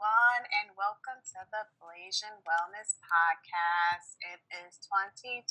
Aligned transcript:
everyone, 0.00 0.48
and 0.48 0.72
welcome 0.80 1.20
to 1.20 1.44
the 1.52 1.68
Blasian 1.76 2.32
Wellness 2.48 2.96
Podcast. 3.04 4.16
It 4.32 4.40
is 4.64 4.80
2020. 4.80 5.44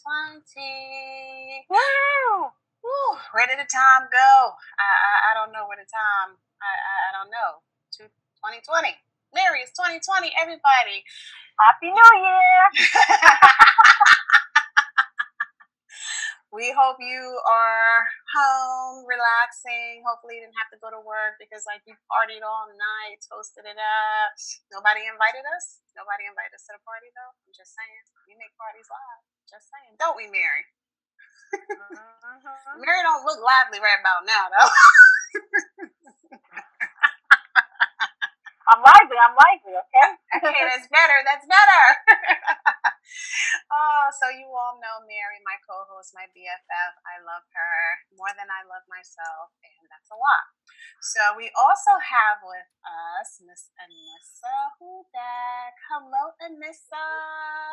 Woo! 1.69 2.49
Woo! 2.81 3.09
Where 3.29 3.45
did 3.45 3.61
the 3.61 3.69
time 3.69 4.09
go? 4.09 4.33
I, 4.81 4.89
I, 4.89 5.13
I 5.29 5.37
don't 5.37 5.53
know 5.53 5.69
where 5.69 5.77
the 5.77 5.85
time, 5.85 6.33
I, 6.65 6.65
I, 6.65 7.13
I 7.13 7.21
don't 7.21 7.29
know. 7.29 7.61
2020. 7.93 8.89
Mary, 9.37 9.61
it's 9.61 9.77
2020, 9.77 10.33
everybody. 10.41 11.05
Happy 11.61 11.93
New 11.93 12.13
Year! 12.17 12.73
we 16.49 16.73
hope 16.73 16.97
you 16.97 17.21
are 17.45 18.01
home, 18.33 19.05
relaxing. 19.05 20.01
Hopefully, 20.01 20.41
you 20.41 20.43
didn't 20.45 20.57
have 20.57 20.73
to 20.73 20.81
go 20.81 20.89
to 20.89 21.01
work 21.05 21.37
because, 21.37 21.69
like, 21.69 21.85
you 21.85 21.93
partied 22.09 22.41
all 22.41 22.65
night, 22.73 23.21
toasted 23.21 23.69
it 23.69 23.77
up. 23.77 24.29
Nobody 24.73 25.05
invited 25.05 25.45
us. 25.45 25.85
Nobody 25.93 26.25
invited 26.25 26.57
us 26.57 26.65
to 26.69 26.73
the 26.73 26.81
party, 26.81 27.13
though. 27.13 27.33
I'm 27.45 27.53
just 27.53 27.77
saying, 27.77 28.03
we 28.25 28.33
make 28.41 28.53
parties 28.57 28.89
live. 28.89 29.21
Just 29.45 29.69
saying, 29.69 29.93
don't 30.01 30.17
we, 30.17 30.25
Mary? 30.25 30.65
mm-hmm. 31.53 32.77
Mary 32.81 33.01
don't 33.05 33.25
look 33.25 33.41
lively 33.41 33.77
right 33.81 34.01
about 34.01 34.25
now, 34.25 34.49
though. 34.49 34.69
I'm 38.69 38.81
lively. 38.85 39.17
I'm 39.17 39.33
lively. 39.33 39.73
Okay. 39.73 40.09
okay, 40.45 40.63
that's 40.69 40.89
better. 40.93 41.17
That's 41.25 41.45
better. 41.49 41.83
oh, 43.73 44.05
so 44.21 44.29
you 44.29 44.45
all 44.53 44.77
know 44.77 45.01
Mary, 45.09 45.41
my 45.41 45.57
co-host, 45.65 46.13
my 46.13 46.29
BFF. 46.31 46.93
I 47.01 47.17
love 47.25 47.45
her 47.57 47.77
more 48.13 48.29
than 48.37 48.45
I 48.45 48.61
love 48.69 48.85
myself, 48.85 49.49
and 49.65 49.89
that's 49.89 50.13
a 50.13 50.17
lot. 50.17 50.45
So 51.01 51.33
we 51.33 51.49
also 51.57 51.97
have 51.97 52.45
with 52.45 52.69
us 52.85 53.41
Miss 53.41 53.73
Anissa 53.81 54.77
Hudak. 54.77 55.73
Hello, 55.89 56.37
Anissa. 56.37 57.09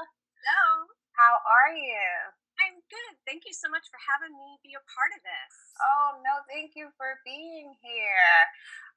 Hello. 0.08 0.88
How 1.12 1.40
are 1.44 1.72
you? 1.76 2.32
I'm 2.56 2.80
good. 2.88 3.12
Thank 3.28 3.44
you 3.44 3.52
so 3.52 3.68
much 3.68 3.84
for 3.92 4.00
having 4.00 4.32
me 4.32 4.56
be 4.64 4.72
a 4.72 4.84
part 4.88 5.12
of 5.12 5.20
this. 5.20 5.52
Oh, 5.80 6.20
no, 6.24 6.40
thank 6.48 6.72
you 6.72 6.88
for 6.96 7.20
being 7.24 7.76
here. 7.84 8.36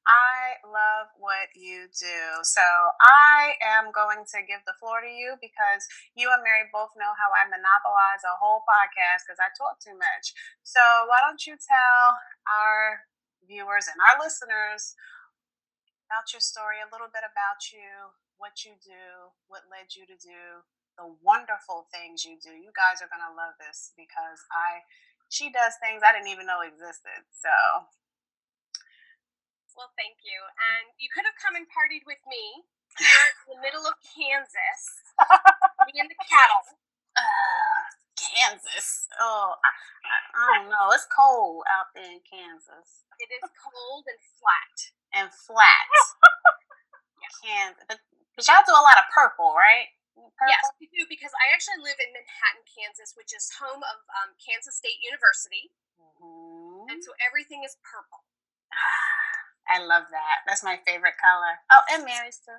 I 0.07 0.57
love 0.65 1.11
what 1.19 1.51
you 1.53 1.87
do. 1.93 2.19
So 2.43 2.63
I 3.01 3.55
am 3.61 3.91
going 3.93 4.25
to 4.33 4.39
give 4.43 4.63
the 4.65 4.75
floor 4.79 5.01
to 5.01 5.11
you 5.11 5.37
because 5.39 5.85
you 6.15 6.31
and 6.33 6.41
Mary 6.43 6.67
both 6.73 6.95
know 6.97 7.13
how 7.15 7.29
I 7.31 7.45
monopolize 7.47 8.23
a 8.25 8.39
whole 8.39 8.65
podcast 8.65 9.27
because 9.27 9.39
I 9.39 9.51
talk 9.53 9.77
too 9.79 9.95
much. 9.95 10.33
So 10.63 10.81
why 11.07 11.21
don't 11.21 11.43
you 11.45 11.55
tell 11.59 12.17
our 12.49 13.05
viewers 13.45 13.85
and 13.91 13.99
our 14.01 14.17
listeners 14.17 14.97
about 16.09 16.33
your 16.33 16.41
story, 16.41 16.81
a 16.81 16.89
little 16.89 17.09
bit 17.11 17.23
about 17.23 17.69
you, 17.69 18.15
what 18.41 18.65
you 18.65 18.73
do, 18.81 19.29
what 19.47 19.69
led 19.69 19.93
you 19.93 20.05
to 20.09 20.17
do 20.17 20.65
the 20.99 21.07
wonderful 21.23 21.87
things 21.95 22.27
you 22.27 22.35
do. 22.43 22.51
You 22.51 22.75
guys 22.75 22.99
are 22.99 23.07
going 23.07 23.23
to 23.23 23.31
love 23.31 23.55
this 23.55 23.95
because 23.95 24.43
I 24.51 24.83
she 25.31 25.47
does 25.47 25.79
things 25.79 26.03
I 26.03 26.11
didn't 26.11 26.27
even 26.27 26.43
know 26.43 26.59
existed. 26.59 27.23
So 27.31 27.47
well, 29.77 29.91
thank 29.99 30.21
you. 30.25 30.37
And 30.37 30.89
you 30.97 31.09
could 31.11 31.25
have 31.25 31.37
come 31.37 31.53
and 31.53 31.67
partied 31.69 32.05
with 32.09 32.21
me 32.25 32.65
here 32.99 33.25
in 33.45 33.57
the 33.57 33.59
middle 33.61 33.85
of 33.85 33.95
Kansas, 34.01 34.81
me 35.85 35.99
and 36.01 36.09
the 36.09 36.19
cattle. 36.25 36.63
Uh, 37.17 37.79
Kansas. 38.19 39.07
Oh, 39.19 39.55
I, 39.55 39.71
I, 40.35 40.45
don't 40.59 40.69
know. 40.71 40.91
It's 40.91 41.07
cold 41.07 41.63
out 41.71 41.91
there 41.95 42.07
in 42.07 42.19
Kansas. 42.27 43.07
It 43.19 43.29
is 43.31 43.43
cold 43.55 44.03
and 44.07 44.19
flat. 44.39 44.75
And 45.15 45.27
flat. 45.31 45.87
yeah. 47.23 47.33
Kansas. 47.39 47.83
But, 47.87 47.99
but 48.35 48.43
y'all 48.47 48.67
do 48.67 48.75
a 48.75 48.83
lot 48.83 48.99
of 48.99 49.07
purple, 49.11 49.55
right? 49.55 49.91
Purple? 50.15 50.51
Yes, 50.51 50.67
we 50.83 50.91
do 50.91 51.07
because 51.07 51.31
I 51.39 51.55
actually 51.55 51.79
live 51.79 51.95
in 51.99 52.11
Manhattan, 52.11 52.63
Kansas, 52.67 53.15
which 53.15 53.31
is 53.31 53.47
home 53.55 53.79
of 53.79 53.97
um, 54.19 54.35
Kansas 54.35 54.75
State 54.75 54.99
University. 54.99 55.71
Mm-hmm. 55.95 56.91
And 56.91 56.99
so 56.99 57.15
everything 57.23 57.63
is 57.63 57.79
purple. 57.83 58.27
I 59.69 59.83
love 59.85 60.05
that. 60.11 60.37
That's 60.47 60.63
my 60.63 60.79
favorite 60.85 61.15
color. 61.21 61.61
Oh, 61.71 61.81
and 61.93 62.03
Mary's 62.05 62.39
too. 62.43 62.57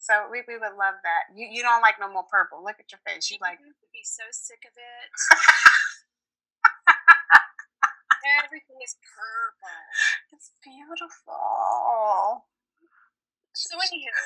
So 0.00 0.26
we, 0.32 0.42
we 0.48 0.56
would 0.56 0.76
love 0.80 0.96
that. 1.04 1.28
You 1.36 1.46
you 1.50 1.62
don't 1.62 1.82
like 1.82 2.00
no 2.00 2.10
more 2.10 2.24
purple. 2.28 2.64
Look 2.64 2.80
at 2.80 2.90
your 2.92 3.00
face. 3.06 3.30
You 3.30 3.38
like 3.40 3.60
would 3.60 3.76
be 3.92 4.02
so 4.04 4.24
sick 4.32 4.64
of 4.66 4.72
it. 4.74 5.08
Everything 8.44 8.76
is 8.84 8.96
purple. 9.00 9.80
It's 10.32 10.52
beautiful. 10.64 12.44
So 13.54 13.76
anywho, 13.76 14.16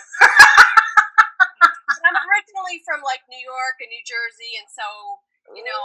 I'm 2.07 2.17
originally 2.29 2.79
from 2.87 3.03
like 3.03 3.25
New 3.27 3.41
York 3.41 3.81
and 3.83 3.91
New 3.91 4.05
Jersey, 4.07 4.55
and 4.61 4.69
so 4.71 4.85
you 5.55 5.65
know, 5.65 5.85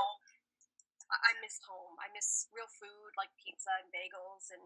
I 1.09 1.33
miss 1.41 1.57
home. 1.65 1.97
I 1.97 2.11
miss 2.13 2.45
real 2.53 2.69
food 2.69 3.13
like 3.17 3.33
pizza 3.41 3.73
and 3.81 3.89
bagels 3.89 4.53
and 4.53 4.61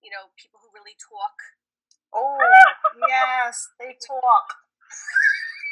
you 0.00 0.10
know, 0.10 0.32
people 0.36 0.60
who 0.60 0.68
really 0.72 0.96
talk. 0.96 1.36
Oh, 2.12 2.36
yes, 3.08 3.68
they 3.78 3.96
talk. 4.10 4.46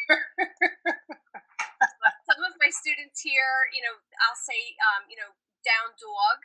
Some 2.29 2.41
of 2.45 2.55
my 2.61 2.71
students 2.71 3.21
here, 3.21 3.69
you 3.75 3.83
know, 3.83 3.99
I'll 4.25 4.39
say, 4.39 4.77
um, 4.93 5.09
you 5.11 5.19
know, 5.19 5.35
down 5.65 5.93
dog, 5.99 6.39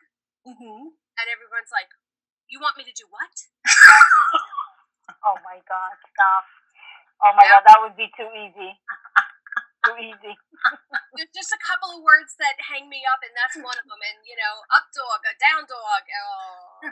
mm-hmm. 0.47 0.89
and 0.91 1.25
everyone's 1.29 1.71
like, 1.71 1.91
"You 2.49 2.59
want 2.59 2.75
me 2.75 2.83
to 2.87 2.95
do 2.95 3.05
what?" 3.07 3.35
oh 5.23 5.37
my 5.45 5.61
god! 5.63 5.95
Stop! 6.11 6.45
Oh 7.23 7.31
my 7.37 7.45
yeah. 7.45 7.59
god, 7.59 7.63
that 7.67 7.79
would 7.83 7.95
be 7.95 8.11
too 8.17 8.27
easy 8.35 8.75
too 9.83 9.97
easy. 9.99 10.33
There's 11.15 11.33
just 11.35 11.51
a 11.51 11.61
couple 11.61 11.91
of 11.93 12.01
words 12.01 12.33
that 12.39 12.55
hang 12.59 12.87
me 12.87 13.03
up, 13.05 13.19
and 13.21 13.35
that's 13.35 13.59
one 13.59 13.75
of 13.77 13.85
them. 13.85 13.99
And 13.99 14.23
you 14.23 14.39
know, 14.39 14.63
up 14.71 14.87
dog, 14.95 15.21
a 15.27 15.33
down 15.37 15.67
dog. 15.67 16.03
Oh. 16.07 16.89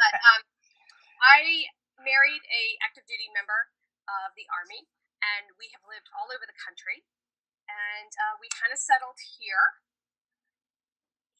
but 0.00 0.14
um, 0.14 0.40
I 1.24 1.72
married 2.00 2.44
a 2.52 2.76
active 2.84 3.08
duty 3.08 3.32
member 3.32 3.72
of 4.06 4.36
the 4.36 4.44
army, 4.52 4.86
and 5.24 5.56
we 5.56 5.72
have 5.72 5.82
lived 5.88 6.12
all 6.12 6.28
over 6.28 6.44
the 6.44 6.56
country. 6.56 7.08
And 7.64 8.12
uh, 8.12 8.36
we 8.38 8.52
kind 8.52 8.70
of 8.70 8.78
settled 8.78 9.16
here. 9.40 9.80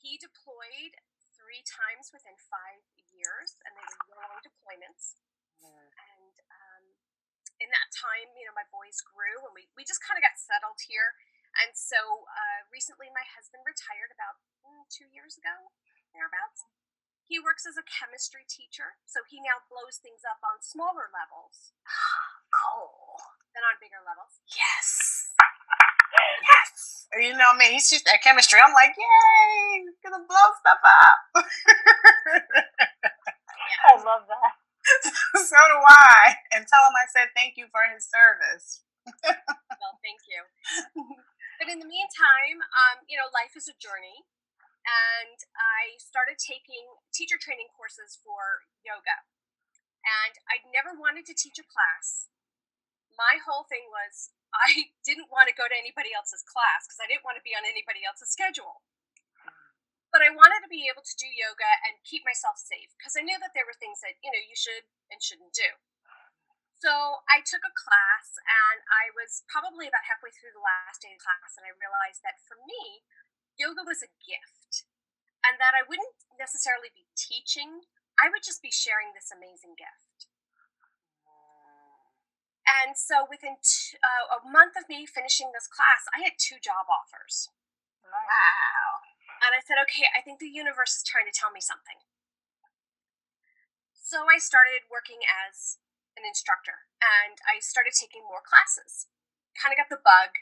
He 0.01 0.17
deployed 0.17 0.97
three 1.37 1.61
times 1.65 2.09
within 2.09 2.37
five 2.41 2.81
years, 3.13 3.61
and 3.69 3.77
they 3.77 3.85
were 3.85 4.17
long 4.17 4.41
deployments. 4.41 5.21
Mm. 5.61 5.94
And 7.65 7.73
in 7.73 7.81
that 7.81 7.97
time, 7.97 8.29
you 8.37 8.45
know, 8.45 8.53
my 8.53 8.69
boys 8.69 9.01
grew 9.01 9.41
and 9.49 9.57
we, 9.57 9.73
we 9.73 9.89
just 9.89 10.05
kind 10.05 10.21
of 10.21 10.25
got 10.29 10.37
settled 10.37 10.85
here. 10.85 11.17
And 11.65 11.73
so 11.73 11.97
uh, 12.29 12.69
recently 12.69 13.09
my 13.09 13.25
husband 13.25 13.65
retired 13.65 14.13
about 14.13 14.37
mm, 14.61 14.85
two 14.93 15.09
years 15.09 15.41
ago, 15.41 15.73
thereabouts. 16.13 16.69
He 17.25 17.41
works 17.41 17.65
as 17.65 17.81
a 17.81 17.89
chemistry 17.89 18.45
teacher, 18.45 19.01
so 19.09 19.25
he 19.25 19.41
now 19.41 19.65
blows 19.73 19.97
things 19.97 20.29
up 20.29 20.45
on 20.45 20.61
smaller 20.61 21.09
levels. 21.09 21.73
cool. 22.53 23.17
Than 23.57 23.65
on 23.65 23.81
bigger 23.81 24.05
levels. 24.05 24.45
Yes. 24.45 25.33
yes. 26.45 27.09
You 27.17 27.33
know 27.33 27.57
me, 27.57 27.81
he's 27.81 27.89
just 27.89 28.05
at 28.13 28.21
chemistry. 28.21 28.61
I'm 28.61 28.77
like, 28.77 28.93
yay, 28.93 29.89
gonna 30.05 30.21
blow 30.29 30.49
stuff 30.61 30.85
up. 30.85 31.49
yeah. 32.53 33.89
I 33.89 34.05
love 34.05 34.29
that. 34.29 34.64
so 35.53 35.61
do 35.61 35.79
I. 35.85 36.41
And 36.57 36.65
tell 36.65 36.85
him 36.89 36.97
I 36.97 37.07
said 37.13 37.33
thank 37.37 37.61
you 37.61 37.69
for 37.69 37.85
his 37.93 38.09
service. 38.09 38.85
well, 39.25 40.01
thank 40.01 40.25
you. 40.25 40.41
But 41.61 41.69
in 41.71 41.79
the 41.79 41.89
meantime, 41.89 42.65
um, 42.73 43.05
you 43.07 43.21
know, 43.21 43.29
life 43.31 43.55
is 43.55 43.69
a 43.69 43.77
journey. 43.77 44.25
And 44.85 45.41
I 45.57 45.97
started 45.97 46.37
taking 46.37 46.85
teacher 47.09 47.41
training 47.41 47.73
courses 47.73 48.21
for 48.21 48.69
yoga. 48.85 49.25
And 50.05 50.37
I 50.45 50.61
never 50.69 50.93
wanted 50.93 51.25
to 51.33 51.35
teach 51.37 51.57
a 51.57 51.65
class. 51.65 52.29
My 53.17 53.41
whole 53.41 53.65
thing 53.65 53.89
was 53.89 54.33
I 54.55 54.93
didn't 55.05 55.33
want 55.33 55.49
to 55.49 55.57
go 55.57 55.69
to 55.69 55.77
anybody 55.77 56.13
else's 56.13 56.45
class 56.45 56.85
because 56.85 57.01
I 57.01 57.09
didn't 57.09 57.25
want 57.25 57.41
to 57.41 57.45
be 57.45 57.57
on 57.57 57.65
anybody 57.65 58.05
else's 58.05 58.29
schedule 58.33 58.85
but 60.15 60.23
I 60.23 60.31
wanted 60.31 60.63
to 60.63 60.71
be 60.71 60.87
able 60.87 61.03
to 61.03 61.19
do 61.19 61.27
yoga 61.27 61.67
and 61.83 61.99
keep 62.07 62.23
myself 62.23 62.55
safe 62.55 62.95
because 62.95 63.19
I 63.19 63.27
knew 63.27 63.35
that 63.43 63.51
there 63.51 63.67
were 63.67 63.75
things 63.75 63.99
that 64.07 64.15
you 64.23 64.31
know 64.31 64.39
you 64.39 64.55
should 64.55 64.87
and 65.11 65.19
shouldn't 65.19 65.51
do. 65.51 65.75
So 66.79 67.27
I 67.27 67.43
took 67.43 67.67
a 67.67 67.75
class 67.75 68.39
and 68.47 68.87
I 68.87 69.11
was 69.11 69.43
probably 69.51 69.91
about 69.91 70.07
halfway 70.07 70.31
through 70.31 70.55
the 70.55 70.63
last 70.63 71.03
day 71.03 71.11
of 71.11 71.19
class 71.19 71.59
and 71.59 71.67
I 71.67 71.75
realized 71.75 72.23
that 72.23 72.39
for 72.47 72.63
me, 72.63 73.03
yoga 73.59 73.83
was 73.83 74.07
a 74.07 74.15
gift 74.23 74.87
and 75.43 75.59
that 75.59 75.75
I 75.75 75.83
wouldn't 75.83 76.15
necessarily 76.39 76.95
be 76.95 77.11
teaching, 77.19 77.91
I 78.17 78.31
would 78.31 78.47
just 78.47 78.63
be 78.63 78.71
sharing 78.71 79.13
this 79.13 79.35
amazing 79.35 79.75
gift. 79.75 80.31
And 82.65 82.97
so 82.97 83.29
within 83.29 83.61
t- 83.61 84.01
uh, 84.01 84.41
a 84.41 84.47
month 84.49 84.77
of 84.77 84.89
me 84.89 85.05
finishing 85.05 85.53
this 85.53 85.69
class, 85.69 86.09
I 86.17 86.25
had 86.25 86.41
two 86.41 86.57
job 86.61 86.89
offers. 86.89 87.53
Wow. 88.01 89.04
And 89.45 89.53
I 89.53 89.61
said, 89.61 89.77
okay, 89.85 90.09
I 90.17 90.25
think 90.25 90.41
the 90.41 90.49
universe 90.49 90.97
is 90.97 91.05
trying 91.05 91.29
to 91.29 91.35
tell 91.37 91.53
me 91.53 91.61
something. 91.61 92.01
So 93.93 94.25
I 94.25 94.41
started 94.41 94.89
working 94.89 95.21
as 95.29 95.77
an 96.17 96.25
instructor 96.25 96.89
and 97.05 97.37
I 97.45 97.61
started 97.61 97.93
taking 97.93 98.25
more 98.25 98.41
classes. 98.41 99.09
Kind 99.53 99.77
of 99.77 99.81
got 99.81 99.93
the 99.93 100.01
bug, 100.01 100.41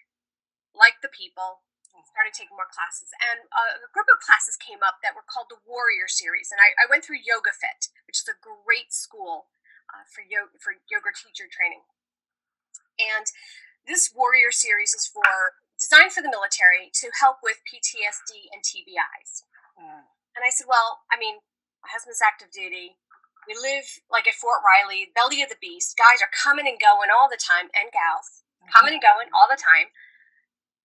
liked 0.70 1.02
the 1.02 1.10
people, 1.10 1.66
started 2.12 2.36
taking 2.36 2.54
more 2.54 2.68
classes. 2.68 3.10
And 3.16 3.48
a 3.48 3.88
group 3.90 4.06
of 4.12 4.20
classes 4.20 4.60
came 4.60 4.84
up 4.84 5.00
that 5.00 5.16
were 5.16 5.24
called 5.24 5.48
the 5.48 5.60
Warrior 5.64 6.06
Series. 6.06 6.52
And 6.52 6.60
I, 6.60 6.76
I 6.76 6.86
went 6.86 7.02
through 7.02 7.24
Yoga 7.24 7.56
Fit, 7.56 7.88
which 8.04 8.20
is 8.20 8.28
a 8.28 8.36
great 8.36 8.92
school 8.92 9.48
uh, 9.88 10.04
for, 10.04 10.20
yoga, 10.20 10.52
for 10.60 10.76
yoga 10.92 11.10
teacher 11.16 11.48
training. 11.48 11.88
And 13.00 13.32
this 13.88 14.12
Warrior 14.12 14.52
Series 14.52 14.92
is 14.92 15.08
for 15.08 15.56
designed 15.82 16.14
for 16.14 16.22
the 16.22 16.30
military 16.30 16.94
to 17.02 17.10
help 17.18 17.42
with 17.42 17.58
PTSD 17.66 18.46
and 18.54 18.62
TBIs. 18.62 19.42
Mm. 19.74 20.06
And 20.38 20.46
I 20.46 20.54
said, 20.54 20.70
well, 20.70 21.02
I 21.10 21.18
mean, 21.18 21.42
my 21.82 21.90
husband's 21.90 22.22
active 22.22 22.54
duty. 22.54 22.94
We 23.50 23.58
live 23.58 23.84
like 24.06 24.30
at 24.30 24.38
Fort 24.38 24.62
Riley, 24.62 25.10
belly 25.10 25.42
of 25.42 25.50
the 25.50 25.58
beast. 25.58 25.98
Guys 25.98 26.22
are 26.22 26.30
coming 26.30 26.70
and 26.70 26.78
going 26.78 27.10
all 27.10 27.26
the 27.26 27.40
time, 27.40 27.66
and 27.74 27.90
gals 27.90 28.46
coming 28.70 28.94
and 28.94 29.02
going 29.02 29.26
all 29.34 29.50
the 29.50 29.58
time. 29.58 29.90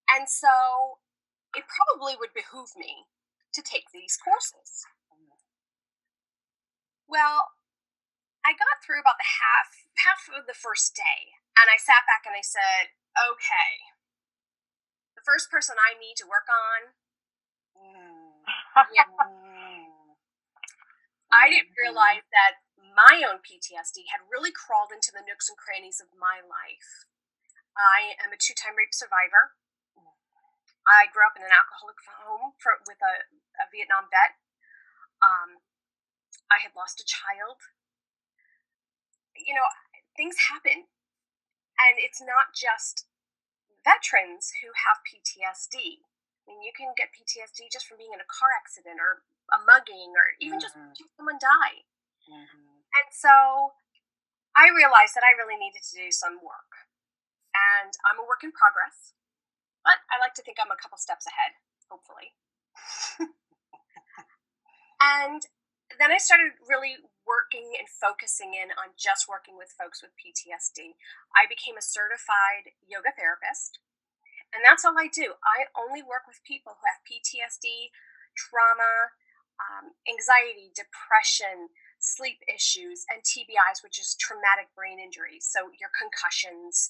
And 0.09 0.25
so 0.25 0.97
it 1.53 1.69
probably 1.69 2.17
would 2.17 2.33
behoove 2.33 2.73
me 2.73 3.05
to 3.53 3.61
take 3.61 3.93
these 3.93 4.17
courses. 4.17 4.89
Well, 7.05 7.53
I 8.41 8.57
got 8.57 8.81
through 8.81 8.99
about 8.99 9.21
the 9.21 9.29
half 9.37 9.69
half 10.01 10.25
of 10.33 10.49
the 10.49 10.57
first 10.57 10.97
day, 10.97 11.37
and 11.55 11.69
I 11.69 11.77
sat 11.77 12.09
back 12.09 12.25
and 12.25 12.35
I 12.35 12.43
said, 12.43 12.95
"Okay, 13.15 13.96
first 15.27 15.51
person 15.51 15.75
I 15.75 15.99
need 15.99 16.15
to 16.23 16.31
work 16.31 16.47
on." 16.47 16.95
Mm. 17.75 18.47
Yeah. 18.95 19.11
I 21.27 21.51
didn't 21.51 21.75
mm-hmm. 21.75 21.83
realize 21.91 22.23
that 22.31 22.63
my 22.79 23.21
own 23.27 23.43
PTSD 23.43 24.07
had 24.09 24.31
really 24.31 24.55
crawled 24.55 24.95
into 24.95 25.11
the 25.11 25.21
nooks 25.21 25.51
and 25.51 25.59
crannies 25.59 25.99
of 25.99 26.09
my 26.15 26.39
life. 26.39 27.05
I 27.77 28.17
am 28.23 28.33
a 28.33 28.39
two 28.39 28.57
time 28.57 28.73
rape 28.79 28.95
survivor. 28.95 29.53
I 30.87 31.11
grew 31.11 31.27
up 31.27 31.35
in 31.35 31.43
an 31.43 31.51
alcoholic 31.51 31.99
home 32.07 32.55
for, 32.63 32.79
with 32.87 32.97
a, 33.03 33.27
a 33.59 33.67
Vietnam 33.69 34.07
vet. 34.07 34.39
Um, 35.19 35.61
I 36.47 36.63
had 36.63 36.71
lost 36.73 37.03
a 37.03 37.05
child. 37.05 37.59
You 39.35 39.53
know, 39.53 39.67
things 40.15 40.49
happen. 40.49 40.87
And 41.77 41.99
it's 41.99 42.23
not 42.23 42.55
just 42.55 43.05
veterans 43.87 44.51
who 44.59 44.75
have 44.75 44.99
PTSD. 45.07 46.03
I 46.43 46.51
mean, 46.51 46.59
you 46.59 46.75
can 46.75 46.91
get 46.99 47.15
PTSD 47.15 47.71
just 47.71 47.87
from 47.87 47.95
being 47.95 48.11
in 48.11 48.19
a 48.19 48.27
car 48.27 48.51
accident 48.51 48.99
or 48.99 49.23
a 49.55 49.59
mugging 49.63 50.11
or 50.11 50.35
even 50.43 50.59
mm-hmm. 50.59 50.91
just 50.91 51.15
someone 51.15 51.39
die. 51.39 51.87
Mm-hmm. 52.27 52.83
And 52.99 53.07
so 53.15 53.71
I 54.51 54.67
realized 54.75 55.15
that 55.15 55.23
I 55.23 55.35
really 55.39 55.55
needed 55.55 55.83
to 55.87 55.95
do 55.95 56.11
some 56.11 56.43
work. 56.43 56.87
And 57.55 57.95
I'm 58.05 58.19
a 58.19 58.27
work 58.27 58.43
in 58.43 58.51
progress, 58.51 59.15
but 59.81 60.03
I 60.13 60.19
like 60.21 60.37
to 60.37 60.43
think 60.45 60.61
I'm 60.61 60.69
a 60.69 60.77
couple 60.77 60.99
steps 60.99 61.25
ahead, 61.25 61.57
hopefully. 61.89 62.37
and 65.01 65.41
then 65.97 66.13
I 66.13 66.21
started 66.21 66.53
really 66.69 67.01
working 67.27 67.75
and 67.75 67.91
focusing 67.91 68.55
in 68.55 68.71
on 68.79 68.95
just 68.95 69.27
working 69.27 69.59
with 69.59 69.75
folks 69.75 69.99
with 69.99 70.15
PTSD. 70.15 70.95
I 71.35 71.45
became 71.45 71.75
a 71.75 71.83
certified 71.83 72.71
yoga 72.87 73.11
therapist, 73.13 73.83
and 74.55 74.63
that's 74.63 74.87
all 74.87 74.95
I 74.95 75.11
do. 75.11 75.35
I 75.43 75.67
only 75.75 76.01
work 76.01 76.23
with 76.25 76.39
people 76.47 76.79
who 76.79 76.87
have 76.87 77.03
PTSD, 77.03 77.91
trauma, 78.33 79.11
um, 79.59 79.93
anxiety, 80.07 80.71
depression, 80.71 81.69
sleep 81.99 82.39
issues, 82.47 83.03
and 83.11 83.21
TBIs, 83.21 83.83
which 83.83 83.99
is 83.99 84.15
traumatic 84.15 84.71
brain 84.73 84.97
injuries. 84.97 85.45
So 85.49 85.73
your 85.75 85.91
concussions 85.91 86.89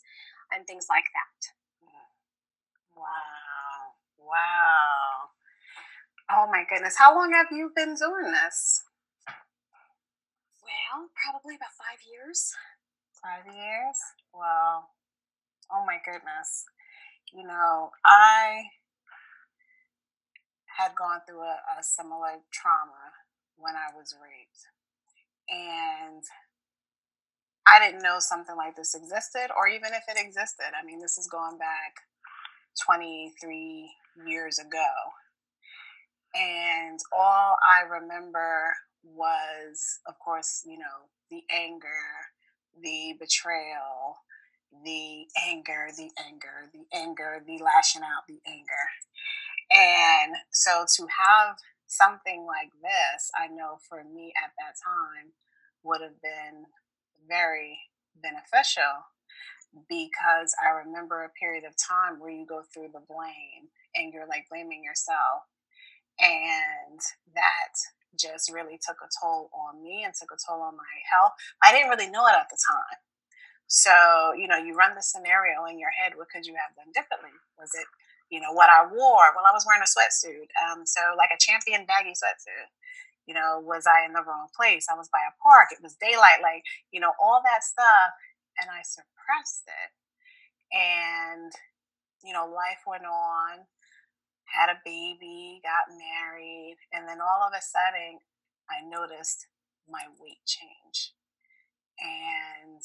and 0.54 0.68
things 0.68 0.88
like 0.90 1.10
that. 1.16 1.58
Wow. 2.96 3.94
Wow. 4.20 5.32
Oh 6.30 6.48
my 6.52 6.64
goodness. 6.70 6.98
How 6.98 7.16
long 7.16 7.32
have 7.34 7.48
you 7.52 7.72
been 7.76 7.96
doing 7.96 8.32
this? 8.34 8.84
Well, 10.98 11.14
probably 11.14 11.54
about 11.54 11.78
five 11.78 12.02
years. 12.10 12.58
Five 13.22 13.46
years? 13.46 13.98
Wow. 14.34 14.90
Oh 15.70 15.86
my 15.86 16.02
goodness. 16.04 16.66
You 17.32 17.46
know, 17.46 17.92
I 18.04 18.66
had 20.66 20.96
gone 20.98 21.22
through 21.28 21.42
a, 21.42 21.62
a 21.78 21.84
similar 21.84 22.42
trauma 22.52 23.14
when 23.58 23.76
I 23.76 23.94
was 23.94 24.16
raped. 24.18 24.74
And 25.50 26.24
I 27.68 27.78
didn't 27.78 28.02
know 28.02 28.18
something 28.18 28.56
like 28.56 28.76
this 28.76 28.96
existed, 28.96 29.54
or 29.56 29.68
even 29.68 29.94
if 29.94 30.04
it 30.10 30.20
existed. 30.20 30.74
I 30.74 30.84
mean, 30.84 31.00
this 31.00 31.20
is 31.20 31.28
going 31.28 31.60
back 31.60 31.94
23 32.84 33.92
years 34.26 34.58
ago. 34.58 34.90
And 36.34 37.00
all 37.14 37.56
I 37.62 37.86
remember 37.86 38.74
was, 39.04 40.00
of 40.08 40.20
course, 40.20 40.64
you 40.66 40.78
know, 40.78 41.10
the 41.30 41.44
anger, 41.52 41.88
the 42.82 43.16
betrayal, 43.20 44.18
the 44.84 45.26
anger, 45.48 45.88
the 45.98 46.12
anger, 46.26 46.70
the 46.74 46.86
anger, 46.96 47.44
the 47.46 47.60
lashing 47.64 48.04
out, 48.04 48.28
the 48.28 48.40
anger. 48.48 48.86
And 49.72 50.36
so 50.52 50.86
to 50.96 51.04
have 51.04 51.58
something 51.88 52.46
like 52.46 52.72
this, 52.82 53.32
I 53.36 53.48
know 53.48 53.78
for 53.88 54.04
me 54.04 54.34
at 54.44 54.52
that 54.58 54.76
time 54.84 55.34
would 55.84 56.02
have 56.02 56.22
been 56.22 56.66
very 57.28 57.80
beneficial 58.22 59.08
because 59.90 60.56
I 60.64 60.70
remember 60.70 61.24
a 61.24 61.30
period 61.40 61.64
of 61.66 61.76
time 61.78 62.20
where 62.20 62.32
you 62.32 62.46
go 62.46 62.62
through 62.74 62.90
the 62.94 63.04
blame 63.08 63.70
and 63.96 64.14
you're 64.14 64.28
like 64.28 64.48
blaming 64.50 64.84
yourself. 64.84 65.44
And 66.20 67.00
that 67.36 67.76
just 68.20 68.52
really 68.52 68.80
took 68.82 68.98
a 69.00 69.10
toll 69.22 69.50
on 69.54 69.82
me 69.82 70.04
and 70.04 70.14
took 70.14 70.34
a 70.34 70.40
toll 70.42 70.62
on 70.62 70.76
my 70.76 70.96
health. 71.08 71.34
I 71.64 71.72
didn't 71.72 71.90
really 71.90 72.10
know 72.10 72.28
it 72.28 72.36
at 72.36 72.50
the 72.50 72.58
time. 72.60 73.00
So, 73.68 74.34
you 74.36 74.48
know, 74.48 74.58
you 74.58 74.76
run 74.76 74.96
the 74.96 75.04
scenario 75.04 75.66
in 75.70 75.78
your 75.78 75.92
head. 75.92 76.14
What 76.16 76.30
could 76.32 76.46
you 76.46 76.56
have 76.56 76.76
done 76.76 76.92
differently? 76.96 77.36
Was 77.60 77.72
it 77.76 77.86
you 78.30 78.40
know, 78.40 78.52
what 78.52 78.70
I 78.70 78.84
wore. 78.84 79.32
Well, 79.36 79.48
I 79.48 79.56
was 79.56 79.66
wearing 79.66 79.84
a 79.84 79.88
sweatsuit. 79.88 80.52
Um, 80.60 80.86
so 80.86 81.00
like 81.18 81.32
a 81.34 81.40
champion 81.40 81.86
baggy 81.86 82.12
sweatsuit. 82.12 82.68
You 83.26 83.36
know, 83.36 83.60
was 83.60 83.84
I 83.88 84.06
in 84.06 84.14
the 84.14 84.24
wrong 84.24 84.48
place? 84.56 84.88
I 84.92 84.96
was 84.96 85.10
by 85.12 85.20
a 85.28 85.36
park. 85.44 85.70
It 85.72 85.84
was 85.84 86.00
daylight, 86.00 86.40
like, 86.42 86.64
you 86.92 87.00
know, 87.00 87.12
all 87.22 87.42
that 87.44 87.64
stuff. 87.64 88.16
And 88.60 88.72
I 88.72 88.82
suppressed 88.84 89.68
it. 89.68 89.92
And, 90.72 91.52
you 92.24 92.32
know, 92.32 92.48
life 92.48 92.84
went 92.88 93.04
on, 93.04 93.68
had 94.48 94.70
a 94.70 94.82
baby, 94.84 95.62
got 95.64 95.92
married. 95.92 96.78
And 96.94 97.08
then 97.08 97.20
all 97.22 97.44
of 97.44 97.54
a 97.54 97.62
sudden, 97.62 98.20
I 98.72 98.84
noticed 98.84 99.48
my 99.88 100.08
weight 100.20 100.44
change. 100.46 101.14
And 102.00 102.82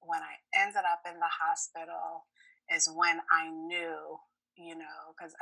when 0.00 0.20
I 0.20 0.40
ended 0.54 0.84
up 0.84 1.02
in 1.04 1.18
the 1.18 1.32
hospital, 1.40 2.26
is 2.68 2.90
when 2.92 3.20
I 3.30 3.48
knew 3.50 4.18
you 4.56 4.74
know, 4.74 5.12
because 5.12 5.36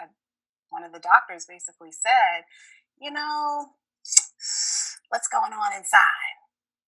one 0.69 0.83
of 0.83 0.91
the 0.91 1.03
doctors 1.03 1.47
basically 1.47 1.95
said, 1.95 2.45
you 2.99 3.11
know, 3.15 3.75
what's 5.09 5.31
going 5.31 5.55
on 5.55 5.71
inside? 5.75 6.39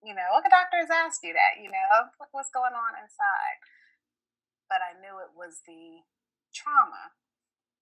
You 0.03 0.15
know, 0.15 0.35
what 0.35 0.43
the 0.43 0.53
doctors 0.53 0.91
asked 0.91 1.23
you 1.23 1.33
that, 1.35 1.63
you 1.63 1.71
know, 1.71 2.11
what's 2.35 2.53
going 2.53 2.75
on 2.75 2.99
inside? 2.99 3.59
But 4.67 4.83
I 4.83 4.99
knew 4.99 5.23
it 5.23 5.35
was 5.35 5.63
the 5.67 6.03
trauma 6.51 7.15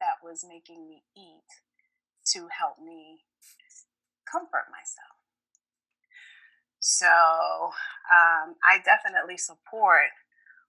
that 0.04 0.20
was 0.20 0.44
making 0.44 0.86
me 0.86 1.02
eat 1.16 1.48
to 2.36 2.48
help 2.52 2.76
me 2.84 3.24
comfort 4.30 4.68
myself. 4.68 5.16
So 6.80 7.08
um, 8.12 8.56
I 8.60 8.84
definitely 8.84 9.38
support 9.38 10.12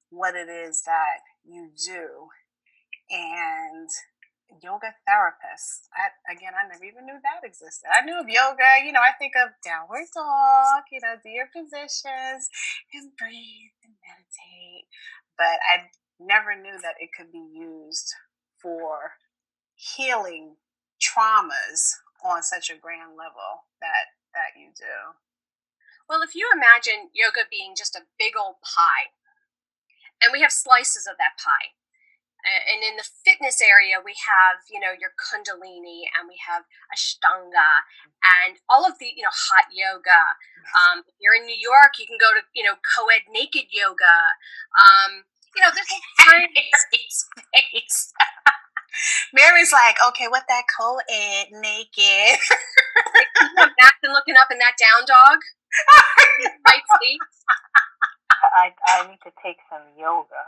what 0.09 0.35
it 0.35 0.47
is 0.47 0.83
that 0.83 1.19
you 1.43 1.71
do 1.75 2.31
and 3.09 3.89
yoga 4.63 4.95
therapists. 5.03 5.91
I, 5.91 6.15
again, 6.31 6.53
I 6.55 6.67
never 6.71 6.85
even 6.85 7.05
knew 7.05 7.19
that 7.19 7.43
existed. 7.43 7.91
I 7.91 8.05
knew 8.05 8.15
of 8.15 8.29
yoga, 8.29 8.79
you 8.85 8.91
know, 8.91 9.03
I 9.03 9.11
think 9.19 9.33
of 9.35 9.51
downward 9.59 10.07
dog, 10.15 10.87
you 10.91 10.99
know, 11.03 11.19
do 11.19 11.29
your 11.29 11.51
positions 11.51 12.47
and 12.93 13.11
breathe 13.19 13.75
and 13.83 13.99
meditate. 14.07 14.87
But 15.37 15.59
I 15.67 15.91
never 16.19 16.55
knew 16.55 16.79
that 16.79 16.95
it 16.99 17.11
could 17.11 17.31
be 17.31 17.43
used 17.43 18.13
for 18.61 19.19
healing 19.85 20.57
traumas 20.97 22.01
on 22.23 22.41
such 22.41 22.69
a 22.69 22.79
grand 22.79 23.13
level 23.13 23.69
that 23.81 24.17
that 24.33 24.57
you 24.57 24.73
do. 24.75 25.15
Well, 26.09 26.21
if 26.21 26.35
you 26.35 26.49
imagine 26.53 27.09
yoga 27.13 27.49
being 27.49 27.73
just 27.77 27.95
a 27.95 28.09
big 28.17 28.33
old 28.37 28.61
pie, 28.61 29.13
and 30.21 30.33
we 30.33 30.41
have 30.41 30.51
slices 30.51 31.05
of 31.05 31.17
that 31.17 31.37
pie, 31.37 31.77
and 32.45 32.85
in 32.85 32.97
the 32.97 33.05
fitness 33.25 33.61
area 33.61 33.97
we 34.01 34.13
have 34.21 34.65
you 34.69 34.81
know 34.81 34.93
your 34.93 35.13
kundalini 35.17 36.09
and 36.13 36.29
we 36.29 36.37
have 36.41 36.65
ashtanga 36.93 37.85
and 38.45 38.61
all 38.69 38.85
of 38.85 38.97
the 38.97 39.09
you 39.09 39.23
know 39.23 39.33
hot 39.33 39.69
yoga. 39.73 40.37
Um, 40.73 41.05
if 41.05 41.13
you're 41.21 41.37
in 41.37 41.45
new 41.45 41.57
york 41.57 41.97
you 42.01 42.05
can 42.09 42.17
go 42.17 42.33
to 42.33 42.41
you 42.53 42.65
know 42.65 42.77
co-ed 42.81 43.29
naked 43.29 43.69
yoga. 43.73 44.33
Um, 44.73 45.29
you 45.55 45.61
know 45.61 45.71
there's 45.73 45.89
a 45.89 46.01
time 46.21 46.51
space 46.89 47.29
Mary's 49.33 49.71
like, 49.71 49.97
okay, 50.07 50.27
what 50.27 50.43
that 50.47 50.63
co-ed 50.77 51.47
naked? 51.51 52.39
like, 53.57 53.73
and 54.03 54.13
looking 54.13 54.35
up 54.37 54.47
in 54.51 54.57
that 54.59 54.75
down 54.79 55.05
dog. 55.05 55.39
Right. 56.65 56.81
I, 58.57 58.71
I 58.87 59.07
need 59.07 59.19
to 59.23 59.31
take 59.43 59.57
some 59.69 59.81
yoga. 59.97 60.41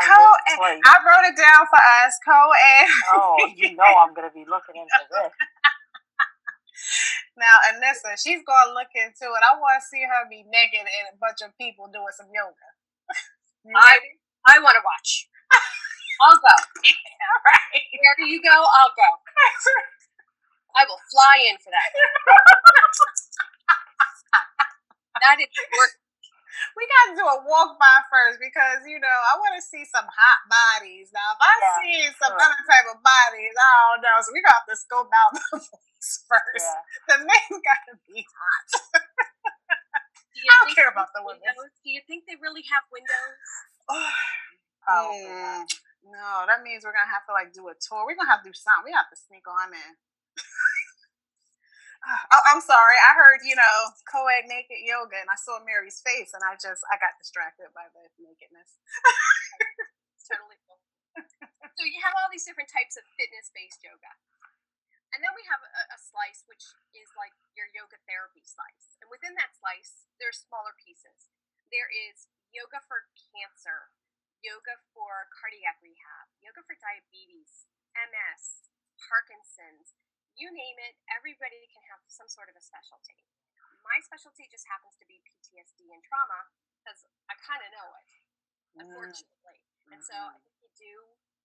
Co-ed. 0.00 0.80
I 0.84 0.96
wrote 1.04 1.28
it 1.28 1.36
down 1.36 1.66
for 1.68 1.76
us. 1.76 2.16
Co-ed. 2.24 2.88
Oh, 3.12 3.36
you 3.56 3.76
know 3.76 3.84
I'm 3.84 4.14
going 4.14 4.28
to 4.28 4.34
be 4.34 4.44
looking 4.48 4.76
into 4.76 5.04
this. 5.10 5.32
Now, 7.36 7.56
Anissa, 7.72 8.12
she's 8.20 8.44
going 8.44 8.66
to 8.68 8.74
look 8.76 8.92
into 8.92 9.24
it. 9.24 9.42
I 9.42 9.56
want 9.56 9.80
to 9.80 9.84
see 9.88 10.04
her 10.04 10.28
be 10.28 10.44
naked 10.52 10.84
and 10.84 11.06
a 11.12 11.16
bunch 11.16 11.40
of 11.40 11.56
people 11.56 11.88
doing 11.88 12.12
some 12.12 12.28
yoga. 12.28 12.68
I, 13.76 13.96
I 14.48 14.60
want 14.60 14.76
to 14.76 14.84
watch. 14.84 15.28
I'll 16.22 16.36
go. 16.36 16.54
All 16.54 17.40
right. 17.46 17.72
right. 17.72 17.84
Wherever 17.96 18.26
you 18.28 18.40
go, 18.44 18.52
I'll 18.52 18.94
go. 18.94 19.10
I 20.76 20.84
will 20.88 21.00
fly 21.12 21.36
in 21.52 21.56
for 21.60 21.70
that. 21.72 21.90
that 25.20 25.36
is 25.40 25.48
worth 25.76 25.96
we 26.76 26.82
got 26.84 27.04
to 27.10 27.14
do 27.18 27.24
a 27.26 27.38
walk 27.44 27.76
by 27.80 27.96
first 28.08 28.38
because 28.38 28.84
you 28.84 28.98
know 29.00 29.18
I 29.32 29.38
want 29.40 29.56
to 29.58 29.64
see 29.64 29.84
some 29.88 30.06
hot 30.06 30.40
bodies. 30.48 31.10
Now, 31.12 31.36
if 31.36 31.40
I 31.40 31.52
yeah, 31.60 31.76
see 31.80 31.96
some 32.16 32.34
sure. 32.34 32.42
other 32.42 32.62
type 32.68 32.88
of 32.92 32.98
bodies, 33.00 33.54
I 33.54 33.70
don't 33.92 34.02
know. 34.04 34.16
So 34.24 34.30
we 34.32 34.40
got 34.44 34.62
to 34.68 34.74
scope 34.76 35.12
out 35.12 35.32
the 35.52 35.58
first. 36.28 36.66
Yeah. 36.66 36.82
The 37.12 37.16
men 37.24 37.48
got 37.68 37.80
to 37.90 37.94
be 38.08 38.24
hot. 38.24 38.68
I 40.42 40.54
don't 40.66 40.74
care 40.74 40.90
about 40.90 41.14
the 41.14 41.22
women. 41.22 41.46
Do 41.84 41.88
you 41.90 42.02
think 42.10 42.26
they 42.26 42.34
really 42.42 42.66
have 42.66 42.82
windows? 42.90 43.38
oh, 44.90 45.14
mm, 45.14 45.62
no, 46.02 46.30
that 46.50 46.66
means 46.66 46.82
we're 46.82 46.96
gonna 46.96 47.10
have 47.10 47.26
to 47.30 47.34
like 47.34 47.54
do 47.54 47.70
a 47.70 47.76
tour. 47.78 48.02
We're 48.02 48.18
gonna 48.18 48.32
have 48.32 48.42
to 48.42 48.50
do 48.50 48.56
something. 48.56 48.90
We 48.90 48.96
have 48.96 49.10
to 49.10 49.18
sneak 49.18 49.46
on 49.46 49.70
in. 49.70 49.92
Oh, 52.02 52.44
I'm 52.50 52.58
sorry. 52.58 52.98
I 52.98 53.14
heard, 53.14 53.46
you 53.46 53.54
know, 53.54 53.76
co-ed 54.10 54.50
naked 54.50 54.82
yoga 54.82 55.22
and 55.22 55.30
I 55.30 55.38
saw 55.38 55.62
Mary's 55.62 56.02
face 56.02 56.34
and 56.34 56.42
I 56.42 56.58
just, 56.58 56.82
I 56.90 56.98
got 56.98 57.14
distracted 57.22 57.70
by 57.70 57.86
the 57.94 58.02
nakedness. 58.18 58.82
It's 60.18 60.26
totally 60.30 60.58
cool. 60.66 60.82
So 61.78 61.86
you 61.86 62.02
have 62.02 62.14
all 62.18 62.28
these 62.28 62.44
different 62.44 62.68
types 62.68 62.98
of 62.98 63.06
fitness-based 63.14 63.80
yoga. 63.86 64.12
And 65.12 65.20
then 65.20 65.32
we 65.36 65.44
have 65.44 65.60
a, 65.60 65.82
a, 65.92 65.98
slice 66.00 66.40
which 66.48 66.64
is 66.96 67.08
like 67.20 67.36
your 67.52 67.68
yoga 67.76 68.00
therapy 68.08 68.40
slice. 68.48 68.96
And 69.04 69.12
within 69.12 69.36
that 69.36 69.52
slice, 69.52 70.08
there's 70.16 70.40
smaller 70.40 70.72
pieces. 70.80 71.28
There 71.68 71.88
is 71.88 72.32
yoga 72.48 72.80
for 72.88 73.12
cancer, 73.32 73.92
yoga 74.40 74.80
for 74.96 75.28
cardiac 75.28 75.84
rehab, 75.84 76.32
yoga 76.40 76.64
for 76.64 76.80
diabetes, 76.80 77.68
MS, 77.92 78.72
Parkinson's, 78.96 79.92
you 80.36 80.48
name 80.50 80.76
it, 80.80 80.94
everybody 81.12 81.68
can 81.72 81.82
have 81.92 82.00
some 82.08 82.28
sort 82.28 82.48
of 82.48 82.56
a 82.56 82.62
specialty. 82.62 83.20
My 83.82 83.98
specialty 84.04 84.46
just 84.48 84.64
happens 84.70 84.94
to 85.02 85.06
be 85.10 85.18
PTSD 85.26 85.90
and 85.90 86.02
trauma 86.06 86.46
because 86.80 87.02
I 87.26 87.34
kind 87.42 87.62
of 87.62 87.70
know 87.74 87.88
it, 87.98 88.06
mm. 88.08 88.80
unfortunately. 88.86 89.58
Mm-hmm. 89.58 89.98
And 89.98 90.00
so 90.00 90.14
I 90.14 90.38
think 90.38 90.54
you 90.62 90.70
do 90.78 90.94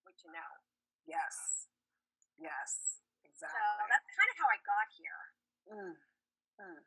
what 0.06 0.16
you 0.22 0.30
know. 0.32 0.52
Yes. 1.10 1.68
Yes. 2.38 3.02
Exactly. 3.26 3.58
So 3.58 3.86
that's 3.90 4.10
kind 4.14 4.30
of 4.30 4.36
how 4.38 4.50
I 4.50 4.60
got 4.64 4.88
here. 4.96 5.22
Mm. 5.68 5.96
Mm. 6.62 6.82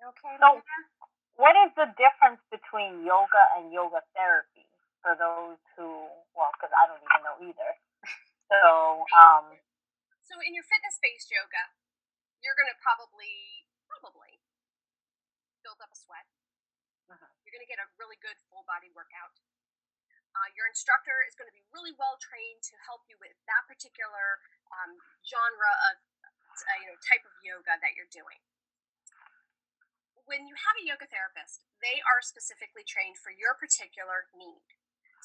Okay. 0.00 0.34
So, 0.40 0.48
what 1.36 1.56
is 1.66 1.70
the 1.76 1.88
difference 1.96 2.40
between 2.48 3.04
yoga 3.04 3.42
and 3.56 3.72
yoga 3.72 4.00
therapy 4.16 4.68
for 5.04 5.16
those 5.16 5.60
who, 5.76 6.08
well, 6.36 6.52
because 6.56 6.72
I 6.72 6.88
don't 6.88 7.00
even 7.00 7.20
know 7.24 7.36
either. 7.44 7.70
So, 8.50 9.04
um, 9.14 9.46
so 10.30 10.38
in 10.38 10.54
your 10.54 10.62
fitness-based 10.62 11.26
yoga, 11.26 11.74
you're 12.38 12.54
going 12.54 12.70
to 12.70 12.78
probably 12.78 13.66
probably 13.90 14.38
build 15.66 15.82
up 15.82 15.90
a 15.90 15.98
sweat. 15.98 16.30
Uh-huh. 17.10 17.34
You're 17.42 17.50
going 17.50 17.66
to 17.66 17.68
get 17.68 17.82
a 17.82 17.90
really 17.98 18.14
good 18.22 18.38
full 18.46 18.62
body 18.70 18.94
workout. 18.94 19.42
Uh, 20.30 20.46
your 20.54 20.70
instructor 20.70 21.26
is 21.26 21.34
going 21.34 21.50
to 21.50 21.56
be 21.58 21.66
really 21.74 21.90
well 21.98 22.14
trained 22.22 22.62
to 22.62 22.78
help 22.86 23.02
you 23.10 23.18
with 23.18 23.34
that 23.50 23.66
particular 23.66 24.38
um, 24.70 24.94
genre 25.26 25.74
of 25.90 25.98
uh, 26.22 26.78
you 26.78 26.86
know 26.86 26.98
type 27.02 27.26
of 27.26 27.34
yoga 27.42 27.74
that 27.82 27.98
you're 27.98 28.08
doing. 28.14 28.38
When 30.30 30.46
you 30.46 30.54
have 30.54 30.78
a 30.78 30.86
yoga 30.86 31.10
therapist, 31.10 31.66
they 31.82 31.98
are 32.06 32.22
specifically 32.22 32.86
trained 32.86 33.18
for 33.18 33.34
your 33.34 33.58
particular 33.58 34.30
need. 34.30 34.62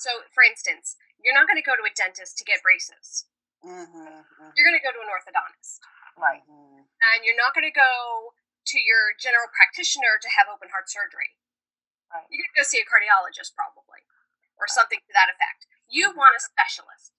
So, 0.02 0.26
for 0.34 0.42
instance, 0.42 0.98
you're 1.22 1.38
not 1.38 1.46
going 1.46 1.62
to 1.62 1.64
go 1.64 1.78
to 1.78 1.86
a 1.86 1.94
dentist 1.94 2.42
to 2.42 2.44
get 2.44 2.66
braces. 2.66 3.30
Mm-hmm, 3.66 3.98
mm-hmm. 3.98 4.50
You're 4.54 4.68
going 4.70 4.78
to 4.78 4.86
go 4.86 4.94
to 4.94 5.02
an 5.02 5.10
orthodontist. 5.10 5.82
Right. 6.16 6.46
Mm-hmm. 6.46 6.86
And 6.86 7.20
you're 7.26 7.38
not 7.38 7.58
going 7.58 7.66
to 7.66 7.74
go 7.74 8.38
to 8.38 8.78
your 8.78 9.18
general 9.18 9.50
practitioner 9.50 10.22
to 10.22 10.30
have 10.38 10.46
open 10.48 10.70
heart 10.70 10.88
surgery. 10.88 11.34
Right. 12.14 12.24
You're 12.30 12.46
going 12.46 12.54
to 12.54 12.60
go 12.62 12.66
see 12.66 12.80
a 12.80 12.86
cardiologist 12.86 13.58
probably 13.58 14.06
or 14.62 14.70
something 14.70 15.02
to 15.02 15.14
that 15.18 15.34
effect. 15.34 15.66
You 15.90 16.14
mm-hmm. 16.14 16.22
want 16.22 16.38
a 16.38 16.42
specialist. 16.42 17.18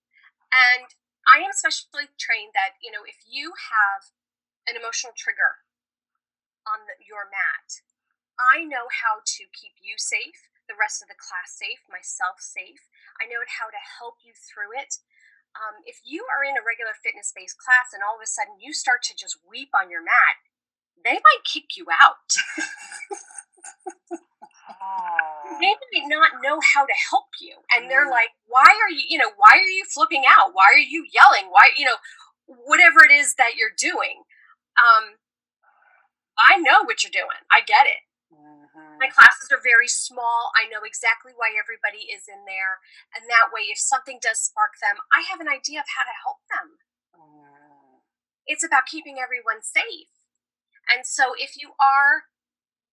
And 0.55 0.95
I 1.27 1.43
am 1.43 1.51
specially 1.51 2.07
trained 2.17 2.55
that, 2.55 2.79
you 2.79 2.95
know, 2.95 3.03
if 3.03 3.27
you 3.27 3.53
have 3.75 4.15
an 4.71 4.79
emotional 4.79 5.13
trigger 5.19 5.67
on 6.63 6.87
the, 6.87 6.95
your 7.03 7.27
mat, 7.27 7.83
I 8.39 8.63
know 8.63 8.87
how 9.03 9.27
to 9.27 9.43
keep 9.51 9.75
you 9.83 9.99
safe, 9.99 10.47
the 10.71 10.79
rest 10.79 11.03
of 11.03 11.11
the 11.11 11.19
class 11.19 11.59
safe, 11.59 11.83
myself 11.91 12.39
safe. 12.39 12.87
I 13.19 13.27
know 13.27 13.43
how 13.47 13.71
to 13.75 13.81
help 13.81 14.23
you 14.23 14.35
through 14.35 14.77
it 14.77 15.03
um, 15.63 15.81
if 15.85 16.05
you 16.05 16.25
are 16.29 16.45
in 16.45 16.57
a 16.57 16.65
regular 16.65 16.93
fitness 16.93 17.33
based 17.33 17.57
class 17.57 17.93
and 17.97 18.05
all 18.05 18.17
of 18.17 18.25
a 18.25 18.29
sudden 18.29 18.61
you 18.61 18.73
start 18.73 19.03
to 19.09 19.17
just 19.17 19.41
weep 19.49 19.73
on 19.73 19.91
your 19.91 20.05
mat, 20.05 20.37
they 21.01 21.17
might 21.17 21.43
kick 21.45 21.77
you 21.77 21.87
out. 21.93 22.31
oh. 24.69 25.57
They 25.61 25.73
might 25.73 26.09
not 26.09 26.43
know 26.43 26.61
how 26.61 26.85
to 26.85 26.93
help 27.11 27.33
you. 27.41 27.57
And 27.73 27.89
they're 27.89 28.07
mm. 28.07 28.11
like, 28.11 28.37
why 28.47 28.67
are 28.67 28.93
you, 28.93 29.03
you 29.09 29.17
know, 29.17 29.33
why 29.37 29.57
are 29.57 29.73
you 29.73 29.85
flipping 29.89 30.25
out? 30.29 30.53
Why 30.53 30.69
are 30.75 30.79
you 30.79 31.07
yelling? 31.09 31.49
Why, 31.51 31.73
you 31.79 31.87
know, 31.87 31.97
whatever 32.47 33.01
it 33.01 33.11
is 33.11 33.35
that 33.37 33.57
you're 33.57 33.73
doing. 33.73 34.23
Um, 34.77 35.17
I 36.37 36.59
know 36.59 36.85
what 36.85 37.03
you're 37.03 37.15
doing. 37.15 37.41
I 37.51 37.65
get 37.65 37.87
it. 37.87 38.05
Mm-hmm. 38.47 39.03
My 39.03 39.11
classes 39.11 39.51
are 39.51 39.59
very 39.59 39.91
small. 39.91 40.55
I 40.55 40.71
know 40.71 40.87
exactly 40.87 41.35
why 41.35 41.59
everybody 41.59 42.07
is 42.07 42.31
in 42.31 42.47
there. 42.47 42.79
And 43.11 43.27
that 43.27 43.51
way, 43.51 43.67
if 43.67 43.83
something 43.83 44.23
does 44.23 44.39
spark 44.39 44.79
them, 44.79 45.03
I 45.11 45.27
have 45.27 45.43
an 45.43 45.51
idea 45.51 45.83
of 45.83 45.91
how 45.91 46.07
to 46.07 46.15
help 46.15 46.41
them. 46.47 46.79
Mm. 47.19 48.07
It's 48.47 48.63
about 48.63 48.87
keeping 48.87 49.19
everyone 49.19 49.67
safe. 49.67 50.15
And 50.87 51.03
so, 51.03 51.35
if 51.35 51.59
you 51.59 51.75
are 51.83 52.31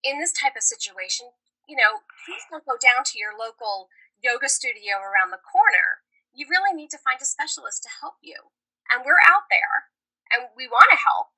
in 0.02 0.18
this 0.18 0.34
type 0.34 0.58
of 0.58 0.66
situation, 0.66 1.30
you 1.70 1.78
know, 1.78 2.02
please 2.26 2.44
don't 2.50 2.66
go 2.66 2.76
down 2.76 3.06
to 3.06 3.20
your 3.22 3.38
local 3.38 3.88
yoga 4.20 4.50
studio 4.50 5.00
around 5.00 5.30
the 5.32 5.44
corner. 5.44 6.04
You 6.34 6.50
really 6.50 6.74
need 6.74 6.90
to 6.92 7.00
find 7.00 7.22
a 7.22 7.30
specialist 7.30 7.86
to 7.86 7.94
help 8.02 8.18
you. 8.20 8.52
And 8.90 9.06
we're 9.06 9.22
out 9.24 9.48
there 9.48 9.94
and 10.34 10.50
we 10.58 10.68
want 10.68 10.90
to 10.92 11.00
help. 11.00 11.32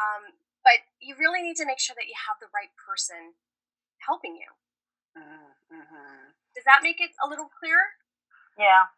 Um, 0.00 0.41
but 0.62 0.82
you 1.02 1.14
really 1.18 1.42
need 1.42 1.58
to 1.58 1.66
make 1.66 1.78
sure 1.78 1.94
that 1.98 2.06
you 2.06 2.14
have 2.14 2.38
the 2.38 2.50
right 2.54 2.70
person 2.78 3.34
helping 4.02 4.38
you. 4.38 4.50
Mm-hmm. 5.18 6.32
Does 6.54 6.64
that 6.64 6.80
make 6.82 7.02
it 7.02 7.12
a 7.22 7.26
little 7.28 7.50
clearer? 7.60 7.98
Yeah, 8.58 8.88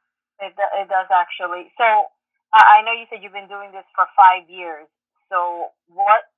it, 0.40 0.54
it 0.54 0.88
does 0.88 1.08
actually. 1.10 1.72
So 1.76 2.12
I 2.54 2.86
know 2.86 2.94
you 2.94 3.10
said 3.10 3.22
you've 3.22 3.34
been 3.34 3.50
doing 3.50 3.74
this 3.74 3.86
for 3.98 4.06
five 4.14 4.46
years. 4.46 4.86
So 5.26 5.74
what, 5.90 6.30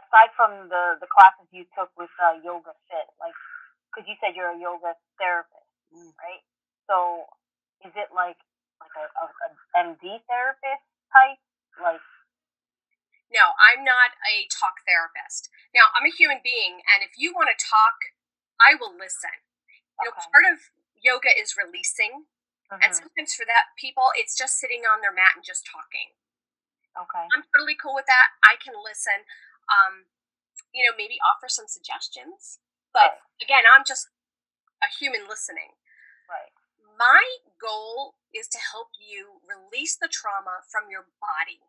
aside 0.00 0.32
from 0.32 0.72
the, 0.72 0.96
the 1.00 1.10
classes 1.10 1.44
you 1.52 1.68
took 1.76 1.92
with 2.00 2.12
uh, 2.16 2.40
Yoga 2.40 2.72
Fit, 2.88 3.08
like, 3.20 3.36
because 3.88 4.08
you 4.08 4.16
said 4.20 4.36
you're 4.36 4.52
a 4.52 4.60
yoga 4.60 4.96
therapist, 5.16 5.68
mm. 5.92 6.12
right? 6.20 6.44
So 6.88 7.28
is 7.84 7.92
it 7.96 8.08
like 8.12 8.40
like 8.80 8.94
a, 8.94 9.06
a, 9.10 9.26
a 9.26 9.48
MD 9.90 10.22
therapist 10.28 10.28
type, 10.30 10.68
like 10.70 10.86
no, 10.86 10.87
I'm 13.68 13.84
not 13.84 14.16
a 14.24 14.48
talk 14.48 14.80
therapist. 14.88 15.52
Now, 15.76 15.92
I'm 15.92 16.08
a 16.08 16.14
human 16.14 16.40
being, 16.40 16.80
and 16.88 17.04
if 17.04 17.20
you 17.20 17.36
want 17.36 17.52
to 17.52 17.58
talk, 17.58 18.16
I 18.56 18.80
will 18.80 18.96
listen. 18.96 19.44
You 20.00 20.08
know, 20.08 20.16
part 20.16 20.48
of 20.48 20.72
yoga 20.96 21.28
is 21.34 21.58
releasing, 21.58 22.24
mm-hmm. 22.72 22.80
and 22.80 22.96
sometimes 22.96 23.36
for 23.36 23.44
that 23.44 23.76
people, 23.76 24.14
it's 24.16 24.32
just 24.32 24.56
sitting 24.56 24.88
on 24.88 25.04
their 25.04 25.12
mat 25.12 25.36
and 25.36 25.44
just 25.44 25.68
talking. 25.68 26.16
Okay. 26.96 27.26
I'm 27.36 27.44
totally 27.52 27.76
cool 27.76 27.94
with 27.94 28.08
that. 28.08 28.34
I 28.42 28.56
can 28.56 28.74
listen. 28.80 29.28
Um, 29.68 30.08
you 30.72 30.82
know, 30.86 30.96
maybe 30.96 31.20
offer 31.20 31.46
some 31.46 31.68
suggestions. 31.68 32.58
But 32.90 33.20
right. 33.20 33.44
again, 33.44 33.64
I'm 33.68 33.84
just 33.84 34.08
a 34.80 34.88
human 34.88 35.28
listening. 35.28 35.76
Right. 36.26 36.50
My 36.98 37.22
goal 37.60 38.18
is 38.34 38.48
to 38.48 38.58
help 38.58 38.94
you 38.98 39.44
release 39.46 39.94
the 39.94 40.10
trauma 40.10 40.66
from 40.66 40.90
your 40.90 41.06
body. 41.20 41.62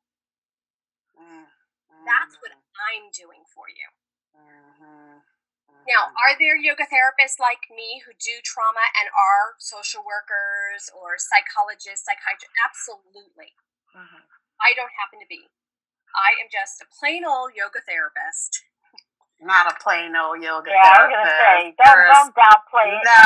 That's 2.05 2.36
what 2.39 2.53
mm-hmm. 2.53 2.88
I'm 2.89 3.05
doing 3.12 3.43
for 3.50 3.67
you. 3.69 3.88
Mm-hmm. 4.36 5.25
Now, 5.88 6.13
are 6.22 6.38
there 6.38 6.60
yoga 6.60 6.86
therapists 6.86 7.41
like 7.41 7.65
me 7.72 8.03
who 8.05 8.13
do 8.13 8.38
trauma 8.46 8.84
and 9.00 9.10
are 9.10 9.58
social 9.58 10.05
workers 10.05 10.91
or 10.93 11.17
psychologists, 11.17 12.05
psychiatrists? 12.05 12.53
Absolutely. 12.62 13.58
Mm-hmm. 13.96 14.24
I 14.62 14.75
don't 14.75 14.93
happen 14.93 15.24
to 15.24 15.29
be. 15.29 15.50
I 16.13 16.38
am 16.41 16.50
just 16.51 16.84
a 16.84 16.88
plain 16.89 17.24
old 17.25 17.55
yoga 17.55 17.81
therapist. 17.86 18.65
Not 19.39 19.72
a 19.72 19.75
plain 19.79 20.13
old 20.19 20.43
yoga 20.43 20.67
yeah, 20.67 20.84
therapist. 20.84 20.91
Yeah, 20.91 20.91
I 20.91 21.00
was 21.00 21.12
gonna 21.15 21.39
say, 21.39 21.60
don't, 21.79 22.05
don't 22.12 22.34
downplay 22.36 22.89
it. 22.91 23.03
No, 23.08 23.24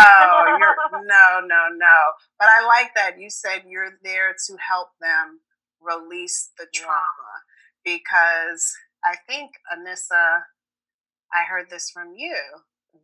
you're, 0.62 0.78
no, 1.10 1.26
no, 1.42 1.62
no. 1.74 1.98
But 2.38 2.54
I 2.54 2.62
like 2.64 2.94
that 2.94 3.18
you 3.18 3.34
said 3.34 3.66
you're 3.66 3.98
there 4.04 4.36
to 4.48 4.52
help 4.62 4.94
them 5.02 5.42
release 5.82 6.52
the 6.56 6.68
trauma 6.72 7.34
yeah. 7.44 7.53
Because 7.86 8.74
I 9.04 9.16
think 9.28 9.52
Anissa 9.72 10.44
I 11.34 11.44
heard 11.50 11.70
this 11.70 11.90
from 11.90 12.14
you 12.16 12.38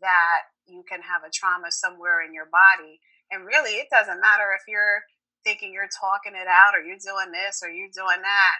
that 0.02 0.54
you 0.70 0.86
can 0.86 1.02
have 1.02 1.26
a 1.26 1.34
trauma 1.34 1.74
somewhere 1.74 2.22
in 2.22 2.32
your 2.32 2.46
body. 2.46 3.02
And 3.34 3.46
really, 3.46 3.82
it 3.82 3.90
doesn't 3.90 4.22
matter 4.22 4.54
if 4.54 4.62
you're 4.70 5.02
thinking 5.44 5.74
you're 5.74 5.90
talking 5.90 6.38
it 6.38 6.46
out 6.46 6.78
or 6.78 6.86
you're 6.86 7.02
doing 7.02 7.34
this 7.34 7.66
or 7.66 7.74
you're 7.74 7.90
doing 7.90 8.22
that. 8.22 8.58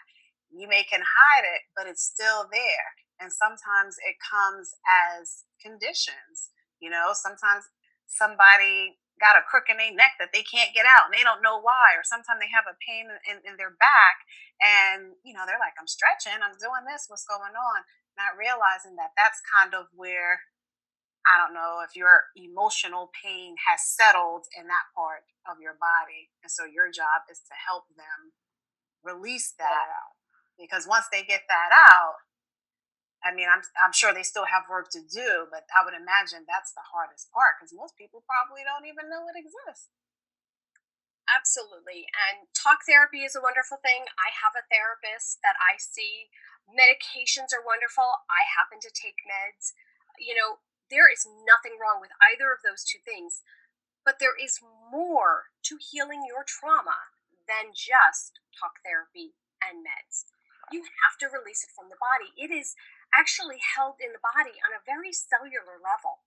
You 0.50 0.68
may 0.68 0.82
can 0.90 1.06
hide 1.06 1.46
it, 1.46 1.62
but 1.78 1.86
it's 1.86 2.02
still 2.02 2.50
there. 2.50 2.90
And 3.22 3.30
sometimes 3.30 4.02
it 4.02 4.18
comes 4.18 4.74
as 4.90 5.46
conditions. 5.62 6.50
You 6.82 6.90
know, 6.90 7.14
sometimes 7.14 7.70
somebody 8.08 8.98
got 9.20 9.38
a 9.38 9.44
crook 9.46 9.68
in 9.68 9.78
their 9.78 9.94
neck 9.94 10.16
that 10.18 10.32
they 10.32 10.42
can't 10.42 10.74
get 10.74 10.88
out 10.88 11.08
and 11.08 11.14
they 11.14 11.24
don't 11.24 11.44
know 11.44 11.60
why 11.60 11.94
or 11.94 12.04
sometimes 12.08 12.40
they 12.40 12.50
have 12.50 12.66
a 12.66 12.80
pain 12.82 13.12
in, 13.28 13.38
in, 13.44 13.60
their 13.60 13.76
back 13.76 14.18
and 14.64 15.14
you 15.28 15.36
know 15.36 15.44
they're 15.44 15.62
like 15.62 15.76
i'm 15.76 15.88
stretching 15.88 16.40
i'm 16.40 16.56
doing 16.58 16.88
this 16.88 17.12
what's 17.12 17.28
going 17.28 17.54
on 17.54 17.80
not 18.16 18.40
realizing 18.40 18.96
that 18.96 19.16
that's 19.16 19.40
kind 19.44 19.76
of 19.76 19.88
where 19.96 20.40
I 21.28 21.38
don't 21.38 21.54
know 21.54 21.84
if 21.84 21.96
your 21.96 22.32
emotional 22.36 23.12
pain 23.12 23.56
has 23.68 23.86
settled 23.86 24.48
in 24.58 24.66
that 24.66 24.90
part 24.96 25.28
of 25.46 25.60
your 25.62 25.76
body. 25.76 26.32
And 26.44 26.50
so 26.50 26.64
your 26.64 26.90
job 26.90 27.28
is 27.30 27.44
to 27.46 27.56
help 27.56 27.86
them 27.94 28.34
release 29.04 29.54
that 29.60 29.90
out. 29.94 30.16
Because 30.58 30.88
once 30.88 31.06
they 31.12 31.24
get 31.24 31.44
that 31.48 31.72
out, 31.72 32.20
I 33.20 33.36
mean, 33.36 33.52
I'm, 33.52 33.60
I'm 33.76 33.92
sure 33.92 34.16
they 34.16 34.24
still 34.24 34.48
have 34.48 34.72
work 34.72 34.88
to 34.96 35.04
do, 35.04 35.48
but 35.52 35.68
I 35.76 35.84
would 35.84 35.98
imagine 35.98 36.48
that's 36.48 36.72
the 36.72 36.86
hardest 36.88 37.28
part 37.36 37.60
because 37.60 37.76
most 37.76 38.00
people 38.00 38.24
probably 38.24 38.64
don't 38.64 38.88
even 38.88 39.12
know 39.12 39.28
it 39.28 39.36
exists. 39.36 39.92
Absolutely. 41.28 42.10
And 42.16 42.50
talk 42.58 42.88
therapy 42.88 43.28
is 43.28 43.36
a 43.36 43.44
wonderful 43.44 43.78
thing. 43.84 44.08
I 44.18 44.34
have 44.34 44.56
a 44.56 44.66
therapist 44.66 45.44
that 45.46 45.60
I 45.60 45.78
see 45.78 46.32
Medications 46.70 47.50
are 47.50 47.66
wonderful. 47.66 48.06
I 48.30 48.46
happen 48.46 48.78
to 48.82 48.94
take 48.94 49.26
meds. 49.26 49.74
You 50.22 50.38
know, 50.38 50.62
there 50.94 51.10
is 51.10 51.26
nothing 51.26 51.82
wrong 51.82 51.98
with 51.98 52.14
either 52.22 52.54
of 52.54 52.62
those 52.62 52.86
two 52.86 53.02
things, 53.02 53.42
but 54.06 54.22
there 54.22 54.38
is 54.38 54.62
more 54.90 55.50
to 55.66 55.82
healing 55.82 56.26
your 56.30 56.46
trauma 56.46 57.10
than 57.50 57.74
just 57.74 58.38
talk 58.54 58.82
therapy 58.86 59.34
and 59.58 59.82
meds. 59.82 60.30
You 60.70 60.86
have 61.02 61.18
to 61.26 61.34
release 61.34 61.66
it 61.66 61.74
from 61.74 61.90
the 61.90 61.98
body. 61.98 62.30
It 62.38 62.54
is 62.54 62.78
actually 63.14 63.60
held 63.62 63.98
in 64.02 64.14
the 64.14 64.22
body 64.22 64.58
on 64.62 64.74
a 64.74 64.86
very 64.86 65.12
cellular 65.12 65.82
level. 65.82 66.26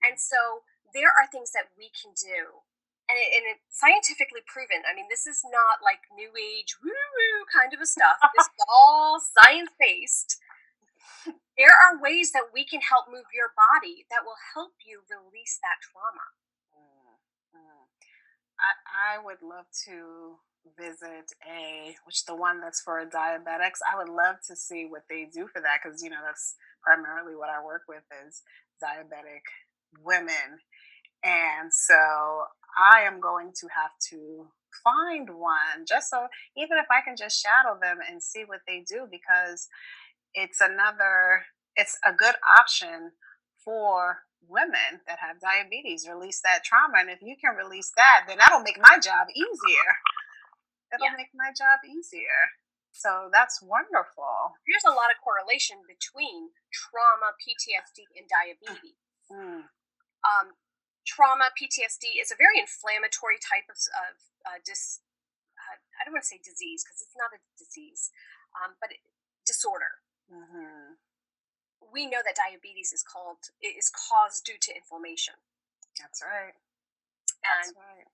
And 0.00 0.16
so 0.20 0.64
there 0.92 1.12
are 1.12 1.28
things 1.28 1.52
that 1.52 1.72
we 1.76 1.92
can 1.92 2.16
do 2.16 2.64
and, 3.10 3.18
it, 3.18 3.30
and 3.34 3.44
it's 3.50 3.66
scientifically 3.74 4.46
proven. 4.46 4.86
I 4.86 4.94
mean, 4.94 5.10
this 5.10 5.26
is 5.26 5.42
not 5.42 5.82
like 5.82 6.06
new 6.14 6.30
age 6.38 6.78
woo 6.78 6.94
woo 6.94 7.42
kind 7.50 7.74
of 7.74 7.82
a 7.82 7.88
stuff. 7.90 8.22
This 8.38 8.46
is 8.46 8.62
all 8.70 9.18
science 9.18 9.74
based. 9.82 10.38
There 11.58 11.74
are 11.74 12.00
ways 12.00 12.30
that 12.32 12.54
we 12.54 12.64
can 12.64 12.80
help 12.80 13.10
move 13.10 13.26
your 13.34 13.50
body 13.52 14.06
that 14.08 14.22
will 14.22 14.38
help 14.54 14.78
you 14.86 15.02
release 15.10 15.58
that 15.60 15.82
trauma. 15.82 16.26
Mm-hmm. 16.72 17.84
I, 18.56 18.70
I 18.86 19.12
would 19.20 19.42
love 19.42 19.66
to 19.90 20.40
visit 20.78 21.32
a 21.48 21.94
which 22.06 22.24
the 22.26 22.34
one 22.34 22.60
that's 22.60 22.80
for 22.80 23.04
diabetics 23.06 23.80
i 23.90 23.96
would 23.96 24.08
love 24.08 24.36
to 24.46 24.54
see 24.54 24.86
what 24.88 25.02
they 25.08 25.26
do 25.32 25.48
for 25.52 25.60
that 25.60 25.80
because 25.82 26.02
you 26.02 26.10
know 26.10 26.20
that's 26.24 26.54
primarily 26.82 27.34
what 27.34 27.48
i 27.48 27.64
work 27.64 27.82
with 27.88 28.02
is 28.26 28.42
diabetic 28.82 29.42
women. 30.02 30.60
And 31.24 31.72
so 31.72 31.94
I 32.78 33.02
am 33.02 33.20
going 33.20 33.52
to 33.60 33.68
have 33.68 33.92
to 34.10 34.48
find 34.84 35.28
one 35.30 35.84
just 35.86 36.08
so 36.10 36.28
even 36.56 36.78
if 36.78 36.86
I 36.90 37.02
can 37.04 37.16
just 37.16 37.42
shadow 37.42 37.78
them 37.80 37.98
and 38.08 38.22
see 38.22 38.44
what 38.46 38.60
they 38.68 38.84
do 38.88 39.08
because 39.10 39.68
it's 40.34 40.60
another 40.60 41.42
it's 41.76 41.98
a 42.06 42.12
good 42.12 42.36
option 42.58 43.12
for 43.64 44.18
women 44.48 45.02
that 45.08 45.18
have 45.18 45.40
diabetes 45.40 46.08
release 46.08 46.40
that 46.42 46.64
trauma 46.64 46.98
and 47.00 47.10
if 47.10 47.20
you 47.20 47.36
can 47.40 47.56
release 47.56 47.92
that 47.96 48.24
then 48.28 48.38
that'll 48.38 48.62
make 48.62 48.78
my 48.80 48.98
job 49.02 49.26
easier 49.34 49.90
it'll 50.92 51.06
yeah. 51.06 51.18
make 51.18 51.32
my 51.34 51.50
job 51.54 51.82
easier 51.86 52.54
so 52.90 53.30
that's 53.30 53.62
wonderful 53.62 54.54
there's 54.66 54.86
a 54.86 54.94
lot 54.94 55.14
of 55.14 55.18
correlation 55.22 55.78
between 55.86 56.50
trauma 56.74 57.34
ptsd 57.38 58.02
and 58.18 58.26
diabetes 58.26 58.98
mm. 59.30 59.62
um, 60.26 60.46
trauma, 61.06 61.50
PTSD 61.58 62.22
is 62.22 62.30
a 62.30 62.38
very 62.38 62.62
inflammatory 62.62 63.40
type 63.42 63.66
of, 63.66 63.74
of 63.74 64.14
uh, 64.46 64.58
dis, 64.62 65.02
uh, 65.58 65.76
I 65.98 66.04
don't 66.04 66.14
want 66.14 66.22
to 66.22 66.30
say 66.30 66.38
disease 66.38 66.84
because 66.84 67.00
it's 67.00 67.18
not 67.18 67.32
a 67.32 67.40
disease, 67.58 68.14
um, 68.54 68.76
but 68.78 68.94
it, 68.94 69.02
disorder. 69.42 69.98
Mm-hmm. 70.30 71.00
We 71.90 72.06
know 72.06 72.22
that 72.22 72.38
diabetes 72.38 72.94
is 72.94 73.02
called 73.02 73.50
is 73.58 73.90
caused 73.90 74.46
due 74.46 74.60
to 74.60 74.70
inflammation. 74.70 75.34
That's 75.98 76.22
right. 76.22 76.54
That's 77.42 77.74
and 77.74 77.82
right. 77.82 78.06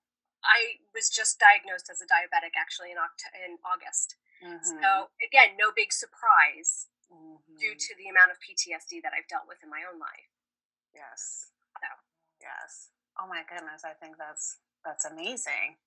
I 0.47 0.81
was 0.95 1.11
just 1.11 1.37
diagnosed 1.37 1.91
as 1.91 1.99
a 1.99 2.07
diabetic 2.07 2.55
actually 2.55 2.95
in 2.95 2.97
Oct- 2.97 3.35
in 3.35 3.59
August. 3.61 4.15
Mm-hmm. 4.39 4.63
So 4.63 5.11
again, 5.19 5.59
no 5.59 5.75
big 5.75 5.91
surprise 5.91 6.87
mm-hmm. 7.11 7.59
due 7.59 7.75
to 7.75 7.91
the 7.99 8.07
amount 8.07 8.31
of 8.31 8.39
PTSD 8.39 9.03
that 9.03 9.11
I've 9.11 9.27
dealt 9.27 9.45
with 9.45 9.59
in 9.61 9.69
my 9.69 9.83
own 9.85 9.99
life. 9.99 10.31
Yes. 10.95 11.51
So 11.77 11.89
Yes. 12.41 12.89
Oh 13.19 13.27
my 13.27 13.41
goodness, 13.49 13.81
I 13.83 13.93
think 13.97 14.17
that's 14.17 14.61
that's 14.85 15.05
amazing. 15.05 15.81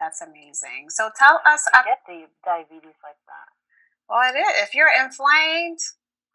That's 0.00 0.20
amazing. 0.20 0.88
So 0.88 1.10
tell 1.16 1.40
us. 1.46 1.64
I 1.72 1.84
get 1.84 2.02
the 2.06 2.26
diabetes 2.44 3.00
like 3.04 3.20
that. 3.28 3.48
Well, 4.08 4.24
it 4.28 4.36
is. 4.36 4.68
If 4.68 4.74
you're 4.74 4.92
inflamed, 4.92 5.80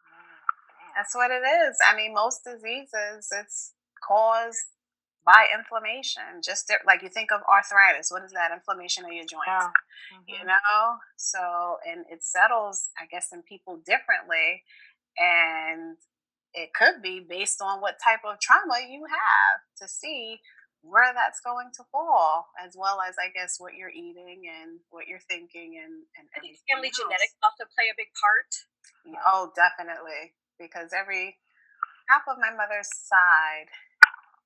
oh, 0.02 0.90
that's 0.96 1.14
what 1.14 1.30
it 1.30 1.42
is. 1.42 1.76
I 1.84 1.96
mean, 1.96 2.14
most 2.14 2.42
diseases 2.44 3.28
it's 3.30 3.74
caused 4.06 4.71
by 5.24 5.46
inflammation. 5.54 6.42
Just 6.42 6.72
like 6.86 7.02
you 7.02 7.08
think 7.08 7.30
of 7.32 7.40
arthritis, 7.50 8.10
what 8.10 8.24
is 8.24 8.32
that? 8.32 8.50
Inflammation 8.52 9.04
of 9.04 9.12
your 9.12 9.24
joints. 9.24 9.46
Yeah. 9.46 9.70
Mm-hmm. 10.14 10.26
You 10.26 10.44
know. 10.46 10.98
So 11.16 11.78
and 11.86 12.04
it 12.10 12.24
settles, 12.24 12.90
I 12.98 13.06
guess, 13.06 13.28
in 13.32 13.42
people 13.42 13.80
differently, 13.84 14.62
and 15.18 15.96
it 16.54 16.74
could 16.74 17.00
be 17.02 17.20
based 17.20 17.62
on 17.62 17.80
what 17.80 17.96
type 18.02 18.20
of 18.28 18.40
trauma 18.40 18.84
you 18.88 19.04
have 19.08 19.60
to 19.80 19.88
see 19.88 20.40
where 20.82 21.14
that's 21.14 21.38
going 21.40 21.70
to 21.78 21.84
fall, 21.94 22.50
as 22.58 22.74
well 22.74 22.98
as 23.00 23.14
I 23.14 23.30
guess 23.30 23.56
what 23.62 23.78
you're 23.78 23.94
eating 23.94 24.42
and 24.50 24.82
what 24.90 25.06
you're 25.06 25.22
thinking 25.30 25.78
and 25.78 26.02
and 26.18 26.26
I 26.34 26.42
think 26.42 26.58
family 26.66 26.90
else. 26.90 26.98
genetics 26.98 27.38
also 27.42 27.64
play 27.70 27.86
a 27.86 27.96
big 27.96 28.10
part. 28.18 28.50
Oh, 29.26 29.54
definitely, 29.54 30.34
because 30.58 30.90
every 30.90 31.38
half 32.10 32.26
of 32.26 32.36
my 32.42 32.50
mother's 32.50 32.90
side, 32.90 33.70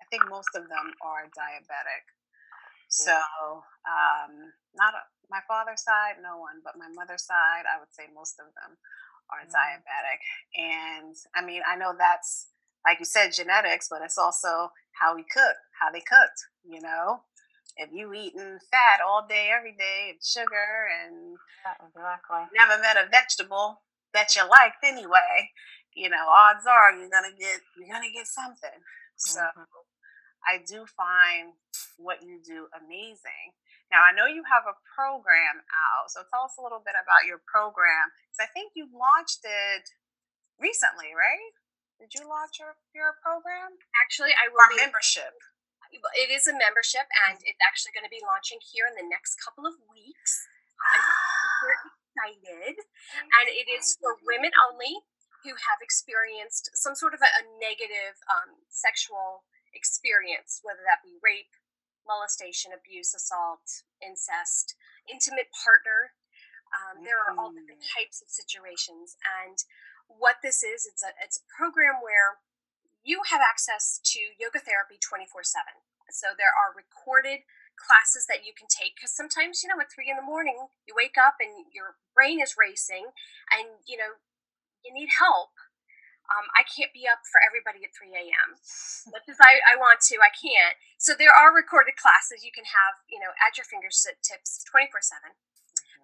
I 0.06 0.08
think 0.08 0.30
most 0.30 0.54
of 0.54 0.70
them 0.70 0.94
are 1.02 1.26
diabetic. 1.34 2.06
So, 2.88 3.18
um, 3.82 4.54
not 4.78 4.94
a, 4.94 5.02
my 5.28 5.42
father's 5.50 5.82
side, 5.82 6.22
no 6.22 6.38
one, 6.38 6.62
but 6.62 6.78
my 6.78 6.86
mother's 6.94 7.26
side, 7.26 7.66
I 7.66 7.82
would 7.82 7.90
say 7.90 8.06
most 8.14 8.38
of 8.38 8.46
them 8.54 8.78
are 9.34 9.42
mm-hmm. 9.42 9.50
diabetic. 9.50 10.22
And 10.54 11.14
I 11.34 11.42
mean, 11.42 11.62
I 11.66 11.74
know 11.74 11.92
that's 11.98 12.54
like 12.86 13.00
you 13.00 13.04
said, 13.04 13.34
genetics, 13.34 13.88
but 13.90 14.00
it's 14.02 14.16
also 14.16 14.70
how 14.94 15.14
we 15.14 15.24
cook, 15.24 15.58
how 15.80 15.90
they 15.90 16.00
cooked, 16.00 16.40
you 16.64 16.80
know? 16.80 17.20
If 17.76 17.90
you 17.92 18.14
eating 18.14 18.58
fat 18.70 19.04
all 19.04 19.26
day, 19.28 19.50
every 19.52 19.72
day, 19.72 20.14
and 20.14 20.22
sugar, 20.22 20.88
and 21.04 21.36
yeah, 21.66 21.76
exactly. 21.84 22.48
never 22.56 22.80
met 22.80 22.96
a 22.96 23.10
vegetable 23.10 23.82
that 24.14 24.34
you 24.34 24.42
liked 24.48 24.80
anyway, 24.82 25.50
you 25.94 26.08
know, 26.08 26.24
odds 26.24 26.64
are 26.64 26.96
you're 26.96 27.10
gonna 27.10 27.36
get 27.38 27.60
you're 27.76 27.92
gonna 27.92 28.12
get 28.14 28.26
something. 28.26 28.80
So 29.16 29.40
mm-hmm. 29.40 29.60
I 30.46 30.62
do 30.62 30.86
find 30.86 31.58
what 31.98 32.22
you 32.22 32.38
do 32.38 32.70
amazing. 32.72 33.58
Now, 33.90 34.02
I 34.02 34.10
know 34.14 34.26
you 34.26 34.42
have 34.46 34.66
a 34.66 34.78
program 34.82 35.62
out, 35.70 36.10
so 36.10 36.26
tell 36.26 36.50
us 36.50 36.58
a 36.58 36.62
little 36.62 36.82
bit 36.82 36.98
about 36.98 37.26
your 37.26 37.38
program. 37.46 38.10
Because 38.26 38.46
I 38.46 38.50
think 38.50 38.74
you 38.74 38.90
launched 38.90 39.46
it 39.46 39.90
recently, 40.58 41.14
right? 41.14 41.54
Did 41.98 42.12
you 42.12 42.26
launch 42.26 42.58
your, 42.60 42.76
your 42.92 43.16
program? 43.22 43.78
Actually, 43.96 44.34
I 44.36 44.50
will. 44.50 44.60
Our 44.60 44.74
be, 44.74 44.82
membership. 44.82 45.38
It 46.18 46.28
is 46.34 46.50
a 46.50 46.52
membership, 46.52 47.06
and 47.26 47.38
it's 47.46 47.62
actually 47.62 47.94
going 47.94 48.04
to 48.04 48.12
be 48.12 48.20
launching 48.20 48.58
here 48.60 48.84
in 48.90 48.98
the 48.98 49.06
next 49.06 49.38
couple 49.40 49.64
of 49.64 49.78
weeks. 49.88 50.44
I'm 50.82 51.00
super 51.00 51.72
excited, 52.10 52.74
and 53.22 53.46
it 53.48 53.70
is 53.70 53.96
for 53.96 54.18
women 54.26 54.52
only 54.68 55.06
who 55.46 55.54
have 55.54 55.80
experienced 55.80 56.74
some 56.74 56.98
sort 56.98 57.14
of 57.14 57.22
a, 57.22 57.30
a 57.30 57.42
negative 57.62 58.18
um, 58.28 58.60
sexual 58.68 59.46
experience, 59.76 60.64
whether 60.64 60.80
that 60.88 61.04
be 61.04 61.20
rape, 61.20 61.52
molestation, 62.08 62.72
abuse, 62.72 63.12
assault, 63.12 63.84
incest, 64.00 64.72
intimate 65.04 65.52
partner. 65.52 66.16
Um, 66.72 67.04
there 67.04 67.20
are 67.20 67.36
all 67.36 67.54
different 67.54 67.84
types 67.84 68.18
of 68.24 68.32
situations, 68.32 69.14
and 69.22 69.60
what 70.10 70.42
this 70.42 70.66
is, 70.66 70.82
it's 70.88 71.04
a 71.04 71.14
it's 71.22 71.38
a 71.38 71.46
program 71.46 72.02
where 72.02 72.42
you 73.06 73.22
have 73.30 73.38
access 73.38 74.02
to 74.16 74.34
yoga 74.40 74.58
therapy 74.58 74.98
twenty 74.98 75.28
four 75.30 75.46
seven. 75.46 75.84
So 76.10 76.34
there 76.34 76.50
are 76.50 76.74
recorded 76.74 77.46
classes 77.78 78.26
that 78.26 78.42
you 78.42 78.56
can 78.56 78.66
take 78.66 78.96
because 78.96 79.12
sometimes 79.12 79.60
you 79.62 79.68
know 79.68 79.78
at 79.78 79.92
three 79.92 80.08
in 80.08 80.16
the 80.16 80.24
morning 80.24 80.72
you 80.88 80.96
wake 80.96 81.20
up 81.20 81.36
and 81.38 81.68
your 81.76 82.00
brain 82.16 82.40
is 82.40 82.56
racing 82.56 83.12
and 83.52 83.84
you 83.84 84.00
know 84.00 84.16
you 84.80 84.90
need 84.90 85.12
help 85.20 85.52
um, 86.32 86.46
i 86.54 86.62
can't 86.66 86.94
be 86.94 87.06
up 87.06 87.22
for 87.26 87.38
everybody 87.42 87.82
at 87.86 87.94
3 87.94 88.12
a.m 88.14 88.58
much 89.10 89.26
as 89.30 89.38
I, 89.38 89.62
I 89.62 89.74
want 89.78 90.02
to 90.10 90.18
i 90.22 90.32
can't. 90.32 90.76
So 90.98 91.14
there 91.14 91.32
are 91.32 91.54
recorded 91.54 91.98
classes 91.98 92.42
you 92.46 92.54
can 92.54 92.66
have 92.68 93.02
you 93.06 93.18
know 93.20 93.32
at 93.40 93.56
your 93.58 93.66
fingertips 93.66 94.62
24 94.66 95.02
7 95.02 95.34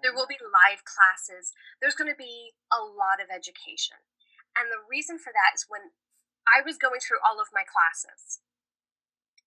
there 0.03 0.11
will 0.11 0.27
be 0.27 0.35
live 0.43 0.83
classes. 0.83 1.55
There's 1.79 1.95
going 1.95 2.11
to 2.11 2.19
be 2.19 2.59
a 2.75 2.83
lot 2.83 3.23
of 3.23 3.31
education. 3.31 4.03
And 4.59 4.67
the 4.67 4.83
reason 4.83 5.15
for 5.15 5.31
that 5.31 5.55
is 5.55 5.71
when 5.71 5.95
i 6.43 6.59
was 6.59 6.75
going 6.75 6.99
through 6.99 7.23
all 7.23 7.39
of 7.39 7.55
my 7.55 7.63
classes 7.63 8.43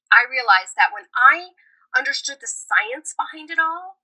i 0.07 0.23
realized 0.23 0.79
that 0.79 0.95
when 0.95 1.11
i 1.11 1.51
understood 1.95 2.37
the 2.43 2.51
science 2.51 3.15
behind 3.15 3.49
it 3.49 3.57
all, 3.57 4.03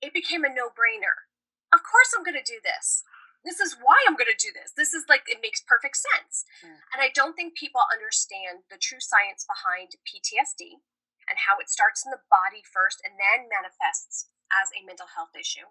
it 0.00 0.16
became 0.16 0.42
a 0.42 0.48
no 0.48 0.72
brainer. 0.72 1.28
Of 1.72 1.84
course, 1.84 2.10
I'm 2.16 2.24
going 2.24 2.40
to 2.40 2.42
do 2.42 2.58
this. 2.64 3.04
This 3.42 3.58
is 3.58 3.74
why 3.74 3.98
I'm 4.06 4.14
going 4.14 4.30
to 4.30 4.38
do 4.38 4.54
this. 4.54 4.70
This 4.74 4.94
is 4.94 5.10
like, 5.10 5.26
it 5.26 5.42
makes 5.42 5.62
perfect 5.66 5.98
sense. 5.98 6.46
Mm. 6.62 6.78
And 6.94 7.00
I 7.02 7.10
don't 7.10 7.34
think 7.34 7.58
people 7.58 7.82
understand 7.90 8.62
the 8.70 8.78
true 8.78 9.02
science 9.02 9.42
behind 9.42 9.98
PTSD 10.06 10.78
and 11.26 11.46
how 11.46 11.58
it 11.58 11.70
starts 11.70 12.06
in 12.06 12.14
the 12.14 12.22
body 12.30 12.62
first 12.62 13.02
and 13.02 13.18
then 13.18 13.50
manifests 13.50 14.30
as 14.50 14.70
a 14.74 14.86
mental 14.86 15.10
health 15.18 15.34
issue. 15.34 15.66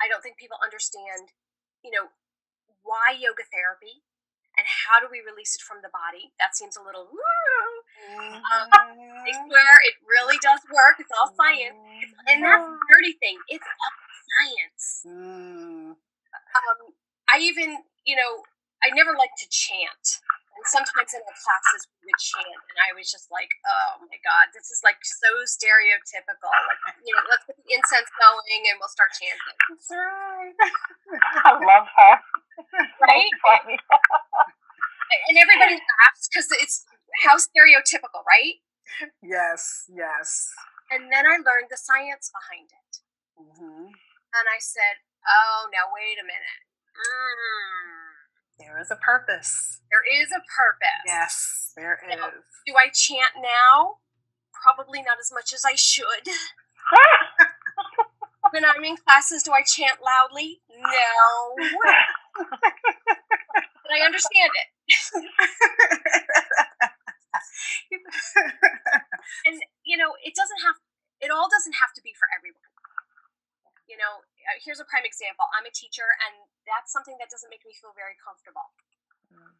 I 0.00 0.08
don't 0.08 0.24
think 0.24 0.40
people 0.40 0.58
understand, 0.64 1.36
you 1.84 1.92
know, 1.92 2.10
why 2.82 3.14
yoga 3.14 3.44
therapy 3.46 4.02
and 4.56 4.66
how 4.68 5.00
do 5.00 5.08
we 5.08 5.24
release 5.24 5.56
it 5.56 5.64
from 5.64 5.80
the 5.80 5.92
body? 5.92 6.32
That 6.36 6.56
seems 6.56 6.76
a 6.76 6.84
little, 6.84 7.08
mm-hmm. 7.08 8.36
um, 8.36 8.66
I 8.72 9.30
swear 9.32 9.72
it 9.88 9.96
really 10.04 10.36
does 10.44 10.60
work. 10.68 11.00
It's 11.00 11.12
all 11.12 11.32
science. 11.32 11.78
It's, 12.00 12.12
and 12.28 12.44
that's 12.44 12.64
the 12.64 12.80
dirty 12.92 13.16
thing. 13.16 13.38
It's 13.48 13.64
all 13.64 13.94
science. 14.28 14.84
Mm. 15.08 15.61
Um, 16.54 16.92
I 17.32 17.40
even, 17.40 17.80
you 18.04 18.16
know, 18.16 18.44
I 18.82 18.90
never 18.92 19.14
like 19.14 19.32
to 19.38 19.46
chant. 19.48 20.20
And 20.52 20.64
sometimes 20.68 21.16
in 21.16 21.24
the 21.24 21.32
classes 21.32 21.88
we 21.88 22.12
would 22.12 22.20
chant, 22.20 22.60
and 22.68 22.78
I 22.84 22.92
was 22.92 23.08
just 23.08 23.32
like, 23.32 23.48
"Oh 23.64 24.04
my 24.04 24.20
god, 24.20 24.52
this 24.52 24.68
is 24.68 24.84
like 24.84 25.00
so 25.00 25.32
stereotypical." 25.48 26.52
Like, 26.52 27.00
you 27.00 27.16
know, 27.16 27.24
let's 27.24 27.48
get 27.48 27.56
the 27.56 27.72
incense 27.72 28.10
going, 28.20 28.62
and 28.68 28.76
we'll 28.76 28.92
start 28.92 29.16
chanting. 29.16 29.58
I 31.48 31.56
love 31.56 31.88
her. 31.88 32.14
Right? 33.00 33.32
and 35.28 35.36
everybody 35.40 35.80
laughs 35.80 36.28
because 36.28 36.48
it's 36.60 36.84
how 37.24 37.40
stereotypical, 37.40 38.20
right? 38.28 38.60
Yes, 39.22 39.88
yes. 39.88 40.52
And 40.92 41.10
then 41.12 41.24
I 41.24 41.40
learned 41.40 41.72
the 41.72 41.80
science 41.80 42.28
behind 42.28 42.68
it. 42.68 42.92
Mm-hmm. 43.40 43.88
And 43.88 44.46
I 44.48 44.60
said, 44.60 45.00
"Oh, 45.26 45.68
now 45.72 45.90
wait 45.94 46.18
a 46.18 46.26
minute." 46.26 46.60
Mm 46.92 48.02
there 48.62 48.78
is 48.80 48.90
a 48.90 48.96
purpose. 48.96 49.78
There 49.90 50.02
is 50.22 50.30
a 50.30 50.40
purpose. 50.40 51.04
Yes, 51.06 51.72
there 51.76 51.98
is. 52.08 52.16
Now, 52.16 52.30
do 52.66 52.74
I 52.78 52.88
chant 52.94 53.34
now? 53.36 53.98
Probably 54.54 55.02
not 55.02 55.18
as 55.18 55.30
much 55.32 55.52
as 55.52 55.64
I 55.66 55.74
should. 55.74 56.06
when 58.52 58.64
I'm 58.64 58.84
in 58.84 58.96
classes, 58.96 59.42
do 59.42 59.50
I 59.52 59.62
chant 59.66 59.98
loudly? 59.98 60.62
No. 60.70 61.56
but 62.38 62.46
I 63.90 64.06
understand 64.06 64.52
it. 64.54 64.68
and 69.46 69.62
you 69.84 69.96
know, 69.96 70.14
it 70.22 70.34
doesn't 70.34 70.60
have 70.64 70.76
it 71.20 71.30
all 71.30 71.48
doesn't 71.50 71.74
have 71.80 71.92
to 71.94 72.02
be 72.02 72.12
for 72.18 72.26
everyone 72.36 72.72
you 73.92 74.00
know, 74.00 74.24
uh, 74.50 74.58
here's 74.62 74.82
a 74.82 74.86
prime 74.86 75.06
example. 75.06 75.46
I'm 75.54 75.66
a 75.66 75.74
teacher, 75.74 76.06
and 76.28 76.46
that's 76.66 76.90
something 76.90 77.16
that 77.22 77.30
doesn't 77.30 77.48
make 77.48 77.62
me 77.66 77.74
feel 77.74 77.94
very 77.94 78.18
comfortable. 78.18 78.74
Mm. 79.30 79.58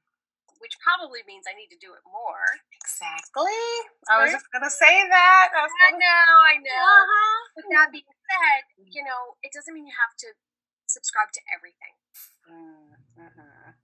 Which 0.61 0.79
probably 0.79 1.27
means 1.27 1.51
I 1.51 1.59
need 1.59 1.75
to 1.75 1.81
do 1.81 1.90
it 1.90 2.05
more. 2.07 2.47
Exactly. 2.71 3.59
I 4.07 4.23
was 4.23 4.31
just 4.31 4.47
gonna 4.55 4.71
say 4.71 5.11
that. 5.11 5.51
I, 5.51 5.66
I 5.66 5.90
know, 5.99 6.31
I 6.47 6.55
know. 6.62 6.87
Uh-huh. 6.87 7.38
With 7.59 7.66
that 7.75 7.90
being 7.90 8.07
said, 8.07 8.62
you 8.87 9.03
know, 9.03 9.35
it 9.42 9.51
doesn't 9.51 9.75
mean 9.75 9.90
you 9.90 9.97
have 9.99 10.14
to 10.23 10.38
subscribe 10.87 11.35
to 11.35 11.42
everything. 11.51 11.99
Mm-hmm. 12.47 13.75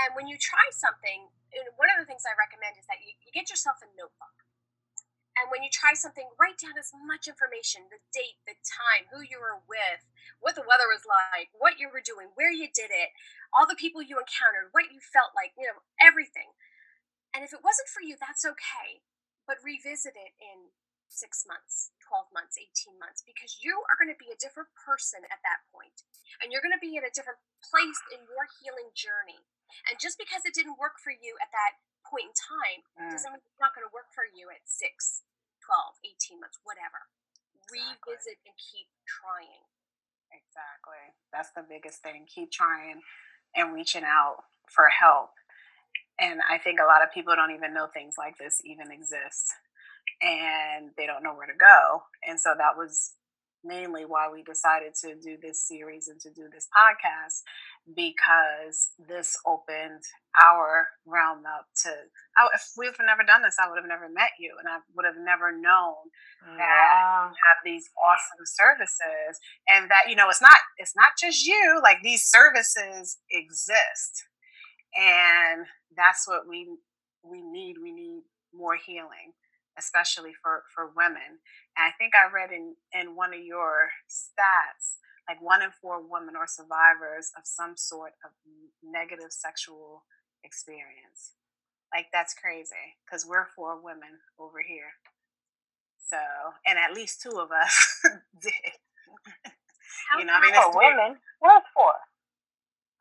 And 0.00 0.08
when 0.12 0.28
you 0.28 0.36
try 0.36 0.68
something, 0.76 1.32
one 1.80 1.88
of 1.88 1.96
the 1.96 2.04
things 2.04 2.28
I 2.28 2.36
recommend 2.36 2.76
is 2.76 2.84
that 2.88 3.00
you, 3.00 3.16
you 3.24 3.32
get 3.32 3.48
yourself 3.48 3.80
a 3.80 3.88
notebook 3.96 4.49
and 5.40 5.48
when 5.48 5.64
you 5.64 5.72
try 5.72 5.96
something, 5.96 6.28
write 6.36 6.60
down 6.60 6.76
as 6.76 6.92
much 6.92 7.24
information 7.24 7.88
the 7.88 8.02
date, 8.12 8.36
the 8.44 8.60
time, 8.60 9.08
who 9.08 9.24
you 9.24 9.40
were 9.40 9.64
with, 9.64 10.04
what 10.44 10.52
the 10.52 10.66
weather 10.68 10.84
was 10.84 11.08
like, 11.08 11.48
what 11.56 11.80
you 11.80 11.88
were 11.88 12.04
doing, 12.04 12.28
where 12.36 12.52
you 12.52 12.68
did 12.68 12.92
it, 12.92 13.16
all 13.56 13.64
the 13.64 13.78
people 13.78 14.04
you 14.04 14.20
encountered, 14.20 14.68
what 14.76 14.92
you 14.92 15.00
felt 15.00 15.32
like, 15.32 15.56
you 15.56 15.64
know, 15.64 15.80
everything. 15.96 16.52
And 17.32 17.40
if 17.40 17.56
it 17.56 17.64
wasn't 17.64 17.88
for 17.88 18.04
you, 18.04 18.20
that's 18.20 18.44
okay. 18.44 19.00
But 19.48 19.64
revisit 19.64 20.12
it 20.12 20.36
in 20.36 20.76
six 21.08 21.48
months, 21.48 21.90
12 22.06 22.30
months, 22.36 22.60
18 22.60 23.00
months, 23.00 23.24
because 23.24 23.58
you 23.64 23.82
are 23.90 23.98
going 23.98 24.12
to 24.12 24.20
be 24.20 24.30
a 24.30 24.38
different 24.38 24.70
person 24.76 25.24
at 25.32 25.42
that 25.42 25.64
point. 25.72 26.04
And 26.38 26.52
you're 26.52 26.62
going 26.62 26.76
to 26.76 26.82
be 26.82 27.00
in 27.00 27.02
a 27.02 27.16
different 27.16 27.40
place 27.64 27.98
in 28.12 28.22
your 28.28 28.46
healing 28.60 28.94
journey. 28.94 29.42
And 29.88 29.98
just 29.98 30.20
because 30.20 30.44
it 30.44 30.54
didn't 30.54 30.78
work 30.78 31.00
for 31.02 31.10
you 31.14 31.38
at 31.42 31.50
that 31.50 31.80
point 32.06 32.30
in 32.30 32.34
time 32.34 32.80
mm. 32.98 33.10
doesn't 33.10 33.30
mean 33.30 33.42
it's 33.42 33.62
not 33.62 33.74
going 33.74 33.86
to 33.86 33.94
work 33.94 34.10
for 34.14 34.26
you 34.26 34.50
at 34.50 34.62
six, 34.66 35.22
12, 35.62 36.00
18 36.04 36.40
months, 36.40 36.58
whatever. 36.64 37.08
Exactly. 37.54 38.16
Revisit 38.16 38.38
and 38.44 38.56
keep 38.58 38.88
trying. 39.06 39.64
Exactly. 40.32 41.14
That's 41.30 41.50
the 41.54 41.66
biggest 41.66 42.02
thing. 42.02 42.26
Keep 42.26 42.50
trying 42.50 43.02
and 43.54 43.74
reaching 43.74 44.04
out 44.04 44.46
for 44.70 44.88
help. 44.88 45.30
And 46.20 46.40
I 46.48 46.58
think 46.58 46.78
a 46.78 46.86
lot 46.86 47.02
of 47.02 47.12
people 47.12 47.34
don't 47.34 47.54
even 47.54 47.74
know 47.74 47.88
things 47.92 48.14
like 48.18 48.38
this 48.38 48.60
even 48.64 48.92
exist 48.92 49.52
and 50.22 50.90
they 50.96 51.06
don't 51.06 51.22
know 51.22 51.34
where 51.34 51.46
to 51.46 51.56
go. 51.58 52.04
And 52.26 52.38
so 52.38 52.54
that 52.56 52.76
was 52.76 53.14
mainly 53.64 54.04
why 54.04 54.28
we 54.32 54.42
decided 54.42 54.94
to 54.94 55.14
do 55.16 55.36
this 55.40 55.66
series 55.66 56.08
and 56.08 56.20
to 56.20 56.30
do 56.30 56.48
this 56.52 56.68
podcast 56.72 57.42
because 57.94 58.90
this 59.08 59.36
opened 59.46 60.02
our 60.42 60.88
realm 61.06 61.42
up 61.46 61.66
to 61.82 61.90
I, 62.38 62.48
if 62.54 62.62
we've 62.76 62.96
never 63.04 63.22
done 63.24 63.42
this 63.42 63.56
i 63.60 63.68
would 63.68 63.78
have 63.78 63.88
never 63.88 64.08
met 64.08 64.30
you 64.38 64.54
and 64.58 64.68
i 64.68 64.78
would 64.94 65.04
have 65.04 65.18
never 65.18 65.52
known 65.52 66.08
that 66.56 66.58
yeah. 66.58 67.28
you 67.28 67.34
have 67.34 67.60
these 67.64 67.88
awesome 67.98 68.44
services 68.44 69.40
and 69.68 69.90
that 69.90 70.08
you 70.08 70.14
know 70.14 70.28
it's 70.28 70.42
not 70.42 70.56
it's 70.78 70.94
not 70.96 71.12
just 71.20 71.44
you 71.44 71.80
like 71.82 71.98
these 72.02 72.22
services 72.24 73.18
exist 73.30 74.24
and 74.96 75.66
that's 75.96 76.26
what 76.26 76.48
we 76.48 76.68
we 77.22 77.42
need 77.42 77.76
we 77.82 77.92
need 77.92 78.22
more 78.54 78.76
healing 78.76 79.34
especially 79.78 80.32
for 80.42 80.62
for 80.74 80.92
women 80.96 81.38
i 81.80 81.90
think 81.98 82.12
i 82.14 82.32
read 82.32 82.52
in 82.52 82.74
in 82.92 83.16
one 83.16 83.34
of 83.34 83.40
your 83.40 83.90
stats 84.08 85.00
like 85.30 85.40
one 85.40 85.62
in 85.62 85.70
four 85.70 86.02
women 86.02 86.34
are 86.34 86.48
survivors 86.50 87.30
of 87.38 87.46
some 87.46 87.76
sort 87.76 88.18
of 88.26 88.34
negative 88.82 89.30
sexual 89.30 90.02
experience. 90.42 91.38
Like 91.94 92.06
that's 92.12 92.34
crazy 92.34 92.98
because 93.06 93.26
we're 93.26 93.46
four 93.54 93.78
women 93.78 94.18
over 94.40 94.58
here. 94.58 94.90
So 96.02 96.18
and 96.66 96.78
at 96.78 96.94
least 96.98 97.22
two 97.22 97.38
of 97.38 97.50
us 97.54 98.02
did. 98.42 98.74
You 100.18 100.24
know 100.26 100.34
i 100.34 100.42
mean 100.42 100.54
four 100.54 100.74
women? 100.74 101.18
What's 101.38 101.66
four. 101.74 101.94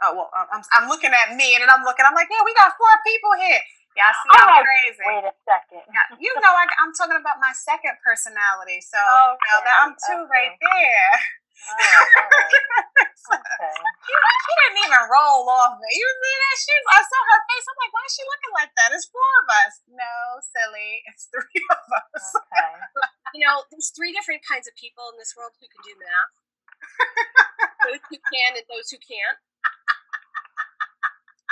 Oh 0.03 0.13
well 0.13 0.29
I'm, 0.37 0.61
I'm 0.73 0.89
looking 0.89 1.09
at 1.09 1.35
me 1.35 1.57
and 1.57 1.65
i'm 1.65 1.83
looking 1.83 2.05
i'm 2.05 2.13
like 2.13 2.29
yeah 2.29 2.45
we 2.45 2.53
got 2.53 2.77
four 2.77 2.93
people 3.01 3.33
here 3.41 3.61
Y'all 3.97 4.13
see 4.13 4.29
I'm, 4.37 4.49
I'm 4.49 4.63
crazy. 4.63 5.03
Wait 5.05 5.25
a 5.25 5.33
second. 5.43 5.83
Yeah, 5.89 6.05
you 6.21 6.31
know, 6.39 6.53
I, 6.53 6.65
am 6.85 6.93
talking 6.93 7.17
about 7.17 7.41
my 7.41 7.51
second 7.57 7.97
personality, 8.05 8.79
so 8.85 9.01
okay. 9.01 9.37
you 9.37 9.59
know, 9.65 9.75
I'm 9.81 9.93
two 9.97 10.19
okay. 10.23 10.29
right 10.29 10.55
there. 10.61 11.13
All 11.59 11.75
right, 11.75 11.99
all 12.15 12.29
right. 12.29 13.07
Okay. 13.29 13.77
She, 14.09 14.13
she 14.15 14.53
didn't 14.57 14.81
even 14.89 15.05
roll 15.05 15.45
off 15.53 15.77
me. 15.77 15.91
You 15.93 16.07
see 16.09 16.37
that? 16.41 16.55
She 16.57 16.73
I 16.73 17.01
saw 17.05 17.21
her 17.29 17.41
face. 17.45 17.65
I'm 17.69 17.77
like, 17.77 17.93
why 17.93 18.01
is 18.09 18.13
she 18.17 18.25
looking 18.25 18.53
like 18.57 18.73
that? 18.73 18.89
It's 18.89 19.05
four 19.05 19.33
of 19.45 19.47
us. 19.67 19.73
No, 19.85 20.15
silly. 20.49 21.05
It's 21.05 21.29
three 21.29 21.61
of 21.69 21.85
us. 21.93 22.25
Okay. 22.41 22.73
You 23.37 23.45
know, 23.45 23.61
there's 23.69 23.93
three 23.93 24.09
different 24.09 24.41
kinds 24.41 24.65
of 24.65 24.73
people 24.73 25.05
in 25.13 25.21
this 25.21 25.37
world 25.37 25.53
who 25.61 25.69
can 25.69 25.85
do 25.85 25.93
math. 26.01 26.33
those 27.85 28.01
who 28.09 28.17
can 28.17 28.57
and 28.57 28.65
those 28.65 28.89
who 28.89 28.97
can't. 28.97 29.37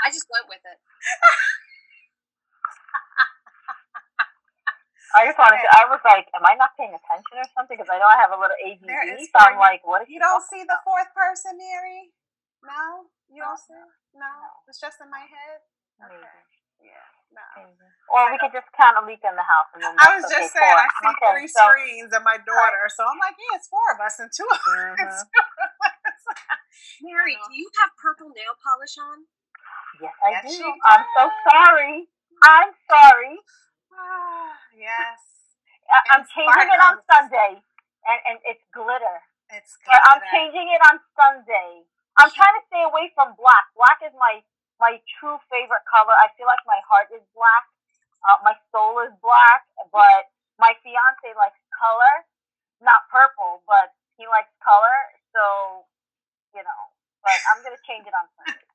I 0.01 0.09
just 0.09 0.25
went 0.25 0.49
with 0.49 0.65
it. 0.65 0.81
I 5.15 5.23
just 5.29 5.39
wanted 5.39 5.63
to. 5.63 5.69
I 5.71 5.87
was 5.87 6.03
like, 6.03 6.27
am 6.35 6.43
I 6.43 6.59
not 6.59 6.75
paying 6.75 6.91
attention 6.91 7.35
or 7.39 7.47
something? 7.55 7.79
Because 7.79 7.87
I 7.91 8.01
know 8.01 8.09
I 8.09 8.19
have 8.19 8.35
a 8.35 8.39
little 8.39 8.57
ADD, 8.59 8.83
There 8.83 9.05
is 9.07 9.31
so 9.31 9.39
I'm 9.39 9.55
four. 9.55 9.63
like, 9.63 9.81
what 9.87 10.03
is 10.03 10.11
You 10.11 10.19
don't 10.19 10.43
see 10.43 10.65
the 10.67 10.79
fourth 10.83 11.07
person, 11.15 11.55
Mary? 11.55 12.11
No? 12.65 13.07
You 13.31 13.43
don't 13.45 13.59
see? 13.59 13.77
No? 14.17 14.27
No. 14.27 14.33
It's 14.67 14.81
just 14.81 14.99
in 14.99 15.07
my 15.07 15.23
head? 15.23 15.63
Maybe. 16.01 16.19
Okay. 16.19 16.39
Yeah. 16.83 17.07
No. 17.31 17.45
Maybe. 17.63 17.87
Or 18.11 18.31
we 18.31 18.37
could 18.39 18.51
just 18.55 18.67
count 18.75 18.99
a 18.99 19.03
Alika 19.03 19.27
in 19.31 19.35
the 19.35 19.47
house. 19.47 19.69
And 19.75 19.83
then 19.83 19.95
I 19.99 20.15
was 20.15 20.27
just 20.27 20.51
okay, 20.55 20.63
saying, 20.63 20.75
four. 20.75 20.83
I 20.83 20.87
see 20.91 21.11
okay, 21.11 21.31
three 21.35 21.49
so, 21.51 21.61
screens 21.67 22.11
and 22.15 22.23
my 22.23 22.39
daughter, 22.39 22.83
so 22.91 23.03
I'm 23.03 23.19
like, 23.19 23.35
yeah, 23.35 23.59
it's 23.59 23.67
four 23.67 23.83
of 23.95 23.99
us 23.99 24.15
and 24.19 24.29
two 24.31 24.47
of 24.47 24.59
us. 24.59 24.63
Mm-hmm. 24.97 25.27
Two 25.27 25.43
of. 25.43 25.59
Mary, 27.03 27.35
do 27.35 27.51
you 27.55 27.67
have 27.83 27.91
purple 27.99 28.29
nail 28.31 28.55
polish 28.63 28.95
on? 28.99 29.27
Yes, 30.01 30.13
I 30.23 30.31
Yes, 30.41 30.57
do. 30.57 30.65
I'm 30.85 31.03
so 31.17 31.23
sorry. 31.49 32.07
I'm 32.43 32.71
sorry. 32.89 33.35
Ah, 33.97 34.53
yes. 34.77 35.19
I'm 36.11 36.23
changing 36.27 36.69
it 36.69 36.81
on. 36.83 36.99
Sunday, 37.07 37.63
and, 38.05 38.19
and 38.27 38.37
it's 38.43 38.63
glitter. 38.75 39.17
It's 39.55 39.79
Or 39.87 39.95
I'm 40.11 40.19
changing 40.29 40.67
it 40.69 40.81
on 40.91 40.99
Sunday. 41.15 41.87
I'm 42.19 42.29
trying 42.33 42.55
to 42.59 42.63
stay 42.67 42.83
away 42.83 43.09
from 43.15 43.33
black. 43.39 43.71
Black 43.73 43.99
is 44.03 44.13
my 44.19 44.43
my 44.77 44.99
true 45.17 45.39
favorite 45.49 45.85
color. 45.89 46.13
I 46.13 46.29
feel 46.37 46.45
like 46.45 46.61
my 46.67 46.77
heart 46.85 47.09
is 47.15 47.23
black. 47.33 47.65
Uh, 48.27 48.37
my 48.43 48.53
soul 48.75 48.99
is 49.07 49.15
black, 49.23 49.63
but 49.89 50.27
my 50.59 50.75
fiance 50.83 51.29
likes 51.39 51.61
color, 51.71 52.27
not 52.83 53.07
purple, 53.07 53.63
but 53.63 53.95
he 54.19 54.27
likes 54.27 54.51
color. 54.59 54.97
So, 55.31 55.87
you 56.51 56.61
know, 56.67 56.81
but 57.23 57.37
I'm 57.53 57.63
gonna 57.63 57.79
change 57.87 58.03
it 58.05 58.13
on 58.13 58.27
Sunday. 58.35 58.66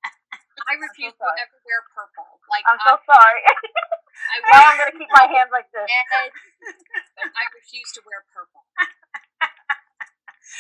I 0.68 0.78
refuse 0.78 1.14
to 1.18 1.26
ever 1.26 1.58
wear 1.66 1.80
purple. 1.94 2.38
Like 2.50 2.64
I'm 2.66 2.78
I, 2.78 2.84
so 2.86 2.94
sorry. 3.04 3.42
I 4.32 4.36
now 4.50 4.60
wear 4.62 4.66
I'm 4.66 4.76
gonna 4.78 4.94
keep 4.98 5.10
my 5.12 5.26
hands 5.28 5.52
like 5.52 5.68
this. 5.74 5.88
red, 5.90 6.30
but 7.18 7.30
I 7.34 7.44
refuse 7.56 7.90
to 7.96 8.00
wear 8.06 8.22
purple. 8.30 8.62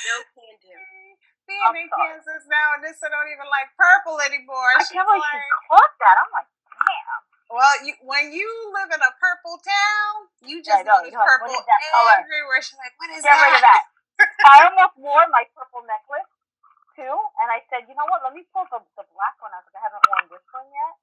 No 0.02 0.16
can 0.34 0.54
do. 0.58 0.74
Being 1.46 1.62
I'm 1.62 1.76
in 1.78 1.86
sorry. 1.90 2.18
Kansas 2.18 2.44
now, 2.50 2.78
and 2.78 2.82
this 2.82 2.98
I 3.02 3.10
don't 3.10 3.30
even 3.30 3.46
like 3.50 3.70
purple 3.78 4.18
anymore. 4.22 4.70
I 4.78 4.82
She's 4.82 4.94
can't 4.94 5.06
believe 5.06 5.22
like, 5.22 5.42
she 5.42 5.54
caught 5.70 5.94
that. 6.02 6.16
I'm 6.22 6.30
like, 6.32 6.48
damn. 6.70 7.20
well, 7.50 7.74
you, 7.82 7.92
when 8.06 8.24
you 8.30 8.46
live 8.78 8.90
in 8.94 9.02
a 9.02 9.12
purple 9.18 9.58
town, 9.62 10.14
you 10.46 10.62
just 10.62 10.86
know, 10.86 11.02
notice 11.02 11.10
you're 11.14 11.18
like, 11.18 11.28
what 11.42 11.50
purple 11.50 11.54
is 11.54 11.66
that 11.66 11.80
color? 11.92 12.18
She's 12.62 12.78
like, 12.78 12.94
what 12.98 13.10
is 13.14 13.22
Get 13.26 13.34
that? 13.34 13.42
rid 13.42 13.54
of 13.58 13.64
that. 13.66 13.82
I 14.46 14.54
almost 14.70 14.94
wore 14.98 15.26
my 15.34 15.42
purple 15.54 15.82
necklace 15.82 16.30
too, 16.96 17.16
and 17.42 17.48
I 17.52 17.60
said, 17.72 17.88
you 17.88 17.96
know 17.96 18.06
what? 18.08 18.22
Let 18.24 18.34
me 18.36 18.44
pull 18.52 18.66
the, 18.72 18.80
the 18.98 19.06
black 19.16 19.36
one 19.42 19.52
out 19.56 19.64
because 19.66 19.76
I 19.80 19.84
haven't 19.88 20.04
worn 20.08 20.26
this 20.32 20.46
one 20.52 20.68
yet. 20.70 20.94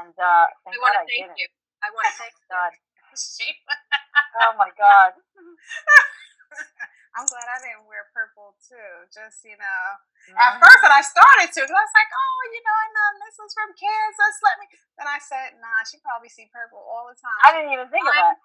And 0.00 0.14
uh, 0.18 0.46
I 0.48 0.52
thank 0.66 0.76
want 0.80 0.94
God 0.94 0.94
to 0.94 1.00
I 1.02 1.06
thank 1.08 1.20
didn't. 1.32 1.38
you. 1.40 1.48
I 1.82 1.88
want 1.94 2.06
to 2.08 2.14
thank. 2.20 2.34
God. 2.50 2.72
Oh 4.40 4.54
my 4.56 4.70
God. 4.78 5.12
I'm 7.18 7.26
glad 7.26 7.46
I 7.50 7.58
didn't 7.60 7.90
wear 7.90 8.06
purple 8.14 8.54
too. 8.62 8.90
Just 9.10 9.42
you 9.42 9.56
know, 9.58 9.82
at 10.38 10.54
Mhm. 10.56 10.60
first 10.62 10.80
when 10.84 10.92
I 10.94 11.02
started 11.02 11.50
to, 11.52 11.60
'cause 11.66 11.74
I 11.74 11.82
was 11.82 11.94
like, 11.96 12.10
oh, 12.14 12.38
you 12.54 12.62
know, 12.62 12.76
I 12.76 12.86
know 12.94 13.06
this 13.26 13.36
was 13.40 13.50
from 13.54 13.70
Kansas. 13.74 14.36
Let 14.46 14.56
me. 14.62 14.66
Then 14.98 15.08
I 15.10 15.18
said, 15.18 15.58
nah, 15.58 15.82
she 15.88 15.98
probably 16.00 16.28
see 16.30 16.46
purple 16.54 16.78
all 16.78 17.08
the 17.10 17.16
time. 17.18 17.40
I 17.44 17.50
didn't 17.52 17.72
even 17.74 17.88
think 17.90 18.06
of 18.06 18.14
I'm 18.14 18.16
that. 18.16 18.38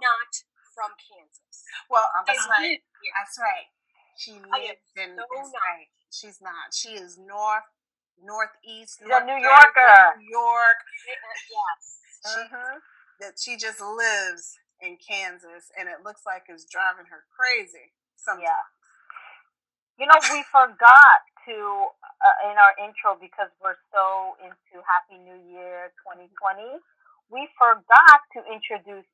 not 0.00 0.30
from 0.74 0.90
Kansas. 1.00 1.64
well, 1.90 2.06
I 2.14 2.22
that's 2.26 2.46
right. 2.48 2.80
That's 3.18 3.36
right. 3.42 3.68
She 4.16 4.38
I 4.38 4.58
lives 4.70 4.86
in. 4.96 5.16
so 5.18 5.24
that's 5.26 5.50
right. 5.52 5.88
She's 6.12 6.40
not. 6.40 6.74
She 6.76 6.90
is 6.90 7.16
north, 7.16 7.64
northeast. 8.22 9.00
She's 9.00 9.08
a 9.08 9.24
New 9.24 9.40
Yorker. 9.40 10.20
New 10.20 10.28
York. 10.28 10.78
Yes. 11.48 12.00
She, 12.34 12.40
Mhm. 12.52 12.80
that 13.20 13.38
she 13.40 13.56
just 13.56 13.80
lives 13.80 14.58
in 14.80 14.96
Kansas, 14.98 15.72
and 15.76 15.88
it 15.88 16.02
looks 16.02 16.26
like 16.26 16.44
it's 16.48 16.64
driving 16.66 17.06
her 17.06 17.24
crazy. 17.34 17.92
Sometimes. 18.16 18.44
Yeah. 18.44 18.62
You 19.96 20.06
know, 20.06 20.18
we 20.30 20.42
forgot 20.44 21.22
to 21.46 21.88
uh, 22.22 22.50
in 22.50 22.58
our 22.58 22.74
intro 22.78 23.16
because 23.16 23.50
we're 23.60 23.76
so 23.90 24.36
into 24.38 24.82
Happy 24.86 25.18
New 25.18 25.34
Year 25.50 25.92
2020. 26.06 26.78
We 27.30 27.48
forgot 27.58 28.20
to 28.34 28.44
introduce 28.52 29.06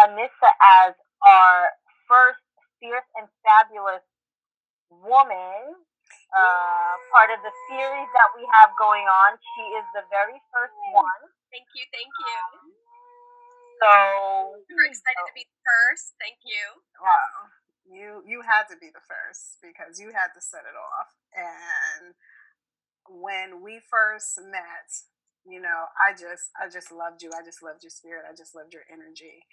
Anissa 0.00 0.50
as 0.62 0.94
our 1.26 1.72
first 2.08 2.40
fierce 2.80 3.04
and 3.16 3.28
fabulous 3.44 4.02
woman, 4.90 5.74
uh, 6.34 6.92
part 7.14 7.30
of 7.34 7.40
the 7.44 7.52
series 7.70 8.10
that 8.16 8.30
we 8.34 8.42
have 8.58 8.74
going 8.78 9.06
on. 9.06 9.38
She 9.56 9.64
is 9.78 9.86
the 9.94 10.04
very 10.10 10.38
first 10.50 10.76
one. 10.94 11.22
Thank 11.52 11.68
you. 11.76 11.84
Thank 11.94 12.10
you. 12.10 12.40
So 13.82 13.90
We're 14.72 14.88
excited 14.88 15.24
to 15.28 15.34
be 15.36 15.46
first. 15.64 16.16
Thank 16.20 16.40
you. 16.46 16.64
Wow. 17.00 17.52
You 17.86 18.08
you 18.26 18.42
had 18.42 18.66
to 18.72 18.76
be 18.80 18.90
the 18.90 19.04
first 19.04 19.60
because 19.62 20.00
you 20.00 20.10
had 20.10 20.34
to 20.34 20.40
set 20.42 20.64
it 20.66 20.74
off. 20.76 21.08
And 21.36 22.14
when 23.08 23.62
we 23.62 23.80
first 23.90 24.38
met, 24.40 24.90
you 25.46 25.60
know, 25.60 25.86
I 25.98 26.12
just 26.12 26.50
I 26.58 26.68
just 26.70 26.92
loved 26.92 27.22
you. 27.22 27.30
I 27.34 27.44
just 27.44 27.62
loved 27.62 27.82
your 27.84 27.90
spirit. 27.94 28.24
I 28.28 28.34
just 28.36 28.54
loved 28.54 28.74
your 28.74 28.84
energy. 28.92 29.44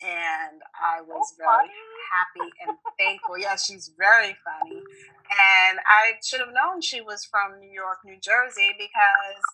And 0.00 0.64
I 0.80 1.02
was 1.04 1.36
So 1.36 1.44
very 1.44 1.68
happy 2.08 2.48
and 2.64 2.76
thankful. 2.98 3.38
Yeah, 3.38 3.56
she's 3.56 3.92
very 3.98 4.36
funny. 4.42 4.80
And 4.80 5.78
I 5.84 6.16
should 6.24 6.40
have 6.40 6.56
known 6.56 6.80
she 6.80 7.00
was 7.00 7.24
from 7.24 7.60
New 7.60 7.70
York, 7.70 8.00
New 8.04 8.18
Jersey, 8.18 8.72
because 8.78 9.44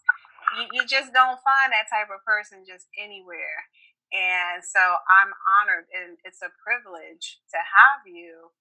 you, 0.56 0.64
you 0.72 0.82
just 0.86 1.12
don't 1.12 1.42
find 1.42 1.74
that 1.74 1.90
type 1.90 2.14
of 2.14 2.24
person 2.24 2.62
just 2.66 2.86
anywhere. 2.94 3.66
And 4.14 4.62
so 4.62 4.78
I'm 5.10 5.34
honored 5.58 5.90
and 5.90 6.16
it's 6.22 6.40
a 6.40 6.54
privilege 6.62 7.42
to 7.50 7.58
have 7.58 8.06
you 8.06 8.54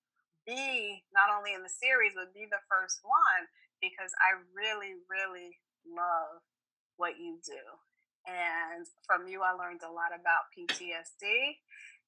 be 0.46 1.04
not 1.14 1.34
only 1.34 1.54
in 1.54 1.62
the 1.62 1.70
series, 1.74 2.14
but 2.14 2.34
be 2.34 2.46
the 2.50 2.62
first 2.70 3.02
one 3.06 3.50
because 3.82 4.14
I 4.22 4.42
really, 4.54 4.98
really 5.10 5.58
love 5.86 6.42
what 6.98 7.18
you 7.18 7.38
do. 7.46 7.62
And 8.26 8.90
from 9.06 9.30
you, 9.30 9.42
I 9.46 9.54
learned 9.54 9.86
a 9.86 9.92
lot 9.94 10.10
about 10.14 10.50
PTSD. 10.54 11.62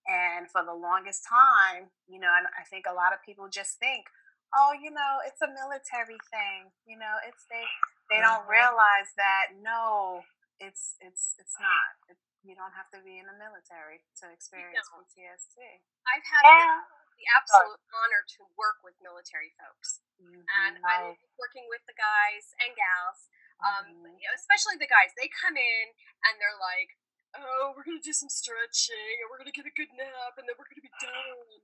And 0.08 0.48
for 0.48 0.64
the 0.64 0.74
longest 0.74 1.28
time, 1.28 1.92
you 2.08 2.16
know, 2.20 2.32
and 2.32 2.48
I 2.56 2.64
think 2.72 2.88
a 2.88 2.96
lot 2.96 3.12
of 3.12 3.20
people 3.28 3.52
just 3.52 3.76
think, 3.76 4.08
oh, 4.56 4.72
you 4.72 4.88
know, 4.90 5.20
it's 5.28 5.44
a 5.44 5.52
military 5.52 6.16
thing. 6.32 6.72
You 6.88 6.96
know, 6.96 7.16
it's 7.28 7.44
they 7.52 7.68
they 8.10 8.24
don't 8.24 8.48
Mhm. 8.48 8.56
realize 8.56 9.12
that 9.20 9.52
no, 9.60 10.24
it's 10.64 10.96
it's 11.04 11.36
it's 11.38 11.60
not. 11.60 11.92
It, 12.08 12.18
you 12.48 12.56
don't 12.56 12.72
have 12.72 12.88
to 12.96 13.04
be 13.04 13.20
in 13.20 13.28
the 13.28 13.36
military 13.36 14.00
to 14.24 14.32
experience. 14.32 14.88
PTSD. 14.88 15.84
I've 16.08 16.24
had 16.24 16.44
the, 16.44 16.48
And 16.48 16.86
the 17.20 17.28
absolute 17.36 17.82
honor 17.92 18.24
to 18.38 18.48
work 18.56 18.80
with 18.88 18.96
military 19.02 19.52
folks, 19.60 20.00
and 20.22 20.80
I'm 20.86 21.18
working 21.36 21.68
with 21.68 21.84
the 21.86 21.94
guys 22.00 22.56
and 22.64 22.72
gals. 22.78 23.28
Um, 23.60 23.86
Mhm. 24.06 24.22
you 24.22 24.28
know, 24.30 24.36
especially 24.36 24.78
the 24.78 24.88
guys. 24.88 25.12
They 25.18 25.28
come 25.28 25.58
in 25.58 25.86
and 26.24 26.40
they're 26.40 26.56
like, 26.62 26.96
"Oh, 27.38 27.74
we're 27.76 27.86
gonna 27.86 28.02
do 28.04 28.14
some 28.14 28.30
stretching, 28.30 29.22
and 29.22 29.30
we're 29.30 29.38
gonna 29.38 29.56
get 29.56 29.70
a 29.70 29.76
good 29.78 29.92
nap, 29.94 30.38
and 30.38 30.50
then 30.50 30.56
we're 30.58 30.70
gonna 30.70 30.86
be 30.86 30.94
done." 31.02 31.62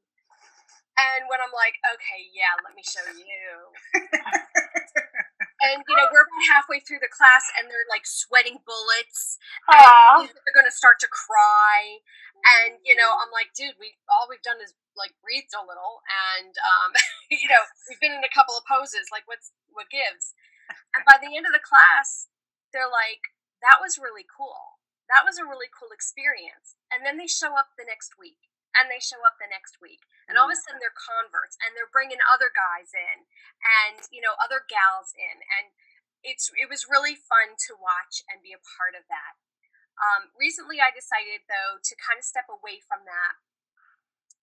And 0.94 1.26
when 1.26 1.42
I'm 1.42 1.54
like, 1.54 1.82
"Okay, 1.82 2.30
yeah, 2.34 2.54
let 2.62 2.78
me 2.78 2.86
show 2.86 3.02
you," 3.18 3.74
and 5.66 5.82
you 5.82 5.96
know, 5.98 6.08
we're 6.14 6.22
about 6.28 6.46
halfway 6.54 6.80
through 6.80 7.02
the 7.02 7.10
class, 7.10 7.50
and 7.58 7.66
they're 7.70 7.90
like 7.90 8.06
sweating 8.06 8.62
bullets, 8.62 9.38
and 9.74 10.30
they're 10.30 10.54
gonna 10.54 10.74
start 10.74 11.00
to 11.02 11.10
cry, 11.10 11.98
and 12.46 12.78
you 12.86 12.94
know, 12.96 13.10
I'm 13.18 13.32
like, 13.34 13.54
"Dude, 13.58 13.80
we 13.80 13.98
all 14.06 14.28
we've 14.30 14.46
done 14.46 14.62
is 14.62 14.76
like 14.96 15.18
breathed 15.24 15.58
a 15.58 15.66
little, 15.66 16.06
and 16.38 16.54
um, 16.62 16.94
you 17.32 17.50
know, 17.50 17.64
we've 17.90 18.00
been 18.00 18.14
in 18.14 18.24
a 18.24 18.30
couple 18.30 18.54
of 18.54 18.64
poses. 18.70 19.10
Like, 19.12 19.26
what's 19.26 19.52
what 19.72 19.90
gives?" 19.90 20.38
And 20.94 21.04
by 21.10 21.18
the 21.18 21.34
end 21.36 21.46
of 21.50 21.54
the 21.54 21.64
class, 21.64 22.30
they're 22.72 22.92
like, 22.92 23.34
"That 23.66 23.82
was 23.82 23.98
really 23.98 24.26
cool. 24.30 24.73
That 25.14 25.22
was 25.22 25.38
a 25.38 25.46
really 25.46 25.70
cool 25.70 25.94
experience." 25.94 26.74
And 26.90 27.06
then 27.06 27.22
they 27.22 27.30
show 27.30 27.54
up 27.54 27.78
the 27.78 27.86
next 27.86 28.18
week, 28.18 28.50
and 28.74 28.90
they 28.90 28.98
show 28.98 29.22
up 29.22 29.38
the 29.38 29.50
next 29.50 29.78
week, 29.78 30.10
and 30.26 30.34
all 30.34 30.50
of 30.50 30.54
a 30.54 30.58
sudden 30.58 30.82
they're 30.82 30.98
converts, 30.98 31.54
and 31.62 31.78
they're 31.78 31.94
bringing 31.94 32.18
other 32.26 32.50
guys 32.50 32.90
in, 32.98 33.30
and 33.62 34.10
you 34.10 34.26
know, 34.26 34.34
other 34.42 34.66
gals 34.66 35.14
in, 35.14 35.46
and 35.46 35.78
it's 36.26 36.50
it 36.58 36.66
was 36.66 36.90
really 36.90 37.14
fun 37.14 37.54
to 37.70 37.78
watch 37.78 38.26
and 38.26 38.42
be 38.42 38.58
a 38.58 38.66
part 38.82 38.98
of 38.98 39.06
that. 39.06 39.38
Um, 40.02 40.34
recently, 40.34 40.82
I 40.82 40.90
decided 40.90 41.46
though 41.46 41.78
to 41.78 41.94
kind 42.02 42.18
of 42.18 42.26
step 42.26 42.50
away 42.50 42.82
from 42.82 43.06
that, 43.06 43.38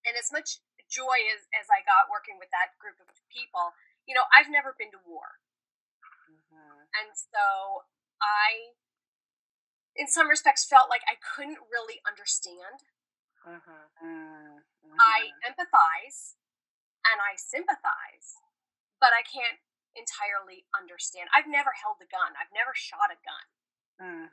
and 0.06 0.14
as 0.14 0.30
much 0.30 0.62
joy 0.90 1.22
as, 1.30 1.46
as 1.54 1.70
I 1.70 1.86
got 1.86 2.10
working 2.10 2.36
with 2.36 2.50
that 2.50 2.74
group 2.82 2.98
of 2.98 3.06
people, 3.30 3.78
you 4.04 4.12
know, 4.12 4.26
I've 4.34 4.50
never 4.50 4.74
been 4.74 4.90
to 4.90 5.00
war. 5.06 5.38
Mm-hmm. 6.26 6.90
And 6.98 7.14
so 7.14 7.86
I, 8.18 8.74
in 9.96 10.06
some 10.06 10.28
respects, 10.28 10.64
felt 10.64 10.88
like 10.88 11.02
I 11.10 11.18
couldn't 11.18 11.58
really 11.70 11.98
understand. 12.06 12.84
Mm-hmm. 13.46 14.60
I 15.00 15.32
empathize 15.42 16.36
and 17.08 17.18
I 17.18 17.34
sympathize, 17.40 18.36
but 19.00 19.16
I 19.16 19.24
can't 19.24 19.58
entirely 19.96 20.68
understand. 20.76 21.32
I've 21.32 21.48
never 21.48 21.72
held 21.74 21.98
a 22.04 22.08
gun, 22.08 22.36
I've 22.36 22.52
never 22.52 22.76
shot 22.76 23.10
a 23.10 23.18
gun. 23.18 23.46
Mm. 24.00 24.28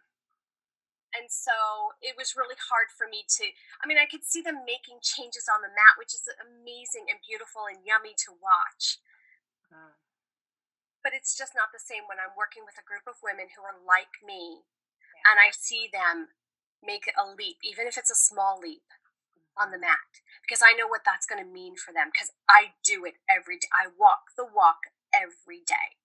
And 1.16 1.32
so 1.32 1.96
it 2.04 2.20
was 2.20 2.36
really 2.36 2.60
hard 2.60 2.92
for 2.92 3.08
me 3.08 3.24
to. 3.40 3.46
I 3.80 3.88
mean, 3.88 3.98
I 3.98 4.06
could 4.06 4.28
see 4.28 4.44
them 4.44 4.68
making 4.68 5.00
changes 5.00 5.48
on 5.48 5.64
the 5.64 5.72
mat, 5.72 5.96
which 5.96 6.12
is 6.12 6.28
amazing 6.36 7.08
and 7.08 7.24
beautiful 7.24 7.66
and 7.66 7.80
yummy 7.82 8.12
to 8.28 8.36
watch. 8.36 9.00
Mm. 9.72 9.96
But 11.00 11.16
it's 11.16 11.34
just 11.34 11.56
not 11.56 11.72
the 11.72 11.82
same 11.82 12.06
when 12.12 12.20
I'm 12.20 12.36
working 12.36 12.68
with 12.68 12.76
a 12.76 12.84
group 12.84 13.08
of 13.08 13.24
women 13.24 13.48
who 13.56 13.64
are 13.64 13.80
like 13.80 14.20
me 14.20 14.68
and 15.28 15.38
I 15.40 15.52
see 15.52 15.90
them 15.92 16.32
make 16.84 17.12
a 17.12 17.28
leap, 17.28 17.58
even 17.64 17.88
if 17.88 17.98
it's 17.98 18.12
a 18.12 18.16
small 18.16 18.60
leap 18.60 18.88
on 19.60 19.72
the 19.72 19.80
mat, 19.80 20.24
because 20.46 20.64
I 20.64 20.78
know 20.78 20.88
what 20.88 21.02
that's 21.04 21.26
going 21.26 21.44
to 21.44 21.50
mean 21.50 21.76
for 21.76 21.92
them, 21.92 22.10
because 22.14 22.32
I 22.48 22.78
do 22.86 23.04
it 23.04 23.20
every 23.28 23.58
day. 23.58 23.68
I 23.74 23.92
walk 23.92 24.32
the 24.38 24.46
walk 24.46 24.94
every 25.12 25.66
day. 25.66 25.98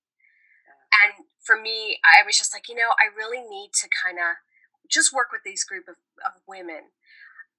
And 0.92 1.28
for 1.40 1.56
me, 1.56 2.00
I 2.04 2.24
was 2.24 2.36
just 2.36 2.52
like, 2.52 2.68
you 2.68 2.74
know, 2.74 2.92
I 3.00 3.12
really 3.14 3.40
need 3.40 3.72
to 3.80 3.88
kind 3.88 4.18
of 4.18 4.40
just 4.88 5.12
work 5.12 5.32
with 5.32 5.42
these 5.44 5.64
group 5.64 5.88
of, 5.88 5.96
of 6.24 6.40
women. 6.46 6.92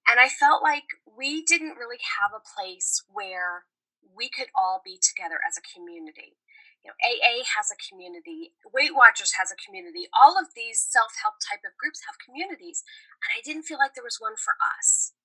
And 0.06 0.20
I 0.20 0.28
felt 0.28 0.62
like 0.62 1.00
we 1.04 1.42
didn't 1.42 1.80
really 1.80 2.02
have 2.20 2.30
a 2.30 2.44
place 2.44 3.02
where 3.10 3.64
we 4.04 4.28
could 4.28 4.48
all 4.54 4.82
be 4.84 5.00
together 5.00 5.40
as 5.40 5.58
a 5.58 5.64
community. 5.64 6.36
You 6.84 6.92
know, 6.92 7.00
AA 7.00 7.48
has 7.56 7.72
a 7.72 7.80
community, 7.80 8.52
Weight 8.68 8.92
Watchers 8.92 9.40
has 9.40 9.48
a 9.48 9.56
community. 9.56 10.04
All 10.12 10.36
of 10.36 10.52
these 10.52 10.84
self-help 10.84 11.40
type 11.40 11.64
of 11.64 11.72
groups 11.80 12.04
have 12.04 12.20
communities, 12.20 12.84
and 13.24 13.32
I 13.32 13.40
didn't 13.40 13.64
feel 13.64 13.80
like 13.80 13.96
there 13.96 14.04
was 14.04 14.20
one 14.20 14.36
for 14.36 14.52
us. 14.60 15.16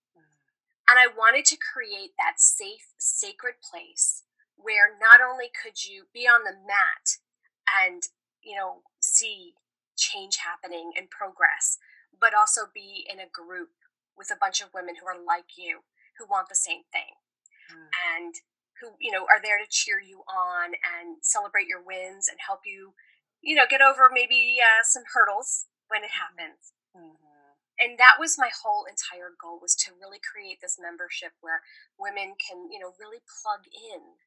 And 0.90 0.98
I 0.98 1.06
wanted 1.06 1.46
to 1.54 1.60
create 1.60 2.18
that 2.18 2.42
safe, 2.42 2.98
sacred 2.98 3.62
place 3.62 4.24
where 4.58 4.98
not 4.98 5.22
only 5.22 5.46
could 5.54 5.86
you 5.86 6.10
be 6.12 6.26
on 6.26 6.42
the 6.44 6.58
mat 6.66 7.22
and, 7.70 8.10
you 8.42 8.58
know, 8.58 8.82
see 9.00 9.54
change 9.96 10.42
happening 10.42 10.92
and 10.98 11.12
progress, 11.12 11.78
but 12.20 12.34
also 12.34 12.74
be 12.74 13.06
in 13.06 13.20
a 13.20 13.30
group 13.30 13.70
with 14.18 14.32
a 14.32 14.40
bunch 14.40 14.62
of 14.62 14.74
women 14.74 14.96
who 14.98 15.06
are 15.06 15.22
like 15.22 15.56
you, 15.56 15.86
who 16.18 16.26
want 16.26 16.50
the 16.50 16.58
same 16.58 16.90
thing. 16.92 17.22
Mm. 17.70 17.88
And 17.94 18.34
who 18.82 18.96
you 19.00 19.12
know 19.12 19.24
are 19.30 19.42
there 19.42 19.58
to 19.60 19.68
cheer 19.70 20.00
you 20.00 20.24
on 20.28 20.74
and 20.80 21.18
celebrate 21.22 21.68
your 21.68 21.82
wins 21.84 22.28
and 22.28 22.38
help 22.46 22.62
you 22.66 22.94
you 23.42 23.56
know 23.56 23.66
get 23.70 23.82
over 23.82 24.10
maybe 24.12 24.58
uh, 24.62 24.84
some 24.84 25.04
hurdles 25.14 25.66
when 25.90 26.04
it 26.04 26.12
happens 26.16 26.74
Mm-hmm. 26.98 27.54
and 27.78 28.00
that 28.02 28.18
was 28.18 28.34
my 28.42 28.50
whole 28.50 28.90
entire 28.90 29.30
goal 29.30 29.62
was 29.62 29.78
to 29.86 29.94
really 29.94 30.18
create 30.18 30.58
this 30.58 30.82
membership 30.82 31.38
where 31.40 31.62
women 32.02 32.34
can 32.42 32.66
you 32.74 32.82
know 32.82 32.98
really 32.98 33.22
plug 33.22 33.70
in 33.70 34.18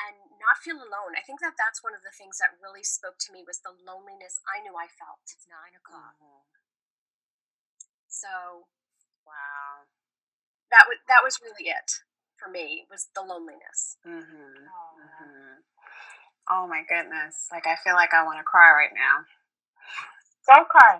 and 0.00 0.16
not 0.40 0.58
feel 0.62 0.80
alone 0.80 1.14
i 1.18 1.22
think 1.22 1.38
that 1.44 1.54
that's 1.60 1.82
one 1.84 1.92
of 1.94 2.02
the 2.02 2.14
things 2.14 2.38
that 2.40 2.56
really 2.62 2.82
spoke 2.82 3.18
to 3.20 3.32
me 3.32 3.44
was 3.44 3.60
the 3.60 3.74
loneliness 3.74 4.40
i 4.48 4.58
knew 4.62 4.74
i 4.74 4.88
felt 4.88 5.20
it's 5.28 5.46
nine 5.50 5.76
o'clock 5.76 6.16
Mhm. 6.18 6.42
so 8.08 8.66
Wow. 9.26 9.86
that 10.70 10.86
was 10.88 10.98
that 11.08 11.22
was 11.24 11.40
really 11.42 11.68
it 11.70 12.02
for 12.40 12.50
me 12.50 12.86
was 12.90 13.08
the 13.14 13.22
loneliness 13.22 13.96
Mm-hmm. 14.06 14.64
Oh, 14.64 14.90
Mm-hmm. 14.96 15.60
Oh 16.50 16.66
my 16.66 16.82
goodness. 16.88 17.46
Like 17.52 17.66
I 17.66 17.76
feel 17.76 17.94
like 17.94 18.12
I 18.12 18.24
want 18.24 18.38
to 18.38 18.44
cry 18.44 18.72
right 18.72 18.90
now. 18.94 19.22
Don't 20.48 20.68
cry. 20.68 20.98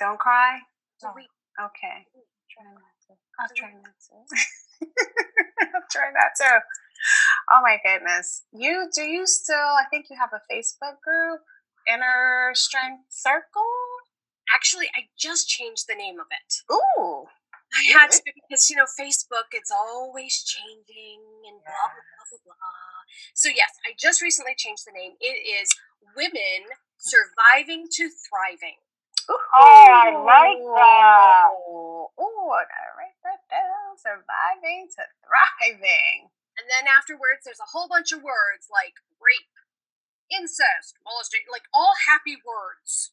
Don't 0.00 0.18
cry. 0.18 0.58
No. 1.02 1.10
Okay. 1.10 2.06
Try 2.50 2.66
not 2.66 2.90
to. 3.06 3.14
I'll 3.38 3.54
try 3.54 3.70
not 3.70 3.94
to. 4.10 4.16
I'll 5.74 5.88
try 5.92 6.10
not 6.10 6.32
to. 6.38 6.60
Oh 7.52 7.60
my 7.62 7.78
goodness. 7.84 8.42
You 8.52 8.88
do 8.92 9.02
you 9.02 9.26
still 9.26 9.54
I 9.78 9.84
think 9.90 10.06
you 10.10 10.16
have 10.18 10.32
a 10.32 10.42
Facebook 10.52 11.00
group? 11.04 11.40
Inner 11.86 12.50
Strength 12.54 13.04
Circle? 13.10 13.62
actually 14.54 14.86
i 14.96 15.02
just 15.18 15.48
changed 15.48 15.86
the 15.88 15.94
name 15.94 16.18
of 16.18 16.26
it 16.32 16.72
Ooh. 16.72 17.26
I 17.74 17.82
had 17.92 18.10
to 18.10 18.22
because 18.24 18.70
you 18.70 18.76
know 18.76 18.88
Facebook, 18.88 19.52
it's 19.52 19.70
always 19.70 20.42
changing 20.42 21.20
and 21.46 21.60
blah 21.60 21.88
blah 21.92 22.04
blah 22.04 22.38
blah 22.44 22.56
blah. 22.56 23.00
So 23.34 23.48
yes, 23.48 23.70
I 23.84 23.92
just 23.98 24.22
recently 24.22 24.54
changed 24.56 24.86
the 24.86 24.92
name. 24.92 25.20
It 25.20 25.36
is 25.44 25.74
Women 26.16 26.72
Surviving 26.96 27.86
to 27.92 28.08
Thriving. 28.08 28.80
Oh, 29.28 29.84
I 29.92 30.08
like 30.16 30.64
that. 30.64 31.52
Ooh, 31.68 32.08
Ooh, 32.16 32.48
I 32.48 32.64
gotta 32.64 32.92
write 32.96 33.20
that 33.28 33.44
down. 33.52 34.00
Surviving 34.00 34.88
to 34.96 35.04
thriving. 35.20 36.32
And 36.56 36.66
then 36.66 36.88
afterwards, 36.88 37.44
there's 37.44 37.62
a 37.62 37.70
whole 37.70 37.86
bunch 37.86 38.10
of 38.10 38.24
words 38.24 38.72
like 38.72 38.96
rape, 39.20 39.52
incest, 40.32 40.96
molestation, 41.04 41.52
like 41.52 41.68
all 41.76 41.92
happy 42.08 42.40
words. 42.40 43.12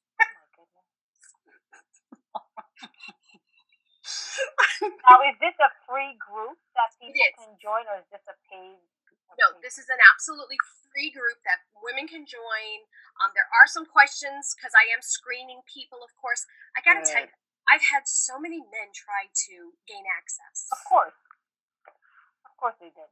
Now, 5.07 5.21
is 5.23 5.37
this 5.39 5.55
a 5.61 5.71
free 5.87 6.17
group 6.17 6.57
that 6.75 6.91
people 6.97 7.15
is. 7.15 7.35
can 7.37 7.53
join, 7.61 7.85
or 7.87 8.01
is 8.01 8.09
this 8.11 8.25
a 8.27 8.35
paid? 8.49 8.79
a 8.79 9.33
No, 9.39 9.55
paid- 9.55 9.63
this 9.63 9.77
is 9.79 9.87
an 9.87 10.01
absolutely 10.11 10.59
free 10.91 11.11
group 11.11 11.39
that 11.47 11.63
women 11.79 12.07
can 12.07 12.25
join. 12.27 12.87
Um, 13.21 13.31
there 13.35 13.47
are 13.51 13.67
some 13.67 13.87
questions 13.87 14.55
because 14.55 14.75
I 14.75 14.91
am 14.91 14.99
screening 14.99 15.63
people, 15.67 16.03
of 16.03 16.11
course. 16.19 16.43
I 16.75 16.83
gotta 16.83 17.05
tell 17.05 17.23
you, 17.23 17.31
I've 17.71 17.85
had 17.87 18.05
so 18.05 18.37
many 18.37 18.59
men 18.59 18.91
try 18.93 19.31
to 19.31 19.55
gain 19.87 20.03
access. 20.05 20.67
Of 20.71 20.83
course, 20.85 21.15
of 22.43 22.53
course 22.59 22.75
they 22.79 22.91
did. 22.91 23.11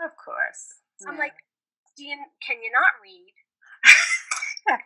Of 0.00 0.16
course. 0.16 0.80
So 0.98 1.10
I'm 1.10 1.18
like, 1.18 1.36
do 1.96 2.02
you, 2.04 2.16
can 2.42 2.62
you 2.62 2.70
not 2.72 2.98
read? 2.98 3.34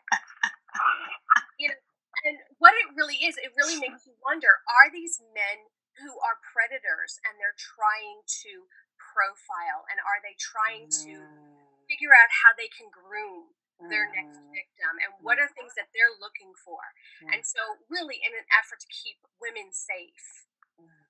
you 1.61 1.69
know, 1.69 1.79
and 2.27 2.37
what 2.59 2.75
it 2.75 2.91
really 2.99 3.17
is, 3.23 3.39
it 3.39 3.55
really 3.55 3.79
makes 3.79 4.05
you 4.07 4.13
wonder: 4.27 4.51
Are 4.67 4.91
these 4.91 5.23
men 5.33 5.71
who 6.01 6.19
are 6.21 6.39
predators 6.43 7.19
and 7.27 7.39
they're 7.39 7.57
trying 7.59 8.23
to 8.45 8.69
profile, 8.99 9.87
and 9.91 9.99
are 10.03 10.21
they 10.23 10.35
trying 10.39 10.89
to 11.07 11.15
Mm. 11.23 11.87
figure 11.89 12.15
out 12.15 12.31
how 12.31 12.53
they 12.55 12.69
can 12.69 12.91
groom 12.91 13.55
their 13.89 14.11
next 14.11 14.39
Mhm. 14.39 14.53
victim 14.53 14.99
and 14.99 15.15
what 15.23 15.39
are 15.39 15.49
things 15.49 15.75
that 15.75 15.89
they're 15.95 16.13
looking 16.19 16.55
for? 16.55 16.81
Mm. 17.23 17.35
And 17.35 17.47
so, 17.47 17.79
really, 17.89 18.17
in 18.23 18.35
an 18.35 18.47
effort 18.51 18.81
to 18.81 18.89
keep 18.89 19.19
women 19.41 19.73
safe, 19.73 20.47
Mm. 20.79 21.07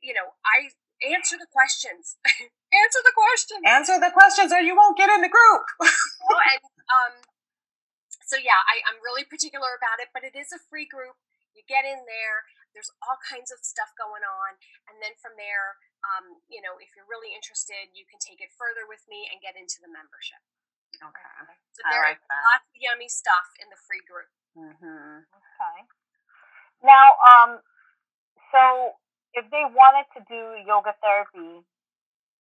you 0.00 0.14
know, 0.14 0.36
I 0.44 0.70
answer 1.02 1.36
the 1.36 1.46
questions. 1.46 2.16
answer 2.72 3.00
the 3.02 3.12
questions. 3.14 3.62
Answer 3.66 3.98
the 4.00 4.10
questions 4.10 4.52
or 4.52 4.60
you 4.60 4.74
won't 4.74 4.96
get 4.96 5.10
in 5.10 5.20
the 5.20 5.28
group. 5.28 5.66
know, 5.80 6.38
and 6.50 6.62
um, 6.88 7.22
so 8.26 8.36
yeah, 8.36 8.58
I, 8.66 8.82
I'm 8.88 8.98
really 9.02 9.24
particular 9.24 9.74
about 9.74 10.00
it, 10.00 10.08
but 10.14 10.24
it 10.24 10.34
is 10.34 10.52
a 10.52 10.58
free 10.58 10.86
group. 10.86 11.16
You 11.54 11.62
get 11.68 11.84
in 11.84 12.04
there. 12.06 12.44
There's 12.76 12.92
all 13.00 13.16
kinds 13.24 13.48
of 13.48 13.64
stuff 13.64 13.96
going 13.96 14.20
on, 14.20 14.60
and 14.92 15.00
then 15.00 15.16
from 15.16 15.32
there, 15.40 15.80
um, 16.04 16.44
you 16.52 16.60
know, 16.60 16.76
if 16.76 16.92
you're 16.92 17.08
really 17.08 17.32
interested, 17.32 17.88
you 17.96 18.04
can 18.04 18.20
take 18.20 18.44
it 18.44 18.52
further 18.52 18.84
with 18.84 19.00
me 19.08 19.24
and 19.32 19.40
get 19.40 19.56
into 19.56 19.80
the 19.80 19.88
membership. 19.88 20.44
Okay. 21.00 21.36
So 21.72 21.80
I 21.84 21.88
there 21.88 22.04
like 22.12 22.20
is 22.20 22.28
that. 22.28 22.44
lots 22.52 22.68
of 22.68 22.76
yummy 22.76 23.08
stuff 23.08 23.48
in 23.60 23.72
the 23.72 23.80
free 23.88 24.04
group. 24.04 24.28
Mm-hmm. 24.56 25.24
Okay. 25.24 25.78
Now, 26.84 27.16
um, 27.24 27.50
so 28.52 28.96
if 29.32 29.44
they 29.52 29.64
wanted 29.72 30.08
to 30.16 30.20
do 30.28 30.60
yoga 30.64 30.92
therapy, 31.00 31.64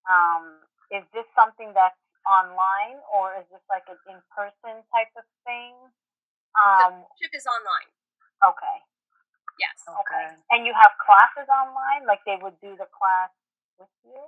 um, 0.08 0.64
is 0.92 1.04
this 1.12 1.26
something 1.36 1.72
that's 1.76 2.00
online 2.24 3.00
or 3.12 3.36
is 3.40 3.48
this 3.52 3.64
like 3.68 3.84
an 3.92 4.00
in-person 4.08 4.84
type 4.94 5.12
of 5.18 5.26
thing? 5.44 5.74
Um, 6.56 7.04
Membership 7.04 7.34
is 7.36 7.44
online. 7.48 7.90
okay. 8.48 8.78
Yes, 9.60 9.80
Okay. 9.88 10.36
And 10.52 10.68
you 10.68 10.74
have 10.76 10.92
classes 11.00 11.48
online, 11.48 12.04
like 12.06 12.20
they 12.28 12.36
would 12.42 12.60
do 12.60 12.76
the 12.76 12.90
class 12.92 13.32
with 13.80 13.92
you. 14.04 14.20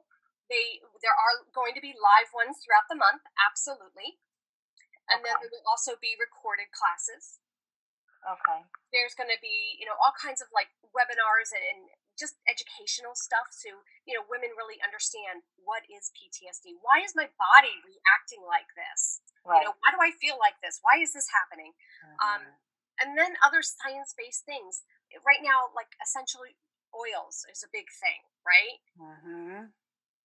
they 0.47 0.79
there 1.03 1.11
are 1.15 1.43
going 1.51 1.75
to 1.75 1.83
be 1.83 1.91
live 1.97 2.31
ones 2.31 2.63
throughout 2.63 2.87
the 2.87 2.95
month, 2.95 3.23
absolutely, 3.43 4.19
and 5.11 5.19
then 5.23 5.35
there 5.43 5.51
will 5.51 5.67
also 5.67 5.99
be 5.99 6.15
recorded 6.15 6.71
classes. 6.71 7.39
Okay. 8.27 8.59
there's 8.91 9.15
going 9.15 9.29
to 9.31 9.39
be 9.39 9.77
you 9.79 9.85
know 9.87 9.95
all 10.03 10.11
kinds 10.19 10.43
of 10.43 10.49
like 10.51 10.67
webinars 10.91 11.53
and, 11.55 11.63
and 11.63 11.81
just 12.19 12.35
educational 12.49 13.13
stuff 13.15 13.47
so 13.55 13.71
you 14.03 14.11
know 14.11 14.25
women 14.27 14.51
really 14.57 14.81
understand 14.83 15.45
what 15.63 15.85
is 15.87 16.11
ptsd 16.11 16.75
why 16.83 16.99
is 16.99 17.15
my 17.15 17.29
body 17.39 17.77
reacting 17.87 18.43
like 18.43 18.67
this 18.75 19.21
Right. 19.47 19.63
you 19.63 19.69
know 19.69 19.77
why 19.79 19.89
do 19.95 19.99
i 20.03 20.11
feel 20.17 20.35
like 20.41 20.59
this 20.59 20.81
why 20.83 20.99
is 20.99 21.13
this 21.15 21.29
happening 21.31 21.71
Mm-hmm. 22.03 22.19
um, 22.19 22.43
and 22.99 23.15
then 23.15 23.37
other 23.39 23.61
science-based 23.63 24.43
things 24.43 24.81
right 25.25 25.41
now 25.43 25.71
like 25.75 25.95
essential 26.03 26.41
oils 26.95 27.45
is 27.51 27.63
a 27.63 27.69
big 27.71 27.87
thing 27.91 28.21
right 28.45 28.79
Mm-hmm. 28.97 29.71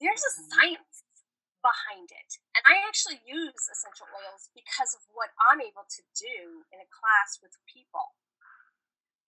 there's 0.01 0.25
a 0.25 0.33
Mhm. 0.41 0.49
science 0.51 1.03
behind 1.63 2.11
it. 2.11 2.43
And 2.59 2.67
I 2.67 2.83
actually 2.83 3.23
use 3.23 3.71
essential 3.71 4.11
oils 4.11 4.51
because 4.53 4.93
of 4.99 5.07
what 5.15 5.31
I'm 5.39 5.63
able 5.63 5.87
to 5.87 6.03
do 6.13 6.67
in 6.75 6.83
a 6.83 6.91
class 6.91 7.39
with 7.39 7.55
people. 7.71 8.19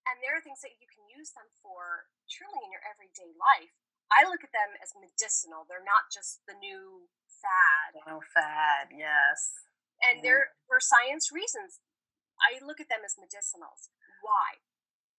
And 0.05 0.21
there 0.21 0.37
are 0.37 0.43
things 0.45 0.61
that 0.61 0.77
you 0.83 0.91
can 0.91 1.07
use 1.09 1.33
them 1.33 1.49
for 1.63 2.11
truly 2.29 2.61
in 2.61 2.75
your 2.75 2.83
everyday 2.85 3.33
life. 3.39 3.73
I 4.13 4.29
look 4.29 4.45
at 4.45 4.53
them 4.53 4.77
as 4.83 4.93
medicinal. 4.93 5.65
They're 5.65 5.87
not 5.87 6.13
just 6.13 6.45
the 6.45 6.59
new 6.59 7.09
fad. 7.25 8.03
No 8.05 8.21
fad, 8.21 8.93
yes. 8.93 9.65
And 10.05 10.21
mm. 10.21 10.23
they're 10.27 10.59
for 10.69 10.83
science 10.83 11.33
reasons. 11.33 11.81
I 12.43 12.61
look 12.61 12.83
at 12.83 12.91
them 12.93 13.01
as 13.07 13.17
medicinals. 13.17 13.89
Why? 14.21 14.61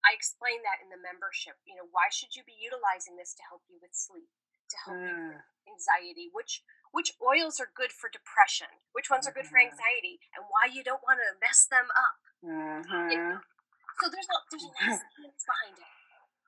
I 0.05 0.13
explain 0.13 0.61
that 0.61 0.79
in 0.85 0.93
the 0.93 1.01
membership. 1.01 1.57
You 1.65 1.75
know, 1.75 1.89
why 1.89 2.13
should 2.13 2.37
you 2.37 2.45
be 2.45 2.53
utilizing 2.53 3.17
this 3.17 3.33
to 3.35 3.43
help 3.49 3.65
you 3.65 3.81
with 3.81 3.97
sleep, 3.97 4.29
to 4.69 4.77
help 4.85 5.01
mm. 5.01 5.09
you 5.09 5.17
with 5.33 5.41
mm. 5.41 5.73
anxiety? 5.73 6.29
Which 6.29 6.61
which 6.95 7.11
oils 7.19 7.59
are 7.59 7.67
good 7.75 7.91
for 7.91 8.07
depression? 8.07 8.71
Which 8.95 9.11
ones 9.11 9.27
are 9.27 9.35
good 9.35 9.49
for 9.49 9.59
mm-hmm. 9.59 9.75
anxiety? 9.75 10.23
And 10.31 10.47
why 10.47 10.71
you 10.71 10.79
don't 10.79 11.03
want 11.03 11.19
to 11.19 11.35
mess 11.43 11.67
them 11.67 11.91
up? 11.91 12.19
Mm-hmm. 12.39 13.43
So 13.99 14.07
there's 14.07 14.29
a, 14.31 14.37
there's 14.47 14.63
a 14.63 14.71
lot 14.79 14.95
of 14.95 15.03
science 15.03 15.43
behind 15.43 15.75
it. 15.75 15.91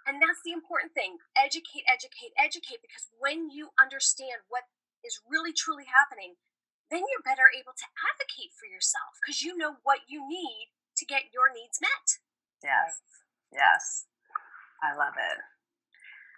And 0.07 0.23
that's 0.23 0.39
the 0.47 0.55
important 0.55 0.95
thing. 0.95 1.19
Educate, 1.35 1.83
educate, 1.83 2.31
educate, 2.39 2.79
because 2.79 3.11
when 3.19 3.51
you 3.51 3.75
understand 3.75 4.47
what 4.47 4.71
is 5.03 5.19
really 5.27 5.51
truly 5.51 5.83
happening, 5.83 6.39
then 6.87 7.03
you're 7.11 7.27
better 7.27 7.51
able 7.51 7.75
to 7.75 7.87
advocate 8.07 8.55
for 8.55 8.71
yourself 8.71 9.19
because 9.19 9.43
you 9.43 9.51
know 9.59 9.83
what 9.83 10.07
you 10.07 10.23
need 10.23 10.71
to 10.95 11.03
get 11.03 11.35
your 11.35 11.51
needs 11.51 11.83
met. 11.83 12.23
Yes. 12.63 13.03
Yes. 13.51 14.05
I 14.83 14.95
love 14.95 15.13
it. 15.17 15.39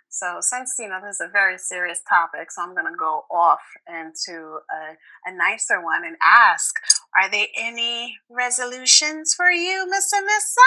So, 0.09 0.37
since 0.41 0.73
you 0.79 0.89
know 0.89 0.99
this 1.03 1.21
is 1.21 1.21
a 1.21 1.31
very 1.31 1.57
serious 1.57 2.01
topic, 2.07 2.51
so 2.51 2.63
I'm 2.63 2.73
going 2.73 2.91
to 2.91 2.97
go 2.97 3.25
off 3.29 3.61
into 3.87 4.57
a, 4.65 4.97
a 5.29 5.31
nicer 5.35 5.83
one 5.83 6.03
and 6.03 6.17
ask: 6.23 6.75
Are 7.15 7.29
there 7.29 7.45
any 7.55 8.17
resolutions 8.27 9.35
for 9.35 9.51
you, 9.51 9.85
Miss 9.87 10.11
Anissa? 10.11 10.65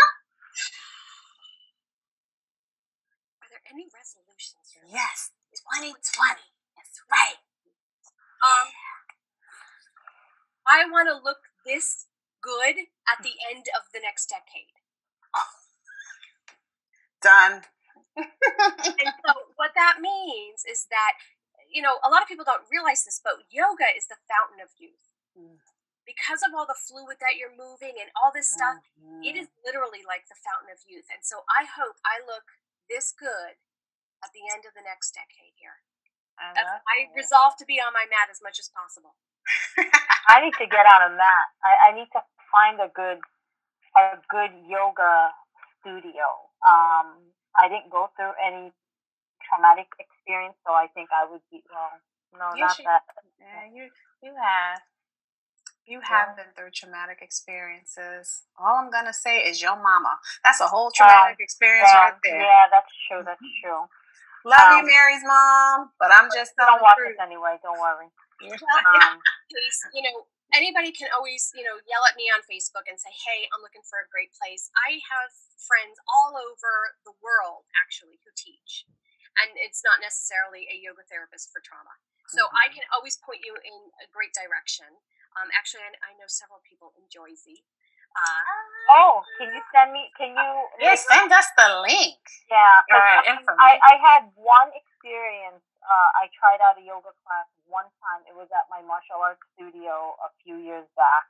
Are 3.43 3.51
there 3.51 3.67
any 3.67 3.91
resolutions? 3.91 4.79
Yes, 4.87 5.33
2020. 5.75 5.99
That's 6.79 7.03
right. 7.11 7.43
Um, 8.47 8.69
I 10.67 10.87
want 10.91 11.09
to 11.09 11.19
look 11.19 11.39
this 11.67 12.07
good 12.41 12.87
at 13.11 13.23
the 13.23 13.35
end 13.51 13.67
of 13.75 13.91
the 13.93 14.01
next 14.01 14.27
decade. 14.31 14.82
Done. 17.23 17.63
and 18.17 19.11
so 19.25 19.33
what 19.57 19.73
that 19.73 20.03
means 20.03 20.69
is 20.69 20.85
that 20.93 21.17
you 21.73 21.81
know 21.81 21.97
a 22.05 22.11
lot 22.13 22.21
of 22.21 22.29
people 22.29 22.45
don't 22.45 22.69
realize 22.69 23.09
this 23.09 23.17
but 23.25 23.41
yoga 23.49 23.89
is 23.97 24.05
the 24.05 24.21
fountain 24.29 24.61
of 24.61 24.69
youth 24.77 25.17
mm 25.33 25.57
because 26.03 26.43
of 26.43 26.51
all 26.55 26.67
the 26.67 26.79
fluid 26.79 27.19
that 27.23 27.39
you're 27.39 27.55
moving 27.55 27.95
and 27.99 28.11
all 28.19 28.35
this 28.35 28.51
stuff, 28.51 28.83
mm-hmm. 28.99 29.23
it 29.23 29.39
is 29.39 29.47
literally 29.63 30.03
like 30.03 30.27
the 30.27 30.39
fountain 30.39 30.71
of 30.75 30.83
youth. 30.83 31.07
And 31.11 31.23
so 31.23 31.47
I 31.47 31.67
hope 31.67 31.99
I 32.03 32.23
look 32.27 32.47
this 32.91 33.15
good 33.15 33.59
at 34.23 34.31
the 34.35 34.45
end 34.51 34.67
of 34.67 34.75
the 34.75 34.83
next 34.83 35.15
decade 35.15 35.55
here. 35.59 35.83
I, 36.43 36.81
I 36.91 36.97
resolve 37.15 37.55
to 37.63 37.67
be 37.69 37.79
on 37.79 37.95
my 37.95 38.09
mat 38.09 38.27
as 38.33 38.43
much 38.43 38.59
as 38.59 38.67
possible. 38.73 39.15
I 40.33 40.43
need 40.43 40.57
to 40.59 40.67
get 40.67 40.89
on 40.89 41.13
a 41.13 41.13
mat. 41.15 41.47
I, 41.63 41.73
I 41.87 41.95
need 41.95 42.11
to 42.17 42.23
find 42.51 42.83
a 42.83 42.91
good 42.91 43.23
a 43.95 44.17
good 44.27 44.51
yoga 44.67 45.31
studio. 45.79 46.51
Um, 46.63 47.35
I 47.59 47.69
didn't 47.69 47.91
go 47.91 48.11
through 48.17 48.33
any 48.39 48.73
traumatic 49.43 49.91
experience, 49.99 50.57
so 50.67 50.73
I 50.73 50.87
think 50.95 51.11
I 51.13 51.29
would 51.29 51.43
be 51.51 51.63
well. 51.69 52.01
No, 52.33 52.57
you 52.57 52.65
not 52.65 52.77
should, 52.77 52.87
that. 52.87 53.05
Yeah, 53.37 53.69
you 53.69 53.91
you 54.23 54.33
have. 54.33 54.81
You 55.83 55.99
have 55.99 56.39
been 56.39 56.47
through 56.55 56.71
traumatic 56.71 57.19
experiences. 57.21 58.47
All 58.55 58.79
I'm 58.79 58.91
gonna 58.91 59.13
say 59.13 59.43
is 59.43 59.61
your 59.61 59.75
mama. 59.75 60.15
That's 60.45 60.61
a 60.63 60.71
whole 60.71 60.95
traumatic 60.95 61.43
uh, 61.43 61.45
experience 61.45 61.91
yeah, 61.91 62.07
right 62.07 62.19
there. 62.23 62.41
Yeah, 62.41 62.65
that's 62.71 62.95
true. 63.11 63.23
That's 63.27 63.43
mm-hmm. 63.43 63.67
true. 63.67 63.83
Love 64.47 64.59
um, 64.59 64.79
you, 64.79 64.95
Mary's 64.95 65.23
mom, 65.27 65.91
but 65.99 66.11
I'm 66.15 66.31
just 66.35 66.55
don't 66.59 66.83
watch 66.83 66.99
this 67.03 67.19
anyway. 67.19 67.59
Don't 67.63 67.79
worry. 67.79 68.11
um, 68.43 69.19
you 69.95 70.03
know, 70.03 70.27
anybody 70.53 70.93
can 70.93 71.09
always 71.13 71.51
you 71.57 71.65
know 71.65 71.81
yell 71.89 72.05
at 72.07 72.17
me 72.17 72.29
on 72.29 72.45
Facebook 72.47 72.87
and 72.87 73.01
say, 73.01 73.11
"Hey, 73.11 73.49
I'm 73.51 73.65
looking 73.65 73.85
for 73.85 73.99
a 74.01 74.09
great 74.13 74.33
place." 74.37 74.69
I 74.77 75.01
have 75.13 75.33
friends 75.59 75.99
all 76.07 76.37
over 76.37 76.97
the 77.03 77.17
world 77.19 77.69
actually 77.77 78.21
who 78.23 78.31
teach, 78.37 78.87
and 79.41 79.57
it's 79.59 79.83
not 79.83 79.99
necessarily 79.99 80.69
a 80.69 80.77
yoga 80.77 81.03
therapist 81.09 81.51
for 81.51 81.65
trauma. 81.65 81.97
So 82.31 82.47
mm-hmm. 82.47 82.63
I 82.63 82.67
can 82.71 82.85
always 82.95 83.19
point 83.19 83.43
you 83.43 83.57
in 83.61 83.77
a 84.01 84.07
great 84.13 84.33
direction. 84.33 84.89
Um, 85.37 85.49
actually, 85.57 85.85
I, 85.89 86.13
I, 86.13 86.13
know 86.21 86.29
several 86.29 86.61
people 86.61 86.93
in 86.93 87.09
Jersey. 87.09 87.65
Uh, 88.13 88.43
oh, 88.93 89.23
can 89.39 89.49
you 89.53 89.63
send 89.73 89.93
me? 89.93 90.11
Can 90.19 90.37
you? 90.37 90.51
Yes, 90.81 91.05
send 91.09 91.33
us 91.33 91.49
the 91.57 91.69
link. 91.83 92.21
Yeah, 92.51 92.85
right, 92.93 93.25
I, 93.57 93.81
I 93.81 93.95
had 93.97 94.23
one 94.37 94.69
experience. 94.77 95.65
Uh, 95.83 96.09
I 96.21 96.29
tried 96.37 96.61
out 96.63 96.77
a 96.79 96.85
yoga 96.85 97.11
class 97.25 97.49
one 97.67 97.89
time. 98.05 98.23
It 98.29 98.37
was 98.37 98.47
at 98.53 98.69
my 98.69 98.85
martial 98.85 99.19
arts 99.19 99.43
studio 99.57 100.15
a 100.21 100.31
few 100.45 100.61
years 100.61 100.85
back, 100.95 101.27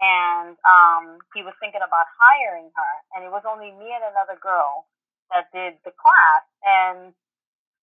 and 0.00 0.56
um, 0.64 1.20
he 1.36 1.44
was 1.44 1.52
thinking 1.60 1.84
about 1.84 2.08
hiring 2.16 2.72
her, 2.72 2.92
and 3.14 3.22
it 3.22 3.30
was 3.30 3.44
only 3.44 3.70
me 3.76 3.92
and 3.92 4.04
another 4.08 4.40
girl 4.40 4.88
that 5.30 5.52
did 5.52 5.76
the 5.84 5.92
class, 5.92 6.42
and 6.64 7.12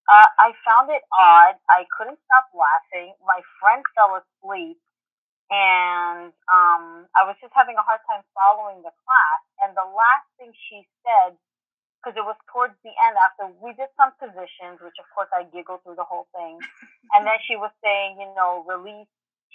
uh, 0.10 0.30
I 0.42 0.54
found 0.66 0.90
it 0.90 1.02
odd. 1.14 1.56
I 1.70 1.86
couldn't 1.98 2.20
stop 2.26 2.50
laughing. 2.54 3.14
My 3.26 3.42
friend 3.62 3.82
fell 3.94 4.18
asleep 4.18 4.78
and 5.54 6.34
um, 6.50 7.06
I 7.14 7.22
was 7.30 7.38
just 7.38 7.54
having 7.54 7.78
a 7.78 7.86
hard 7.86 8.02
time 8.10 8.26
following 8.34 8.82
the 8.82 8.94
class. 9.06 9.42
And 9.62 9.78
the 9.78 9.86
last 9.86 10.26
thing 10.42 10.50
she 10.70 10.86
said, 11.06 11.38
because 12.02 12.18
it 12.18 12.26
was 12.26 12.38
towards 12.50 12.78
the 12.86 12.94
end 12.94 13.18
after 13.18 13.50
we 13.62 13.74
did 13.74 13.90
some 13.98 14.14
positions, 14.18 14.82
which 14.82 14.98
of 15.02 15.08
course 15.14 15.30
I 15.34 15.46
giggled 15.50 15.82
through 15.82 15.98
the 15.98 16.06
whole 16.06 16.30
thing, 16.34 16.62
and 17.18 17.26
then 17.26 17.38
she 17.46 17.58
was 17.58 17.74
saying, 17.82 18.22
you 18.22 18.30
know, 18.38 18.66
release. 18.66 19.10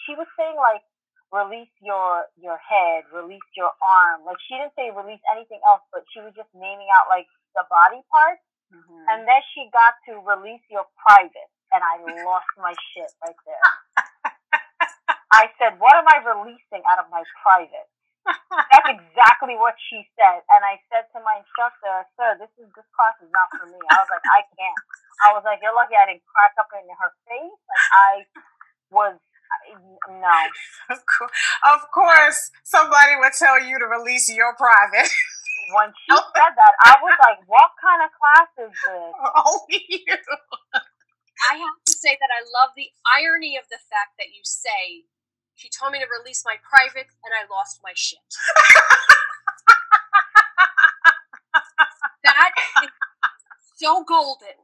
She 0.06 0.18
was 0.18 0.26
saying 0.34 0.58
like, 0.58 0.82
release 1.30 1.70
your 1.78 2.26
your 2.34 2.58
head, 2.58 3.06
release 3.14 3.46
your 3.54 3.70
arm. 3.86 4.26
Like 4.26 4.38
she 4.50 4.58
didn't 4.58 4.74
say 4.74 4.90
release 4.90 5.22
anything 5.30 5.62
else, 5.62 5.82
but 5.94 6.02
she 6.10 6.18
was 6.18 6.34
just 6.34 6.50
naming 6.54 6.90
out 6.90 7.06
like 7.06 7.30
the 7.54 7.62
body 7.70 8.02
parts. 8.10 8.42
Mm-hmm. 8.70 9.02
And 9.10 9.26
then 9.26 9.42
she 9.54 9.66
got 9.74 9.98
to 10.06 10.22
release 10.22 10.62
your 10.70 10.86
private, 10.98 11.50
and 11.74 11.82
I 11.82 12.02
lost 12.22 12.50
my 12.58 12.74
shit 12.94 13.10
right 13.22 13.38
there. 13.46 13.66
I 15.32 15.50
said, 15.58 15.78
What 15.78 15.94
am 15.94 16.06
I 16.10 16.18
releasing 16.22 16.82
out 16.90 16.98
of 16.98 17.06
my 17.10 17.22
private? 17.42 17.88
That's 18.26 18.90
exactly 18.90 19.56
what 19.56 19.78
she 19.88 20.04
said. 20.18 20.44
And 20.52 20.60
I 20.62 20.76
said 20.92 21.08
to 21.16 21.18
my 21.24 21.40
instructor, 21.40 22.04
Sir, 22.18 22.36
this 22.42 22.52
is 22.58 22.68
this 22.74 22.86
class 22.94 23.16
is 23.22 23.30
not 23.30 23.48
for 23.54 23.66
me. 23.66 23.78
I 23.90 23.98
was 24.02 24.10
like, 24.10 24.26
I 24.26 24.42
can't. 24.58 24.80
I 25.24 25.28
was 25.32 25.42
like, 25.46 25.62
You're 25.62 25.74
lucky 25.74 25.94
I 25.94 26.10
didn't 26.10 26.26
crack 26.26 26.54
up 26.58 26.70
in 26.74 26.84
her 26.86 27.12
face. 27.30 27.60
Like 27.62 27.86
I 27.94 28.10
was 28.90 29.14
no. 30.10 30.38
Of 30.90 31.80
course, 31.94 32.50
somebody 32.62 33.18
would 33.18 33.34
tell 33.34 33.58
you 33.58 33.78
to 33.78 33.86
release 33.86 34.28
your 34.28 34.54
private. 34.58 35.10
When 35.70 35.94
she 35.94 36.10
said 36.34 36.50
that, 36.58 36.74
I 36.82 36.98
was 36.98 37.14
like, 37.22 37.46
"What 37.46 37.70
kind 37.78 38.02
of 38.02 38.10
class 38.18 38.50
is 38.58 38.74
this?" 38.74 39.12
Only 39.46 39.86
you. 39.86 40.18
I 41.46 41.62
have 41.62 41.78
to 41.86 41.94
say 41.94 42.18
that 42.18 42.26
I 42.26 42.42
love 42.50 42.74
the 42.74 42.90
irony 43.06 43.54
of 43.54 43.70
the 43.70 43.78
fact 43.86 44.18
that 44.18 44.34
you 44.34 44.42
say 44.42 45.06
she 45.60 45.68
told 45.68 45.92
me 45.92 46.00
to 46.00 46.08
release 46.08 46.42
my 46.46 46.56
private, 46.64 47.12
and 47.20 47.36
I 47.36 47.44
lost 47.52 47.80
my 47.84 47.92
shit. 47.94 48.24
that 52.24 52.50
is 52.82 52.90
so 53.76 54.04
golden. 54.04 54.56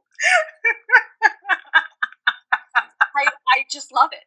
I, 3.53 3.63
just 3.67 3.91
love 3.91 4.11
it. 4.11 4.25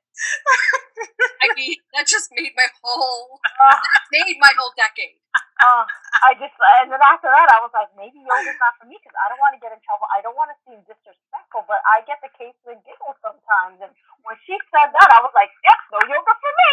I 1.40 1.48
mean, 1.58 1.76
that 1.96 2.06
just 2.08 2.28
made 2.32 2.52
my 2.56 2.68
whole 2.80 3.40
uh, 3.44 3.78
made 4.12 4.36
my 4.40 4.52
whole 4.56 4.72
decade. 4.76 5.20
Uh, 5.60 5.84
I 6.24 6.34
just 6.36 6.52
and 6.82 6.92
then 6.92 7.00
after 7.00 7.28
that, 7.28 7.48
I 7.52 7.60
was 7.62 7.72
like, 7.72 7.88
maybe 7.96 8.20
yoga's 8.20 8.58
not 8.60 8.76
for 8.80 8.88
me 8.88 8.96
because 9.00 9.16
I 9.16 9.32
don't 9.32 9.40
want 9.40 9.56
to 9.56 9.62
get 9.62 9.72
in 9.72 9.80
trouble. 9.84 10.08
I 10.12 10.20
don't 10.20 10.36
want 10.36 10.52
to 10.52 10.58
seem 10.66 10.80
disrespectful, 10.84 11.64
but 11.68 11.80
I 11.88 12.04
get 12.04 12.20
the 12.20 12.32
case 12.36 12.56
of 12.66 12.76
the 12.76 12.78
giggle 12.84 13.14
sometimes. 13.24 13.80
And 13.80 13.92
when 14.26 14.36
she 14.44 14.56
said 14.72 14.90
that, 14.92 15.08
I 15.12 15.20
was 15.24 15.32
like, 15.32 15.52
yep, 15.64 15.80
no 15.94 15.98
yoga 16.04 16.34
for 16.36 16.52
me. 16.52 16.72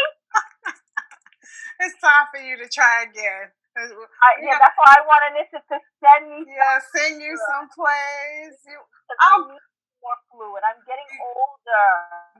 it's 1.88 1.98
time 2.04 2.28
for 2.34 2.41
you 2.41 2.58
to 2.60 2.68
try 2.68 3.08
again. 3.08 3.54
I, 3.78 4.41
yeah, 4.41 4.58
that's 4.58 4.74
why 4.74 4.89
I 4.89 5.02
wanted 5.06 5.38
Anissa 5.38 5.62
to 5.62 5.78
send 6.02 6.24
me. 6.34 6.50
Yeah, 6.50 6.82
send 6.98 7.22
you 7.22 7.38
someplace. 7.54 8.58
You, 8.66 8.82
I'm 9.22 9.54
more 10.02 10.18
fluid. 10.32 10.64
I'm 10.64 10.82
getting 10.86 11.10
older. 11.22 11.89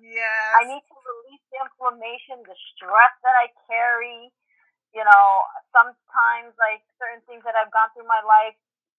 Yes. 0.02 0.52
I 0.58 0.66
need 0.66 0.84
to 0.86 0.96
release 0.98 1.44
the 1.52 1.60
inflammation, 1.66 2.42
the 2.46 2.58
stress 2.74 3.14
that 3.24 3.36
I 3.38 3.52
carry. 3.70 4.32
You 4.96 5.04
know, 5.04 5.28
sometimes 5.76 6.56
like 6.58 6.82
certain 6.98 7.22
things 7.28 7.44
that 7.44 7.54
I've 7.60 7.70
gone 7.76 7.92
through 7.94 8.08
my 8.08 8.24
life, 8.24 8.56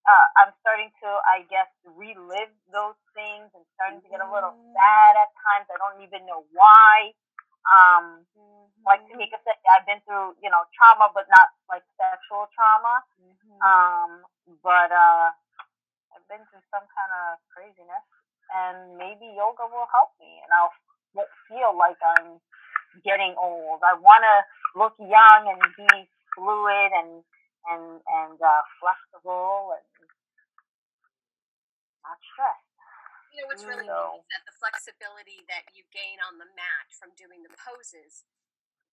uh, 0.07 0.27
I'm 0.41 0.53
starting 0.63 0.93
to, 1.03 1.09
I 1.27 1.49
guess, 1.49 1.69
relive 1.85 2.53
those 2.71 2.97
things 3.17 3.51
and 3.57 3.65
starting 3.75 4.01
to 4.05 4.09
get 4.09 4.21
a 4.23 4.29
little 4.29 4.55
sad 4.77 5.13
at 5.17 5.31
times. 5.43 5.67
I 5.73 5.77
don't 5.81 6.05
even 6.05 6.25
know 6.29 6.45
why. 6.55 7.17
Um, 7.69 8.25
like 8.87 9.05
Tamika 9.11 9.37
said, 9.45 9.59
I've 9.77 9.85
been 9.85 10.01
through, 10.09 10.39
you 10.41 10.49
know, 10.49 10.65
trauma, 10.73 11.13
but 11.13 11.29
not 11.29 11.53
like 11.69 11.85
sexual 12.01 12.49
trauma. 12.57 13.05
Um, 13.61 14.23
but 14.65 14.89
uh, 14.89 15.29
I've 16.15 16.27
been 16.31 16.41
through 16.49 16.65
some 16.73 16.87
kind 16.89 17.13
of 17.13 17.43
craziness, 17.53 18.07
and 18.55 18.97
maybe 18.97 19.29
yoga 19.37 19.67
will 19.69 19.89
help 19.93 20.13
me, 20.21 20.41
and 20.45 20.51
I'll 20.53 20.75
feel 21.49 21.73
like 21.77 21.99
I'm 22.03 22.41
getting 23.05 23.35
old. 23.39 23.81
I 23.85 23.95
want 23.95 24.25
to 24.25 24.37
look 24.79 24.95
young 24.99 25.51
and 25.51 25.61
be 25.77 26.09
fluid 26.35 26.91
and 26.95 27.25
and 27.69 27.85
and 28.07 28.39
uh, 28.41 28.63
flexible 28.81 29.77
and 29.77 29.87
not 32.05 32.19
stressed. 32.33 32.65
You 33.35 33.45
know 33.45 33.49
what's 33.53 33.67
really 33.67 33.87
So- 33.87 34.17
neat 34.17 34.25
is 34.25 34.29
that 34.33 34.45
the 34.49 34.57
flexibility 34.57 35.45
that 35.47 35.69
you 35.77 35.85
gain 35.93 36.19
on 36.25 36.41
the 36.41 36.49
mat 36.57 36.91
from 36.97 37.13
doing 37.15 37.45
the 37.45 37.53
poses 37.55 38.25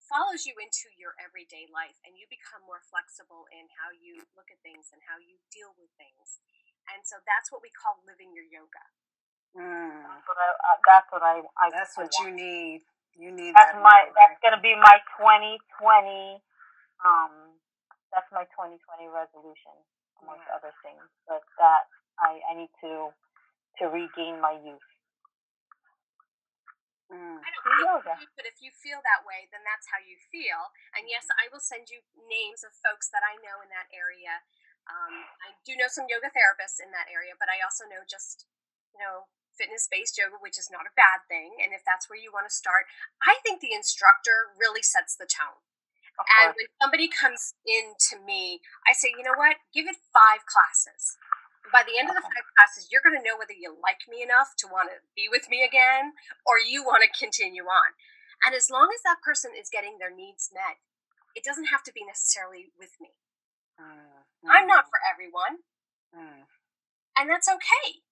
follows 0.06 0.46
you 0.46 0.54
into 0.62 0.94
your 0.94 1.18
everyday 1.18 1.66
life 1.66 1.98
and 2.06 2.14
you 2.14 2.30
become 2.30 2.62
more 2.70 2.84
flexible 2.86 3.50
in 3.50 3.66
how 3.82 3.90
you 3.90 4.22
look 4.38 4.54
at 4.54 4.62
things 4.62 4.94
and 4.94 5.02
how 5.10 5.18
you 5.18 5.42
deal 5.50 5.74
with 5.82 5.90
things. 5.98 6.38
And 6.86 7.02
so 7.02 7.18
that's 7.26 7.50
what 7.50 7.66
we 7.66 7.74
call 7.74 7.98
living 8.06 8.30
your 8.38 8.46
yoga. 8.46 8.86
Mm, 9.56 10.04
That's 10.04 10.28
what 10.28 10.38
I. 10.38 10.48
Uh, 10.52 10.78
that's 10.84 11.10
what 11.12 11.24
I. 11.24 11.36
I 11.60 11.68
that's 11.72 11.96
what 11.96 12.12
want. 12.12 12.28
you 12.28 12.30
need. 12.36 12.80
You 13.16 13.32
need 13.32 13.56
That's 13.56 13.72
that. 13.72 13.80
in 13.80 13.84
my. 13.84 14.04
your 14.08 14.16
That's 14.16 14.40
gonna 14.44 14.62
be 14.62 14.76
my 14.76 15.00
2020. 15.16 16.44
Um, 17.04 17.56
that's 18.12 18.28
my 18.36 18.44
2020 18.56 19.08
resolution, 19.12 19.76
amongst 20.24 20.48
Yeah. 20.48 20.56
other 20.60 20.74
things. 20.84 21.04
But 21.28 21.44
that 21.60 21.88
I 22.20 22.40
I 22.52 22.54
need 22.56 22.72
to 22.84 23.12
to 23.80 23.84
regain 23.92 24.40
my 24.44 24.60
youth. 24.60 24.84
Mm. 27.12 27.38
I 27.38 27.50
don't 27.54 27.64
Do 27.64 27.72
feel 27.80 28.02
you, 28.18 28.28
but 28.36 28.50
if 28.50 28.58
you 28.66 28.74
feel 28.74 28.98
that 29.06 29.24
way, 29.30 29.46
then 29.54 29.62
that's 29.62 29.86
how 29.94 30.02
you 30.02 30.18
feel. 30.34 30.74
And 30.98 31.06
yes, 31.06 31.30
I 31.38 31.48
will 31.54 31.62
send 31.62 31.88
you 31.94 32.02
names 32.18 32.66
of 32.66 32.74
folks 32.74 33.14
that 33.14 33.22
I 33.22 33.38
know 33.46 33.62
in 33.62 33.70
that 33.70 33.88
area. 33.94 34.42
Um, 34.90 35.14
I 35.46 35.54
do 35.66 35.78
know 35.78 35.86
some 35.90 36.10
yoga 36.10 36.34
therapists 36.34 36.82
in 36.82 36.90
that 36.98 37.06
area, 37.14 37.38
but 37.38 37.46
I 37.50 37.62
also 37.62 37.86
know 37.86 38.02
just, 38.10 38.50
you 38.94 39.00
know, 39.02 39.30
fitness 39.58 39.88
based 39.90 40.18
yoga, 40.20 40.38
which 40.40 40.60
is 40.60 40.70
not 40.72 40.88
a 40.88 40.94
bad 40.96 41.26
thing. 41.28 41.58
And 41.64 41.74
if 41.74 41.82
that's 41.88 42.10
where 42.10 42.20
you 42.20 42.32
want 42.32 42.48
to 42.48 42.54
start, 42.54 42.86
I 43.24 43.40
think 43.44 43.60
the 43.60 43.74
instructor 43.74 44.54
really 44.60 44.84
sets 44.84 45.16
the 45.16 45.28
tone. 45.28 45.60
Of 46.16 46.24
And 46.40 46.56
when 46.56 46.72
somebody 46.80 47.08
comes 47.12 47.56
in 47.68 47.96
to 48.12 48.16
me, 48.24 48.64
I 48.88 48.94
say, 48.96 49.12
you 49.12 49.24
know 49.24 49.36
what? 49.36 49.60
Give 49.76 49.88
it 49.88 50.00
five 50.16 50.48
classes. 50.48 51.20
By 51.74 51.84
the 51.84 52.00
end 52.00 52.08
of 52.08 52.16
the 52.16 52.24
five 52.24 52.48
classes, 52.56 52.88
you're 52.88 53.04
going 53.04 53.18
to 53.20 53.26
know 53.26 53.36
whether 53.36 53.56
you 53.56 53.76
like 53.84 54.08
me 54.08 54.24
enough 54.24 54.56
to 54.64 54.68
want 54.72 54.96
to 54.96 55.04
be 55.18 55.28
with 55.28 55.50
me 55.52 55.66
again 55.66 56.16
or 56.48 56.56
you 56.56 56.86
want 56.88 57.04
to 57.04 57.12
continue 57.12 57.68
on. 57.68 57.98
And 58.48 58.56
as 58.56 58.70
long 58.72 58.92
as 58.96 59.04
that 59.04 59.20
person 59.26 59.52
is 59.58 59.68
getting 59.68 59.98
their 60.00 60.14
needs 60.14 60.52
met, 60.54 60.80
it 61.36 61.44
doesn't 61.44 61.68
have 61.74 61.84
to 61.84 61.92
be 61.92 62.06
necessarily 62.08 62.72
with 62.80 62.96
me. 63.02 63.12
Mm. 63.76 64.24
I'm 64.48 64.68
not 64.68 64.86
Mm. 64.86 64.90
for 64.90 65.00
everyone, 65.04 65.64
Mm. 66.16 66.48
and 67.18 67.30
that's 67.30 67.50
okay. 67.50 68.05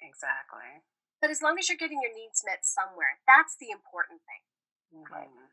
Exactly. 0.00 0.82
But 1.20 1.30
as 1.30 1.42
long 1.42 1.58
as 1.58 1.68
you're 1.68 1.78
getting 1.80 2.00
your 2.00 2.14
needs 2.16 2.42
met 2.44 2.64
somewhere, 2.64 3.20
that's 3.28 3.56
the 3.60 3.70
important 3.70 4.22
thing. 4.24 4.44
Mhm. 5.04 5.50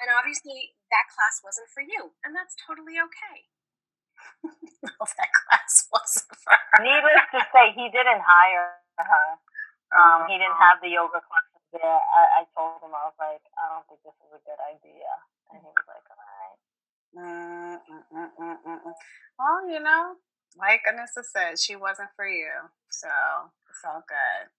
And 0.00 0.08
obviously, 0.10 0.76
that 0.90 1.08
class 1.12 1.42
wasn't 1.44 1.68
for 1.68 1.82
you, 1.82 2.16
and 2.24 2.34
that's 2.34 2.56
totally 2.56 2.98
okay. 2.98 3.48
No, 4.82 5.04
that 5.16 5.32
class 5.32 5.88
wasn't 5.92 6.36
for 6.40 6.56
her. 6.56 6.82
Needless 6.82 7.26
to 7.36 7.40
say, 7.52 7.72
he 7.76 7.90
didn't 7.92 8.22
hire 8.24 8.80
her. 8.98 9.26
Um, 9.92 10.26
he 10.28 10.38
didn't 10.38 10.56
have 10.56 10.80
the 10.80 10.88
yoga 10.88 11.20
classes 11.20 11.64
there. 11.72 11.82
I, 11.84 12.42
I 12.42 12.46
told 12.56 12.80
him 12.82 12.94
I 12.94 13.04
was 13.10 13.18
like, 13.20 13.42
I 13.58 13.64
don't 13.74 13.84
think 13.88 14.00
this 14.06 14.16
is 14.24 14.32
a 14.32 14.42
good 14.46 14.60
idea, 14.62 15.10
and 15.52 15.60
he 15.60 15.68
was 15.68 15.86
like, 15.88 16.06
all 16.08 16.20
right. 16.22 16.58
Mm, 17.16 17.76
mm, 17.90 18.04
mm, 18.14 18.30
mm, 18.38 18.58
mm, 18.64 18.80
mm. 18.86 18.94
Well, 19.38 19.68
you 19.68 19.80
know, 19.80 20.16
like 20.56 20.82
Anissa 20.88 21.24
said, 21.24 21.58
she 21.58 21.76
wasn't 21.76 22.10
for 22.16 22.26
you. 22.28 22.70
So 22.90 23.08
it's 23.80 23.88
all 23.88 24.04
good. 24.04 24.52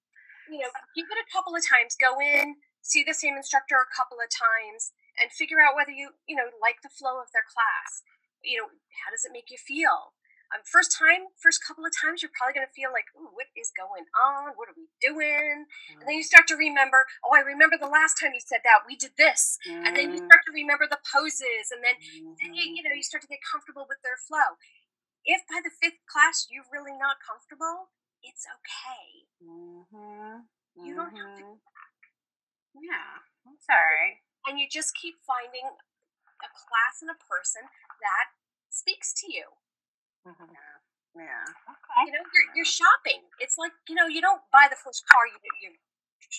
you 0.49 0.59
know, 0.59 0.71
give 0.97 1.07
it 1.09 1.21
a 1.21 1.29
couple 1.31 1.55
of 1.55 1.61
times. 1.63 1.95
Go 1.95 2.17
in, 2.19 2.57
see 2.81 3.03
the 3.05 3.13
same 3.15 3.37
instructor 3.37 3.77
a 3.77 3.89
couple 3.93 4.17
of 4.19 4.29
times, 4.33 4.91
and 5.21 5.31
figure 5.31 5.61
out 5.61 5.77
whether 5.77 5.93
you, 5.93 6.17
you 6.27 6.35
know, 6.35 6.49
like 6.61 6.81
the 6.81 6.91
flow 6.91 7.21
of 7.21 7.29
their 7.33 7.45
class. 7.45 8.03
You 8.43 8.65
know, 8.65 8.67
how 9.05 9.11
does 9.13 9.23
it 9.25 9.33
make 9.33 9.51
you 9.53 9.57
feel? 9.61 10.17
Um, 10.51 10.65
first 10.67 10.91
time, 10.91 11.31
first 11.39 11.63
couple 11.63 11.87
of 11.87 11.95
times, 11.95 12.19
you're 12.19 12.33
probably 12.35 12.59
going 12.59 12.67
to 12.67 12.75
feel 12.75 12.91
like, 12.91 13.07
Ooh, 13.15 13.31
what 13.31 13.47
is 13.55 13.71
going 13.71 14.03
on? 14.17 14.51
What 14.59 14.67
are 14.67 14.75
we 14.75 14.91
doing? 14.99 15.63
And 16.01 16.05
then 16.09 16.19
you 16.19 16.27
start 16.27 16.43
to 16.51 16.59
remember, 16.59 17.07
oh, 17.23 17.31
I 17.31 17.39
remember 17.39 17.79
the 17.79 17.87
last 17.91 18.19
time 18.19 18.35
you 18.35 18.43
said 18.43 18.59
that. 18.67 18.83
We 18.83 18.99
did 18.99 19.15
this. 19.15 19.55
And 19.87 19.95
then 19.95 20.11
you 20.11 20.19
Mm, 20.19 20.27
start 20.27 20.43
to 20.49 20.53
remember 20.53 20.91
the 20.91 20.99
poses. 21.07 21.71
And 21.71 21.79
then, 21.85 21.95
then 22.43 22.51
you, 22.51 22.65
you 22.75 22.83
know, 22.83 22.91
you 22.91 23.03
start 23.05 23.23
to 23.23 23.31
get 23.31 23.39
comfortable 23.45 23.87
with 23.87 24.03
their 24.03 24.19
flow. 24.19 24.59
If 25.25 25.45
by 25.49 25.61
the 25.63 25.71
fifth 25.71 26.01
class 26.09 26.47
you're 26.49 26.67
really 26.71 26.93
not 26.97 27.17
comfortable, 27.21 27.89
it's 28.23 28.45
okay. 28.45 29.25
Mhm. 29.41 30.47
You 30.75 30.95
don't 30.95 31.15
have 31.15 31.37
to 31.37 31.43
Mhm. 31.43 31.59
Yeah, 32.73 33.19
that's 33.45 33.67
all 33.69 33.75
right. 33.75 34.21
and 34.47 34.59
you 34.59 34.67
just 34.69 34.95
keep 34.95 35.21
finding 35.23 35.65
a 35.67 36.49
class 36.49 37.01
and 37.01 37.09
a 37.11 37.15
person 37.15 37.61
that 38.01 38.25
speaks 38.69 39.13
to 39.21 39.31
you. 39.31 39.45
Mhm. 40.25 40.49
Yeah. 40.53 40.77
Yeah. 41.13 41.43
Okay. 41.69 42.05
You 42.07 42.11
know, 42.13 42.23
you're, 42.33 42.55
you're 42.55 42.65
shopping. 42.65 43.29
It's 43.39 43.57
like 43.57 43.73
you 43.87 43.95
know, 43.95 44.07
you 44.07 44.21
don't 44.21 44.41
buy 44.51 44.67
the 44.69 44.75
first 44.77 45.05
car 45.07 45.27
you 45.27 45.37
you 45.61 45.75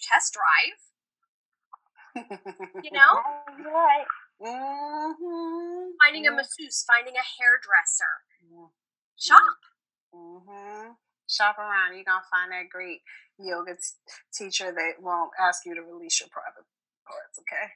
test 0.08 0.32
drive. 0.34 0.80
You 2.82 2.90
know, 2.96 3.22
right. 3.70 4.06
hmm 4.40 5.90
finding 6.00 6.26
a 6.26 6.32
masseuse, 6.32 6.82
finding 6.84 7.14
a 7.16 7.22
hairdresser, 7.22 8.24
shop. 9.16 9.58
hmm 10.12 10.92
Shop 11.32 11.56
around. 11.56 11.96
You're 11.96 12.04
gonna 12.04 12.28
find 12.28 12.52
that 12.52 12.68
great 12.68 13.00
yoga 13.40 13.72
t- 13.72 13.80
teacher 14.36 14.68
that 14.68 15.00
won't 15.00 15.32
ask 15.40 15.64
you 15.64 15.74
to 15.74 15.80
release 15.80 16.20
your 16.20 16.28
private 16.28 16.68
parts. 17.08 17.40
Okay. 17.40 17.66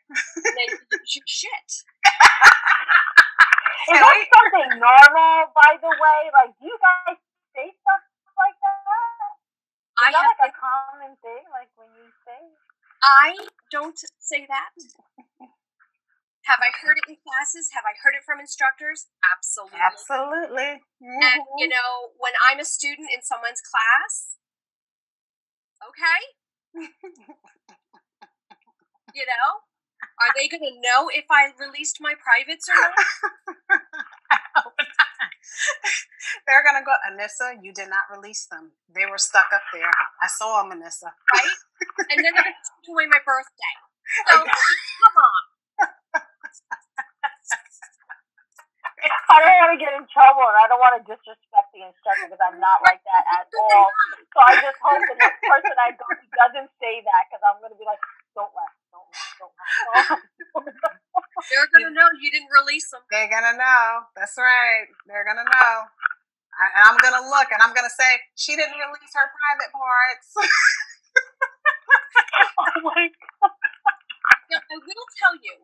and 0.45 0.55
then 0.61 0.69
use 1.01 1.17
your 1.17 1.25
shit. 1.25 1.71
Is 3.87 3.97
that 4.03 4.19
something 4.29 4.83
normal, 4.83 5.49
by 5.57 5.79
the 5.81 5.89
way? 5.89 6.21
Like, 6.37 6.53
do 6.61 6.67
you 6.69 6.77
guys 6.85 7.17
say 7.55 7.71
stuff 7.71 8.03
like 8.37 8.59
that? 8.61 9.33
Is 9.97 10.05
I 10.05 10.11
that 10.13 10.27
have 10.27 10.37
like 10.43 10.53
a 10.53 10.59
common 10.59 11.17
thing, 11.25 11.43
like 11.55 11.71
when 11.81 11.89
you 11.97 12.11
say? 12.29 12.41
I 13.01 13.39
don't 13.71 13.97
say 14.19 14.45
that. 14.51 14.75
Have 16.47 16.63
I 16.63 16.71
heard 16.71 16.95
it 16.95 17.11
in 17.11 17.19
classes? 17.27 17.75
Have 17.75 17.83
I 17.83 17.99
heard 17.99 18.15
it 18.15 18.23
from 18.23 18.39
instructors? 18.39 19.11
Absolutely. 19.19 19.83
Absolutely. 19.83 20.71
And 21.03 21.43
mm-hmm. 21.43 21.59
you 21.59 21.67
know, 21.67 22.15
when 22.23 22.39
I'm 22.47 22.63
a 22.63 22.65
student 22.65 23.11
in 23.11 23.27
someone's 23.27 23.59
class, 23.59 24.39
okay, 25.83 26.21
you 29.19 29.27
know, 29.27 29.67
are 30.23 30.33
they 30.39 30.47
going 30.47 30.63
to 30.63 30.79
know 30.79 31.11
if 31.11 31.27
I 31.35 31.51
released 31.59 31.99
my 31.99 32.15
privates 32.15 32.69
or 32.71 32.79
not? 32.79 32.95
They're 36.47 36.63
gonna 36.63 36.85
go, 36.85 36.95
Anissa. 37.07 37.59
You 37.63 37.73
did 37.73 37.89
not 37.91 38.07
release 38.11 38.47
them. 38.47 38.73
They 38.95 39.07
were 39.07 39.19
stuck 39.19 39.47
up 39.55 39.63
there. 39.73 39.91
I 40.23 40.27
saw 40.27 40.63
them, 40.63 40.79
Anissa. 40.79 41.11
Right? 41.11 41.59
And 42.11 42.23
then 42.23 42.35
they're 42.35 42.47
going 42.47 42.55
to 42.55 42.71
take 42.83 42.91
away 42.91 43.07
my 43.07 43.19
birthday. 43.27 43.75
So 44.31 44.39
come 44.39 45.17
on. 45.19 45.56
I 49.33 49.37
don't 49.43 49.59
want 49.63 49.73
to 49.77 49.81
get 49.81 49.93
in 49.97 50.05
trouble, 50.11 50.45
and 50.49 50.59
I 50.59 50.67
don't 50.71 50.83
want 50.83 50.97
to 50.99 51.03
disrespect 51.05 51.69
the 51.73 51.87
instructor 51.87 52.27
because 52.31 52.43
I'm 52.43 52.59
not 52.61 52.83
like 52.87 53.03
that 53.07 53.25
at 53.41 53.47
all. 53.61 53.89
So 54.33 54.39
I 54.43 54.53
just 54.61 54.79
hope 54.83 55.03
the 55.07 55.17
next 55.19 55.41
person 55.45 55.75
I 55.79 55.95
go 55.97 56.07
to 56.07 56.27
doesn't 56.37 56.71
say 56.83 57.01
that 57.05 57.23
because 57.31 57.43
I'm 57.47 57.59
going 57.63 57.73
to 57.73 57.79
be 57.81 57.87
like, 57.87 58.01
don't 58.35 58.53
laugh, 58.53 58.75
don't 58.93 59.09
laugh, 59.09 59.33
don't 59.41 59.55
laugh. 59.57 60.21
Don't 60.55 60.67
laugh. 60.67 60.87
They're 61.51 61.69
going 61.73 61.89
to 61.89 61.95
know 61.95 62.09
you 62.21 62.31
didn't 62.33 62.51
release 62.53 62.91
them. 62.91 63.01
They're 63.11 63.31
gonna 63.31 63.57
know. 63.57 64.09
That's 64.17 64.37
right. 64.37 64.89
They're 65.07 65.25
gonna 65.25 65.45
know. 65.47 65.75
I, 66.57 66.65
and 66.81 66.85
I'm 66.89 66.99
gonna 66.99 67.25
look 67.29 67.49
and 67.53 67.61
I'm 67.61 67.75
gonna 67.77 67.93
say 67.93 68.19
she 68.35 68.57
didn't 68.57 68.77
release 68.77 69.13
her 69.15 69.29
private 69.29 69.71
parts. 69.73 70.29
oh 72.59 72.81
my 72.83 73.13
Now, 74.51 74.61
I 74.61 74.77
will 74.81 75.11
tell 75.21 75.37
you, 75.41 75.55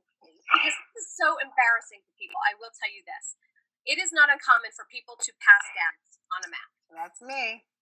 because 0.52 0.76
this 0.76 1.04
is 1.04 1.08
so 1.16 1.40
embarrassing 1.40 2.04
to 2.04 2.12
people, 2.20 2.38
I 2.44 2.54
will 2.56 2.72
tell 2.72 2.92
you 2.92 3.02
this. 3.02 3.36
It 3.88 3.98
is 3.98 4.14
not 4.14 4.30
uncommon 4.30 4.70
for 4.76 4.86
people 4.86 5.18
to 5.18 5.30
pass 5.42 5.64
gas 5.74 5.98
on 6.30 6.40
a 6.46 6.50
map. 6.52 6.70
That's 6.92 7.20
me. 7.24 7.64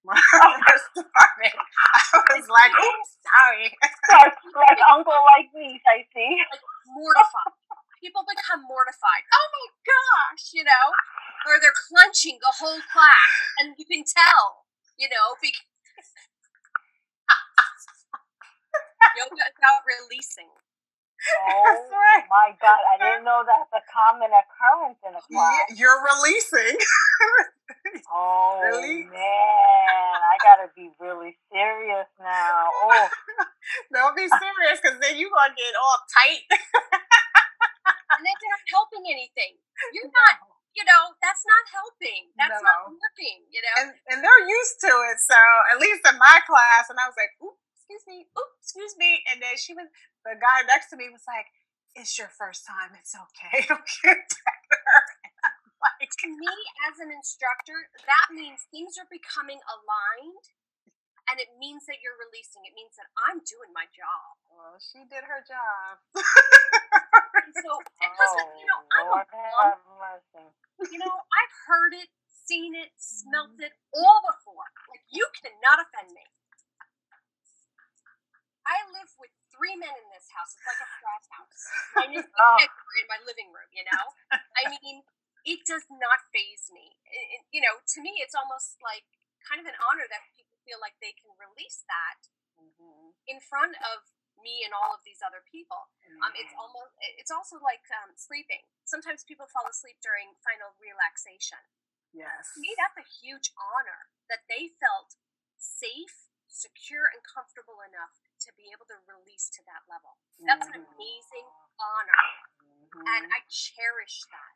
When 0.00 0.16
I 0.16 0.24
oh. 0.40 0.56
first 0.64 0.96
started, 0.96 1.52
I 1.60 2.00
was 2.32 2.48
like, 2.56 2.72
"Oops, 2.72 3.10
sorry." 3.20 3.68
Like 4.08 4.80
uncle 4.96 5.12
like 5.36 5.52
me, 5.52 5.76
I 5.84 6.08
see. 6.08 6.40
Like, 6.40 6.64
mortified. 6.88 7.52
people 8.00 8.24
become 8.24 8.64
mortified. 8.64 9.28
Oh 9.28 9.46
my 9.52 9.68
gosh, 9.84 10.56
you 10.56 10.64
know? 10.64 10.88
or 11.48 11.60
they're 11.60 11.76
clenching 11.88 12.36
the 12.40 12.52
whole 12.60 12.80
class, 12.92 13.32
and 13.60 13.76
you 13.78 13.84
can 13.88 14.04
tell, 14.04 14.68
you 14.98 15.08
know, 15.08 15.36
because 15.40 15.64
yoga 19.16 19.44
is 19.48 19.56
about 19.56 19.80
releasing. 19.88 20.50
Oh 21.20 21.88
right. 21.92 22.24
my 22.32 22.48
god, 22.60 22.80
I 22.88 22.96
didn't 22.96 23.24
know 23.24 23.44
that's 23.44 23.68
a 23.76 23.82
common 23.92 24.30
occurrence 24.32 24.98
in 25.04 25.12
a 25.14 25.20
class. 25.20 25.76
You're 25.76 26.00
releasing. 26.00 26.78
Oh 28.12 28.58
Really? 28.66 29.06
man, 29.06 30.16
I 30.20 30.34
gotta 30.42 30.68
be 30.74 30.90
really 30.98 31.38
serious 31.52 32.10
now. 32.18 32.66
Oh, 32.82 33.06
Don't 33.94 34.14
be 34.18 34.26
serious, 34.26 34.82
because 34.82 34.98
then 34.98 35.14
you're 35.16 35.30
gonna 35.30 35.54
get 35.54 35.72
all 35.78 35.98
tight. 36.10 36.44
And 36.50 38.20
then 38.26 38.34
they're 38.36 38.52
not 38.52 38.66
helping 38.74 39.06
anything. 39.06 39.54
You're 39.94 40.10
not, 40.12 40.34
you 40.74 40.82
know, 40.84 41.14
that's 41.22 41.46
not 41.46 41.64
helping. 41.72 42.34
That's 42.36 42.58
not 42.60 42.90
No. 42.90 42.98
working, 42.98 43.46
you 43.48 43.62
know? 43.62 43.74
and 43.80 43.88
and 44.12 44.18
they're 44.20 44.44
used 44.50 44.76
to 44.84 44.92
it. 45.14 45.18
So 45.22 45.38
at 45.72 45.78
least 45.78 46.02
in 46.10 46.18
my 46.18 46.42
class, 46.44 46.90
and 46.90 46.98
I 46.98 47.06
was 47.06 47.16
like, 47.16 47.32
"Oop, 47.40 47.54
excuse 47.90 48.06
me, 48.06 48.30
oop, 48.38 48.50
excuse 48.62 48.94
me," 48.94 49.18
and 49.26 49.42
then 49.42 49.58
she 49.58 49.74
was 49.74 49.90
the 50.22 50.38
guy 50.38 50.62
next 50.70 50.94
to 50.94 50.96
me 50.96 51.10
was 51.10 51.26
like, 51.26 51.50
"It's 51.98 52.14
your 52.14 52.30
first 52.30 52.62
time. 52.62 52.94
It's 52.94 53.18
okay. 53.18 53.66
It'll 53.66 53.82
get 53.82 54.30
better." 54.30 54.98
Like, 55.82 56.12
to 56.22 56.28
me 56.28 56.54
as 56.86 57.02
an 57.02 57.10
instructor, 57.10 57.88
that 58.06 58.30
means 58.30 58.68
things 58.70 59.00
are 59.00 59.08
becoming 59.10 59.58
aligned 59.64 60.46
and 61.24 61.40
it 61.40 61.56
means 61.56 61.88
that 61.88 62.04
you're 62.04 62.20
releasing. 62.20 62.62
It 62.68 62.76
means 62.78 62.94
that 62.94 63.10
I'm 63.26 63.42
doing 63.42 63.74
my 63.74 63.90
job. 63.90 64.38
"Well, 64.54 64.78
she 64.78 65.02
did 65.10 65.26
her 65.26 65.42
job." 65.42 65.98
So, 66.14 67.70
because, 67.98 68.34
you 68.54 68.66
know, 68.70 68.80
oh 69.02 69.18
I'm 69.18 69.74
a 69.74 69.82
mom, 69.82 70.54
you 70.86 70.98
know, 71.02 71.16
I've 71.34 71.56
heard 71.66 71.92
it, 71.98 72.06
seen 72.46 72.78
it, 72.78 72.94
smelt 72.94 73.58
mm-hmm. 73.58 73.66
it 73.66 73.74
all 73.90 74.22
before. 74.22 74.70
Like, 74.94 75.02
you 75.10 75.26
cannot 75.42 75.82
offend 75.82 76.14
me. 76.14 76.22
I 78.66 78.76
live 78.92 79.10
with 79.18 79.32
three 79.50 79.74
men 79.76 79.92
in 79.96 80.08
this 80.12 80.28
house. 80.30 80.52
It's 80.56 80.66
like 80.68 80.82
a 80.84 80.90
frat 81.00 81.24
house. 81.32 81.60
Mine 81.96 82.14
is 82.20 82.26
the 82.28 82.38
Oh. 82.38 82.58
in 82.60 83.06
my 83.08 83.18
living 83.24 83.50
room, 83.52 83.68
you 83.72 83.84
know? 83.88 84.04
I 84.30 84.68
mean, 84.80 85.02
it 85.44 85.64
does 85.64 85.84
not 85.90 86.28
phase 86.32 86.68
me. 86.70 86.96
It- 87.08 87.28
it- 87.40 87.46
you 87.50 87.60
know, 87.64 87.80
to 87.80 87.98
me, 88.00 88.20
it's 88.20 88.34
almost 88.36 88.76
like 88.84 89.04
kind 89.48 89.60
of 89.60 89.66
an 89.66 89.76
honor 89.88 90.06
that 90.08 90.28
people 90.36 90.58
feel 90.64 90.78
like 90.78 90.98
they 91.00 91.12
can 91.16 91.32
release 91.40 91.82
that 91.88 92.28
Mhm. 92.60 93.14
in 93.26 93.40
front 93.40 93.76
of 93.80 94.12
me 94.36 94.64
and 94.64 94.72
all 94.72 94.92
of 94.94 95.02
these 95.04 95.20
other 95.20 95.40
people. 95.42 95.90
Um, 96.22 96.32
it's 96.36 96.52
almost, 96.56 96.92
it's 97.00 97.30
also 97.30 97.58
like 97.58 97.84
um, 97.90 98.16
sleeping. 98.16 98.68
Sometimes 98.84 99.24
people 99.24 99.46
fall 99.48 99.66
asleep 99.66 100.00
during 100.00 100.36
final 100.44 100.74
relaxation. 100.78 101.58
yes. 102.12 102.52
To 102.54 102.60
me, 102.60 102.74
that's 102.76 102.96
a 102.96 103.02
huge 103.20 103.52
honor 103.56 104.10
that 104.28 104.46
they 104.48 104.68
felt 104.80 105.14
safe, 105.56 106.28
secure, 106.48 107.06
and 107.06 107.22
comfortable 107.24 107.80
enough 107.82 108.18
to 108.40 108.50
be 108.56 108.72
able 108.72 108.88
to 108.88 108.96
release 109.04 109.48
to 109.52 109.62
that 109.68 109.84
level. 109.88 110.16
That's 110.40 110.66
an 110.66 110.80
Mhm. 110.80 110.96
amazing 110.96 111.48
honor, 111.78 112.24
and 112.94 113.26
Mhm. 113.26 113.32
I 113.32 113.40
cherish 113.48 114.24
that. 114.32 114.54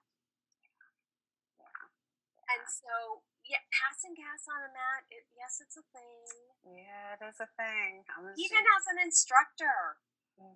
And 2.49 2.69
so, 2.69 3.25
yeah, 3.45 3.61
passing 3.73 4.15
gas 4.15 4.47
on 4.49 4.63
a 4.63 4.69
mat, 4.69 5.05
it, 5.11 5.27
yes, 5.33 5.61
it's 5.61 5.77
a 5.77 5.83
thing. 5.83 6.29
Yeah, 6.65 7.15
it 7.15 7.23
is 7.23 7.41
a 7.41 7.47
thing. 7.47 8.05
Even 8.37 8.65
as 8.77 8.87
an 8.87 8.99
instructor, 8.99 9.99
you 10.37 10.55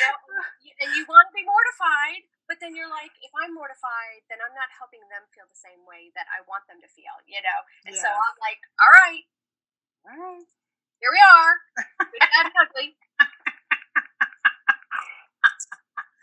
know, 0.00 0.14
and 0.80 0.94
you 0.94 1.04
want 1.06 1.28
to 1.28 1.34
be 1.34 1.42
mortified, 1.44 2.22
but 2.46 2.58
then 2.60 2.74
you're 2.76 2.90
like, 2.90 3.10
if 3.22 3.32
I'm 3.34 3.54
mortified, 3.54 4.22
then 4.28 4.38
I'm 4.42 4.54
not 4.54 4.70
helping 4.74 5.02
them 5.08 5.26
feel 5.34 5.46
the 5.48 5.58
same 5.58 5.82
way 5.86 6.10
that 6.14 6.26
I 6.30 6.42
want 6.46 6.66
them 6.66 6.80
to 6.82 6.88
feel, 6.88 7.14
you 7.26 7.42
know? 7.42 7.60
And 7.86 7.94
so 7.96 8.08
I'm 8.10 8.38
like, 8.38 8.60
all 8.78 8.92
right, 9.02 9.24
All 10.04 10.16
right. 10.16 10.44
here 11.00 11.10
we 11.12 11.20
are. 11.20 11.54
Good, 11.98 12.20
bad, 12.20 12.46
and 12.46 12.54
ugly. 12.60 12.96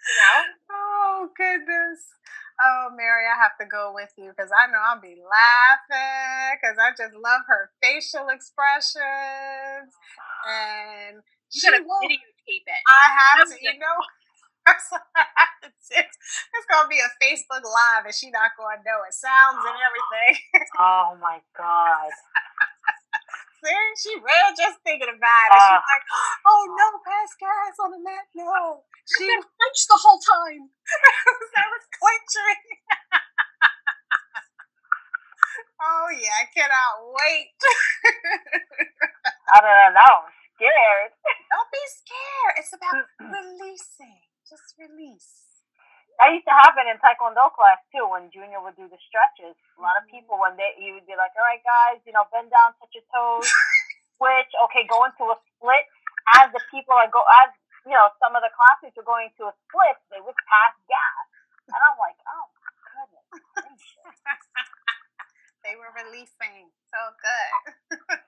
You 0.08 0.24
know? 0.24 0.44
Oh 0.72 1.30
goodness. 1.36 2.00
Oh, 2.64 2.90
Mary, 2.96 3.26
I 3.30 3.38
have 3.38 3.54
to 3.62 3.68
go 3.70 3.92
with 3.94 4.10
you 4.18 4.32
because 4.34 4.50
I 4.50 4.66
know 4.72 4.80
I'll 4.82 5.02
be 5.02 5.14
laughing 5.20 6.58
because 6.58 6.78
I 6.82 6.90
just 6.98 7.14
love 7.14 7.46
her 7.48 7.70
facial 7.84 8.30
expressions 8.34 9.94
and 10.48 11.22
You 11.54 11.60
she 11.62 11.68
gotta 11.70 11.84
will- 11.84 12.02
videotape 12.02 12.66
it. 12.66 12.82
I 12.90 13.06
have 13.14 13.38
That's 13.46 13.60
to, 13.60 13.62
you 13.62 13.78
know. 13.78 13.98
That's 14.66 14.88
what 14.92 15.04
I 15.16 15.24
have 15.38 15.56
to 15.64 15.70
do. 15.70 16.02
It's 16.02 16.68
gonna 16.68 16.90
be 16.90 17.00
a 17.00 17.08
Facebook 17.24 17.64
Live, 17.64 18.04
and 18.06 18.16
she 18.16 18.32
not 18.32 18.52
gonna 18.60 18.84
know 18.84 19.00
it. 19.08 19.14
Sounds 19.16 19.64
and 19.64 19.76
oh. 19.76 19.88
everything. 19.88 20.34
Oh 20.80 21.16
my 21.22 21.40
god. 21.58 22.12
She 24.00 24.14
real 24.16 24.50
just 24.58 24.80
thinking 24.84 25.10
about 25.10 25.48
it. 25.52 25.60
She's 25.60 25.82
Ah. 25.82 25.84
like, 25.84 26.06
"Oh 26.46 26.64
no, 26.78 26.88
pass 27.04 27.32
gas 27.40 27.76
on 27.84 27.92
the 27.92 28.00
mat." 28.00 28.26
No, 28.36 28.86
she 29.06 29.26
clenched 29.28 29.88
the 29.90 30.00
whole 30.00 30.20
time. 30.20 30.70
I 31.58 31.66
was 31.68 31.86
clenching. 32.00 32.62
oh 35.82 36.08
yeah, 36.14 36.36
I 36.42 36.46
cannot 36.54 36.94
wait. 37.16 37.56
I 39.54 39.58
don't 39.62 39.76
know. 39.76 39.92
Now 40.00 40.14
I'm 40.28 40.32
scared. 40.56 41.12
Don't 41.52 41.72
be 41.72 41.84
scared. 41.88 42.56
It's 42.60 42.74
about 42.74 43.08
releasing. 43.20 44.22
Just 44.50 44.76
release. 44.80 45.47
That 46.18 46.34
used 46.34 46.50
to 46.50 46.54
happen 46.54 46.90
in 46.90 46.98
Taekwondo 46.98 47.54
class 47.54 47.78
too. 47.94 48.06
When 48.10 48.30
Junior 48.34 48.62
would 48.62 48.76
do 48.78 48.90
the 48.90 48.98
stretches, 49.06 49.54
a 49.78 49.82
lot 49.82 49.98
of 50.02 50.06
Mhm. 50.06 50.12
people 50.18 50.38
when 50.42 50.58
they 50.58 50.74
he 50.78 50.92
would 50.92 51.06
be 51.06 51.16
like, 51.16 51.34
"All 51.38 51.46
right, 51.46 51.62
guys, 51.64 52.02
you 52.06 52.14
know, 52.14 52.26
bend 52.34 52.50
down, 52.52 52.74
touch 52.82 52.94
your 52.94 53.06
toes, 53.14 53.46
switch. 54.18 54.52
Okay, 54.70 54.86
go 54.86 55.06
into 55.06 55.24
a 55.30 55.38
split." 55.56 55.86
As 56.42 56.52
the 56.52 56.60
people 56.72 56.94
are 56.96 57.08
go, 57.08 57.24
as 57.46 57.52
you 57.86 57.94
know, 57.94 58.10
some 58.20 58.36
of 58.36 58.42
the 58.44 58.50
classes 58.52 58.92
are 58.98 59.04
going 59.08 59.32
to 59.38 59.48
a 59.48 59.54
split, 59.68 59.98
they 60.12 60.20
would 60.22 60.36
pass 60.50 60.74
gas, 60.90 61.26
and 61.70 61.78
I'm 61.78 61.98
like, 62.00 62.18
"Oh 62.28 62.46
my 62.62 63.06
goodness 63.06 63.26
they 65.64 65.76
were 65.76 65.92
releasing. 65.96 66.72
So 66.92 67.00
good. 67.22 68.00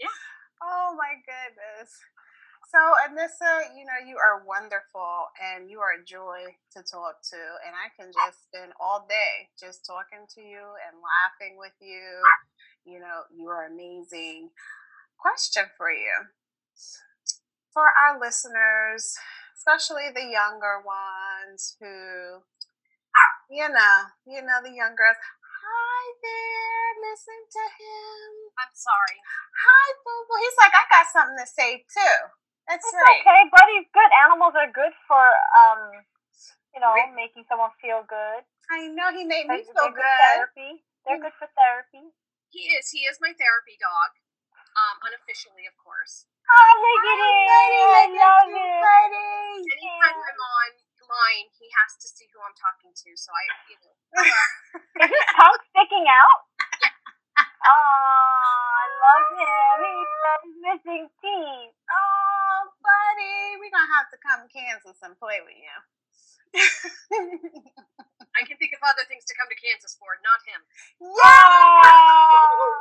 Yeah. 0.00 0.10
Oh 0.62 0.96
my 0.98 1.14
goodness. 1.22 1.94
So, 2.70 2.78
Anissa, 3.04 3.76
you 3.76 3.84
know, 3.84 4.00
you 4.06 4.16
are 4.16 4.44
wonderful 4.46 5.28
and 5.42 5.68
you 5.68 5.80
are 5.80 6.00
a 6.00 6.04
joy 6.04 6.56
to 6.72 6.82
talk 6.82 7.20
to. 7.30 7.40
And 7.66 7.74
I 7.76 7.92
can 7.96 8.10
just 8.12 8.44
spend 8.48 8.72
all 8.80 9.04
day 9.08 9.50
just 9.60 9.84
talking 9.84 10.24
to 10.34 10.40
you 10.40 10.64
and 10.88 10.96
laughing 11.04 11.58
with 11.58 11.76
you. 11.80 12.22
You 12.84 13.00
know, 13.00 13.22
you 13.34 13.48
are 13.48 13.66
amazing. 13.66 14.50
Question 15.18 15.64
for 15.76 15.90
you. 15.92 16.28
For 17.72 17.88
our 17.90 18.20
listeners, 18.20 19.18
especially 19.56 20.10
the 20.14 20.24
younger 20.24 20.80
ones 20.80 21.76
who, 21.80 22.44
you 23.50 23.68
know, 23.68 23.96
you 24.26 24.40
know, 24.42 24.58
the 24.62 24.72
young 24.72 24.94
girls, 24.96 25.16
hi 25.20 26.02
there, 26.22 26.90
listen 27.04 27.40
to 27.52 27.64
him. 27.76 28.28
I'm 28.58 28.72
sorry. 28.74 29.18
Hi, 29.20 29.86
boo 30.04 30.20
boo. 30.28 30.40
He's 30.40 30.58
like, 30.62 30.72
I 30.74 30.84
got 30.90 31.06
something 31.12 31.38
to 31.38 31.46
say 31.48 31.84
too. 31.90 32.16
That's 32.68 32.84
It's 32.86 32.94
right. 32.94 33.20
okay, 33.22 33.40
buddy's 33.50 33.88
good. 33.92 34.10
Animals 34.26 34.54
are 34.56 34.70
good 34.70 34.94
for 35.06 35.22
um, 35.58 36.02
you 36.74 36.80
know, 36.80 36.94
Re- 36.94 37.12
making 37.14 37.44
someone 37.50 37.70
feel 37.82 38.02
good. 38.06 38.42
I 38.72 38.88
know 38.88 39.12
he 39.12 39.26
made 39.28 39.46
me 39.50 39.60
feel 39.66 39.92
good 39.92 40.00
good. 40.00 40.20
therapy. 40.32 40.80
They're 41.04 41.20
good 41.20 41.34
for 41.36 41.50
therapy. 41.58 42.14
He 42.54 42.70
is. 42.78 42.88
He 42.88 43.04
is 43.08 43.18
my 43.20 43.34
therapy 43.34 43.76
dog. 43.82 44.10
Um, 44.72 44.96
unofficially, 45.04 45.68
of 45.68 45.76
course. 45.76 46.24
Oh, 46.48 46.72
look 46.80 47.04
at 47.04 47.20
it! 47.20 47.48
I 47.52 48.04
love 48.08 48.48
it. 48.56 48.80
buddy. 48.80 49.68
Anytime 49.68 50.16
I'm 50.16 50.40
online, 50.40 51.46
he 51.60 51.68
has 51.76 51.92
to 52.00 52.08
see 52.08 52.24
who 52.32 52.40
I'm 52.40 52.56
talking 52.56 52.88
to. 52.96 53.08
So 53.20 53.28
I, 53.36 53.44
you 53.68 53.76
know, 53.84 53.92
Is 55.04 55.12
his 55.12 55.28
tongue 55.36 55.60
sticking 55.74 56.06
out? 56.08 56.38
Oh, 57.62 57.70
I 57.70 58.86
love 59.06 59.28
him. 59.38 59.78
He's 59.86 60.58
missing 60.66 61.04
teeth. 61.22 61.74
Oh, 61.94 62.51
buddy. 63.22 63.58
We're 63.58 63.70
to 63.70 63.86
have 63.94 64.10
to 64.10 64.18
come 64.18 64.40
to 64.42 64.50
Kansas 64.50 64.98
and 65.02 65.14
play 65.18 65.38
with 65.44 65.54
you. 65.56 65.76
I 68.32 68.44
can 68.44 68.56
think 68.56 68.72
of 68.76 68.82
other 68.84 69.04
things 69.08 69.24
to 69.28 69.34
come 69.36 69.48
to 69.48 69.56
Kansas 69.56 69.96
for, 69.96 70.16
not 70.20 70.40
him. 70.44 70.60
Oh, 71.00 72.72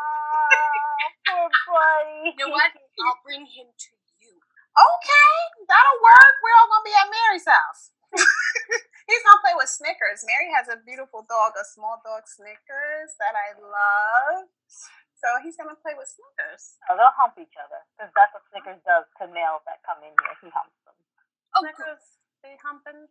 poor 1.28 1.48
buddy. 1.68 2.36
You 2.36 2.36
know 2.40 2.52
what? 2.52 2.72
I'll 2.76 3.22
bring 3.24 3.48
him 3.48 3.68
to 3.72 3.94
you. 4.20 4.34
Okay, 4.76 5.32
that'll 5.68 6.02
work. 6.04 6.36
We're 6.44 6.58
all 6.60 6.70
gonna 6.72 6.88
be 6.88 6.96
at 6.96 7.08
Mary's 7.12 7.48
house. 7.48 7.92
He's 9.08 9.24
gonna 9.24 9.44
play 9.44 9.56
with 9.56 9.72
Snickers. 9.72 10.24
Mary 10.28 10.52
has 10.56 10.68
a 10.72 10.80
beautiful 10.84 11.24
dog, 11.28 11.56
a 11.60 11.64
small 11.68 12.00
dog 12.04 12.28
Snickers 12.28 13.16
that 13.20 13.36
I 13.36 13.56
love. 13.60 14.48
So 15.22 15.38
he's 15.46 15.54
gonna 15.54 15.78
play 15.78 15.94
with 15.94 16.10
Snickers. 16.10 16.82
Oh, 16.90 16.98
they'll 16.98 17.14
hump 17.14 17.38
each 17.38 17.54
other 17.62 17.86
because 17.94 18.10
that's 18.18 18.34
what 18.34 18.42
Snickers 18.50 18.82
does 18.82 19.06
to 19.22 19.30
males 19.30 19.62
that 19.70 19.86
come 19.86 20.02
in 20.02 20.18
here. 20.18 20.34
He 20.42 20.50
humps 20.50 20.74
them. 20.82 20.98
Oh, 21.54 21.62
good. 21.62 21.78
Snickers, 21.78 22.06
be 22.42 22.58
humping 22.58 23.06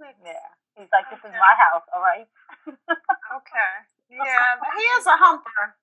snakes. 0.00 0.16
Yeah. 0.24 0.48
He's 0.80 0.88
like, 0.88 1.12
this 1.12 1.20
is 1.20 1.34
my 1.36 1.54
house, 1.60 1.84
all 1.92 2.00
right? 2.00 2.24
okay. 3.36 3.72
Yeah, 4.08 4.56
but 4.56 4.72
he 4.72 4.86
is 4.96 5.04
a 5.04 5.16
humper. 5.20 5.76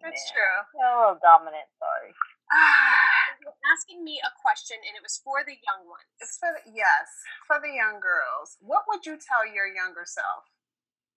That's 0.00 0.24
yeah. 0.28 0.32
true. 0.32 0.56
You're 0.80 0.88
a 0.88 0.98
little 1.04 1.20
dominant, 1.20 1.68
sorry. 1.76 2.16
You're 3.44 3.60
asking 3.68 4.04
me 4.04 4.24
a 4.24 4.32
question, 4.40 4.80
and 4.80 4.96
it 4.96 5.04
was 5.04 5.20
for 5.20 5.44
the 5.44 5.56
young 5.60 5.84
ones. 5.84 6.08
It's 6.20 6.40
for 6.40 6.48
the, 6.48 6.64
yes, 6.64 7.12
for 7.44 7.60
the 7.60 7.72
young 7.72 8.00
girls. 8.00 8.56
What 8.64 8.88
would 8.88 9.04
you 9.04 9.20
tell 9.20 9.44
your 9.44 9.68
younger 9.68 10.08
self? 10.08 10.48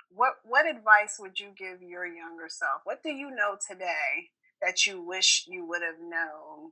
What 0.09 0.35
what 0.43 0.65
advice 0.65 1.17
would 1.19 1.39
you 1.39 1.49
give 1.57 1.81
your 1.81 2.05
younger 2.05 2.47
self? 2.47 2.81
What 2.83 3.03
do 3.03 3.09
you 3.09 3.29
know 3.29 3.57
today 3.59 4.31
that 4.61 4.85
you 4.85 5.01
wish 5.01 5.45
you 5.47 5.65
would 5.67 5.81
have 5.81 5.99
known 5.99 6.71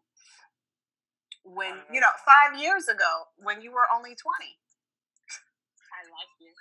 when 1.44 1.76
you 1.92 2.00
know 2.02 2.14
five 2.26 2.60
years 2.60 2.88
ago 2.88 3.30
when 3.38 3.62
you 3.62 3.72
were 3.72 3.86
only 3.94 4.16
twenty? 4.16 4.58
I 5.96 6.04
like 6.12 6.32
you. 6.40 6.52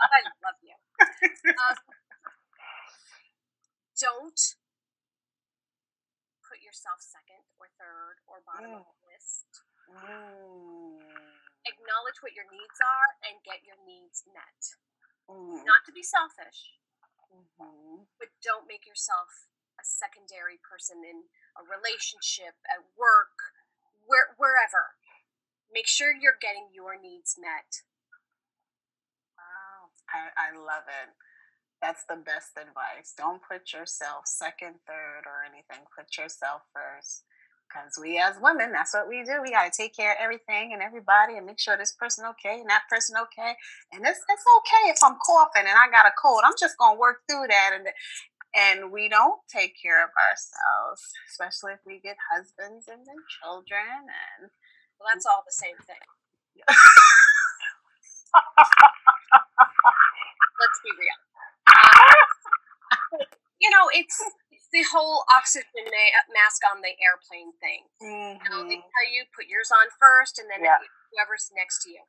I 0.00 0.20
love 0.44 0.58
you. 0.60 0.74
Um, 1.48 1.76
don't 4.00 4.40
put 6.44 6.60
yourself 6.60 6.98
second 7.00 7.44
or 7.62 7.68
third 7.78 8.20
or 8.26 8.42
bottom 8.44 8.74
of 8.74 8.84
the 8.84 8.96
list. 9.08 9.46
Mm, 9.88 10.98
Acknowledge 11.66 12.20
what 12.24 12.32
your 12.34 12.48
needs 12.50 12.78
are 12.80 13.10
and 13.26 13.42
get 13.44 13.62
your 13.66 13.78
needs 13.84 14.24
met. 14.32 14.62
mm, 15.28 15.64
Not 15.64 15.84
to 15.86 15.92
be 15.92 16.02
selfish, 16.02 16.78
mhm. 17.32 18.06
but 18.18 18.28
don't 18.42 18.66
make 18.66 18.86
yourself 18.86 19.46
a 19.78 19.84
secondary 19.84 20.58
person 20.58 21.04
in 21.04 21.28
a 21.56 21.62
relationship, 21.64 22.56
at 22.68 22.84
work, 22.96 23.54
where, 24.06 24.34
wherever. 24.38 24.96
Make 25.72 25.86
sure 25.86 26.12
you're 26.12 26.38
getting 26.40 26.68
your 26.72 26.98
needs 27.00 27.36
met. 27.38 27.82
Wow, 29.38 29.90
I, 30.10 30.50
I 30.50 30.56
love 30.56 30.84
it. 30.88 31.14
That's 31.80 32.04
the 32.04 32.16
best 32.16 32.56
advice. 32.58 33.14
Don't 33.16 33.40
put 33.42 33.72
yourself 33.72 34.26
second, 34.26 34.80
third, 34.86 35.24
or 35.24 35.44
anything. 35.44 35.86
Put 35.96 36.16
yourself 36.18 36.62
first. 36.74 37.24
Because 37.70 37.94
we 38.02 38.18
as 38.18 38.34
women, 38.42 38.72
that's 38.72 38.94
what 38.94 39.08
we 39.08 39.22
do. 39.22 39.38
We 39.42 39.52
got 39.52 39.70
to 39.70 39.74
take 39.74 39.94
care 39.94 40.12
of 40.12 40.18
everything 40.20 40.74
and 40.74 40.82
everybody 40.82 41.38
and 41.38 41.46
make 41.46 41.60
sure 41.60 41.78
this 41.78 41.92
person 41.94 42.26
okay 42.34 42.58
and 42.60 42.68
that 42.70 42.82
person 42.90 43.16
okay. 43.22 43.54
And 43.92 44.02
it's, 44.02 44.18
it's 44.28 44.46
okay 44.58 44.90
if 44.90 44.98
I'm 45.04 45.16
coughing 45.24 45.70
and 45.70 45.78
I 45.78 45.86
got 45.90 46.06
a 46.06 46.12
cold. 46.20 46.42
I'm 46.44 46.58
just 46.58 46.76
going 46.78 46.96
to 46.96 47.00
work 47.00 47.22
through 47.30 47.46
that. 47.48 47.70
And, 47.74 47.86
and 48.54 48.92
we 48.92 49.08
don't 49.08 49.40
take 49.48 49.74
care 49.80 50.02
of 50.04 50.10
ourselves, 50.18 51.02
especially 51.30 51.74
if 51.74 51.80
we 51.86 52.00
get 52.00 52.16
husbands 52.34 52.88
and 52.88 53.06
then 53.06 53.20
children. 53.42 53.86
And 54.10 54.50
Well, 54.98 55.08
that's 55.14 55.26
all 55.26 55.44
the 55.46 55.54
same 55.54 55.78
thing. 55.86 56.04
Let's 60.60 60.80
be 60.84 60.92
real. 60.98 61.18
Um, 61.70 63.20
you 63.60 63.70
know, 63.70 63.88
it's, 63.94 64.18
it's 64.20 64.49
the 64.72 64.82
whole 64.84 65.24
oxygen 65.34 65.66
ma- 65.74 66.26
mask 66.30 66.62
on 66.70 66.80
the 66.80 66.94
airplane 67.02 67.52
thing. 67.58 67.90
You 68.00 68.38
know, 68.50 68.62
they 68.68 68.78
Mhm. 68.78 68.90
tell 68.90 69.08
you 69.10 69.26
put 69.34 69.46
yours 69.46 69.70
on 69.70 69.90
first, 69.98 70.38
and 70.38 70.48
then 70.50 70.62
Yeah. 70.64 70.78
whoever's 71.10 71.50
next 71.52 71.82
to 71.82 71.90
you. 71.90 72.04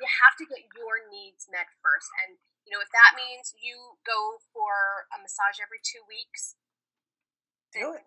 You 0.00 0.06
have 0.06 0.36
to 0.36 0.46
get 0.46 0.68
your 0.76 1.08
needs 1.08 1.48
met 1.48 1.68
first, 1.82 2.10
and 2.22 2.38
you 2.64 2.72
know 2.72 2.80
if 2.80 2.90
that 2.90 3.14
means 3.16 3.52
you 3.56 3.98
go 4.04 4.38
for 4.52 5.08
a 5.12 5.18
massage 5.18 5.58
every 5.60 5.80
two 5.80 6.04
weeks, 6.04 6.56
do 7.72 7.94
it. 7.94 8.06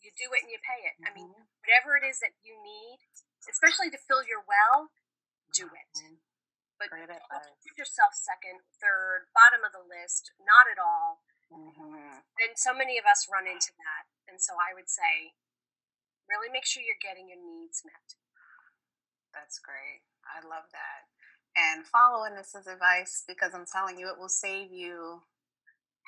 you 0.00 0.10
do 0.18 0.32
it 0.34 0.42
and 0.42 0.50
you 0.50 0.58
pay 0.58 0.82
it. 0.84 0.96
I 1.06 1.10
mean, 1.14 1.32
Mhm. 1.32 1.48
whatever 1.60 1.96
it 1.96 2.02
is 2.02 2.18
that 2.20 2.34
you 2.42 2.60
need, 2.60 3.00
especially 3.48 3.88
to 3.90 3.98
fill 3.98 4.22
your 4.24 4.40
well, 4.40 4.90
do 5.52 5.72
it. 5.72 5.92
Mhm. 5.94 6.20
But 6.78 6.90
Great 6.90 7.06
don't 7.06 7.28
put 7.28 7.78
yourself 7.78 8.12
second, 8.14 8.66
third, 8.80 9.30
bottom 9.32 9.62
of 9.64 9.70
the 9.72 9.78
list. 9.82 10.32
Not 10.40 10.66
at 10.66 10.78
all. 10.78 11.22
Mhm. 11.52 12.22
And 12.40 12.58
so 12.58 12.72
many 12.74 12.98
of 12.98 13.04
us 13.04 13.28
run 13.28 13.46
into 13.46 13.72
that. 13.78 14.06
And 14.28 14.40
so 14.40 14.54
I 14.54 14.74
would 14.74 14.88
say, 14.88 15.34
really 16.28 16.48
make 16.50 16.64
sure 16.64 16.82
you're 16.82 16.96
getting 17.00 17.28
your 17.28 17.38
needs 17.38 17.84
met. 17.84 18.14
That's 19.34 19.58
great. 19.58 20.02
I 20.24 20.40
love 20.46 20.64
that. 20.72 21.08
And 21.56 21.86
following 21.86 22.34
this 22.34 22.54
is 22.54 22.66
advice 22.66 23.24
because 23.26 23.54
I'm 23.54 23.66
telling 23.66 23.98
you, 23.98 24.08
it 24.08 24.18
will 24.18 24.28
save 24.28 24.72
you 24.72 25.22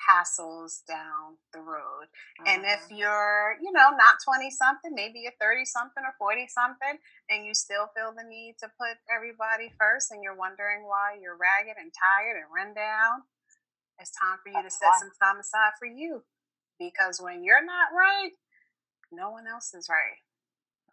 hassles 0.09 0.85
down 0.85 1.37
the 1.53 1.61
road. 1.61 2.07
And 2.45 2.65
if 2.65 2.89
Mhm. 2.89 2.97
you're, 2.97 3.57
you 3.61 3.71
know, 3.71 3.91
not 3.91 4.19
20 4.23 4.51
something, 4.51 4.93
maybe 4.93 5.19
you're 5.21 5.31
30 5.39 5.65
something 5.65 6.03
or 6.03 6.13
40 6.13 6.47
something, 6.47 6.99
and 7.29 7.45
you 7.45 7.53
still 7.53 7.87
feel 7.89 8.11
the 8.11 8.23
need 8.23 8.57
to 8.59 8.69
put 8.69 8.97
everybody 9.09 9.69
first 9.69 10.11
and 10.11 10.23
you're 10.23 10.35
wondering 10.35 10.83
why 10.83 11.13
you're 11.13 11.37
ragged 11.37 11.77
and 11.77 11.93
tired 11.93 12.37
and 12.37 12.51
run 12.53 12.73
down, 12.73 13.23
it's 13.99 14.11
time 14.11 14.37
for 14.43 14.49
you 14.49 14.61
That's 14.61 14.79
to 14.79 14.85
set 14.85 14.99
some 14.99 15.11
time 15.21 15.39
aside 15.39 15.73
for 15.79 15.87
you. 15.87 16.23
Because 16.79 17.21
when 17.21 17.43
you're 17.43 17.65
not 17.65 17.95
right, 17.95 18.31
no 19.11 19.31
one 19.31 19.47
else 19.47 19.73
is 19.73 19.87
right. 19.89 20.19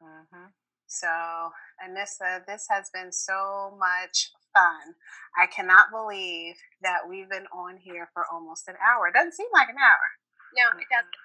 Mhm. 0.03 0.53
So, 0.87 1.55
Anissa, 1.83 2.45
this 2.47 2.67
has 2.69 2.91
been 2.91 3.13
so 3.13 3.77
much 3.79 4.31
fun. 4.53 4.95
I 5.37 5.47
cannot 5.47 5.91
believe 5.91 6.57
that 6.83 7.09
we've 7.09 7.29
been 7.29 7.47
on 7.49 7.79
here 7.79 8.11
for 8.13 8.27
almost 8.31 8.69
an 8.69 8.77
hour. 8.77 9.09
It 9.09 9.15
doesn't 9.15 9.33
seem 9.33 9.49
like 9.53 9.69
an 9.71 9.79
hour. 9.79 10.07
No, 10.55 10.79
it 10.79 10.89
doesn't. 10.91 11.17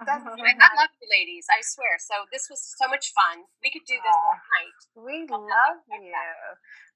It 0.00 0.06
doesn't 0.06 0.34
seem 0.34 0.44
I, 0.46 0.52
I 0.58 0.74
love 0.76 0.90
you 1.00 1.08
ladies, 1.10 1.46
I 1.50 1.62
swear. 1.62 1.98
So 1.98 2.26
this 2.32 2.48
was 2.50 2.60
so 2.78 2.88
much 2.88 3.12
fun. 3.14 3.44
We 3.62 3.70
could 3.70 3.86
do 3.86 3.94
this 3.94 4.16
all 4.26 4.38
night. 4.58 4.78
We 4.96 5.26
love 5.30 5.78
you. 5.88 6.14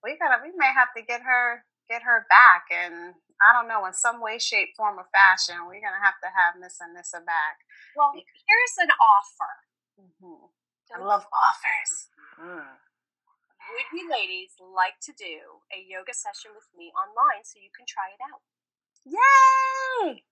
We 0.02 0.18
gotta. 0.18 0.42
We 0.42 0.52
may 0.56 0.72
have 0.74 0.90
to 0.96 1.02
get 1.02 1.22
her 1.22 1.64
get 1.88 2.02
her 2.02 2.26
back, 2.28 2.66
and 2.70 3.14
I 3.42 3.52
don't 3.52 3.68
know 3.68 3.86
in 3.86 3.92
some 3.94 4.20
way, 4.22 4.38
shape, 4.38 4.76
form, 4.76 4.98
or 4.98 5.08
fashion. 5.12 5.66
We're 5.66 5.82
gonna 5.84 6.02
have 6.02 6.18
to 6.22 6.30
have 6.32 6.60
Miss 6.60 6.78
Anissa 6.82 7.24
back. 7.24 7.62
Well, 7.96 8.12
here's 8.14 8.76
an 8.80 8.90
offer. 8.98 9.54
hmm 9.98 10.46
I 10.94 11.02
love 11.02 11.26
offers. 11.34 12.08
Mm. 12.38 12.62
Would 13.70 13.88
you 13.98 14.06
ladies 14.10 14.54
like 14.62 14.98
to 15.02 15.12
do 15.18 15.62
a 15.74 15.82
yoga 15.82 16.14
session 16.14 16.52
with 16.54 16.68
me 16.78 16.92
online 16.94 17.42
so 17.42 17.58
you 17.58 17.70
can 17.74 17.86
try 17.88 18.14
it 18.14 18.22
out? 18.22 18.40
Yay! 19.04 20.22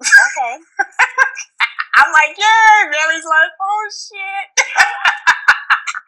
Okay. 0.00 0.54
I'm 1.96 2.10
like, 2.12 2.36
yay! 2.36 2.90
Mary's 2.92 3.24
like, 3.24 3.52
oh 3.60 3.84
shit. 3.90 4.66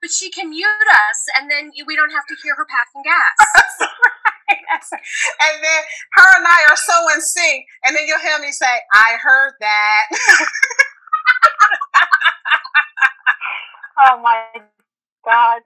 But 0.00 0.10
she 0.10 0.30
can 0.30 0.50
mute 0.50 0.88
us, 1.10 1.20
and 1.36 1.50
then 1.50 1.72
we 1.86 1.96
don't 1.96 2.12
have 2.12 2.26
to 2.28 2.36
hear 2.42 2.54
her 2.56 2.66
passing 2.66 3.02
gas. 3.02 3.36
That's 4.68 4.92
right. 4.92 5.02
and 5.42 5.56
then 5.64 5.80
her 6.14 6.28
and 6.38 6.46
I 6.46 6.60
are 6.70 6.76
so 6.76 6.96
in 7.14 7.20
sync, 7.20 7.66
and 7.84 7.96
then 7.96 8.06
you'll 8.06 8.20
hear 8.20 8.38
me 8.38 8.52
say, 8.52 8.80
"I 8.94 9.16
heard 9.22 9.54
that." 9.60 10.04
Oh 13.98 14.18
my 14.22 14.38
god. 15.26 15.60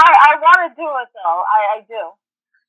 I 0.00 0.08
I 0.08 0.32
want 0.40 0.60
to 0.66 0.70
do 0.72 0.88
it 1.04 1.10
though. 1.12 1.40
I 1.44 1.60
I 1.76 1.78
do. 1.84 2.02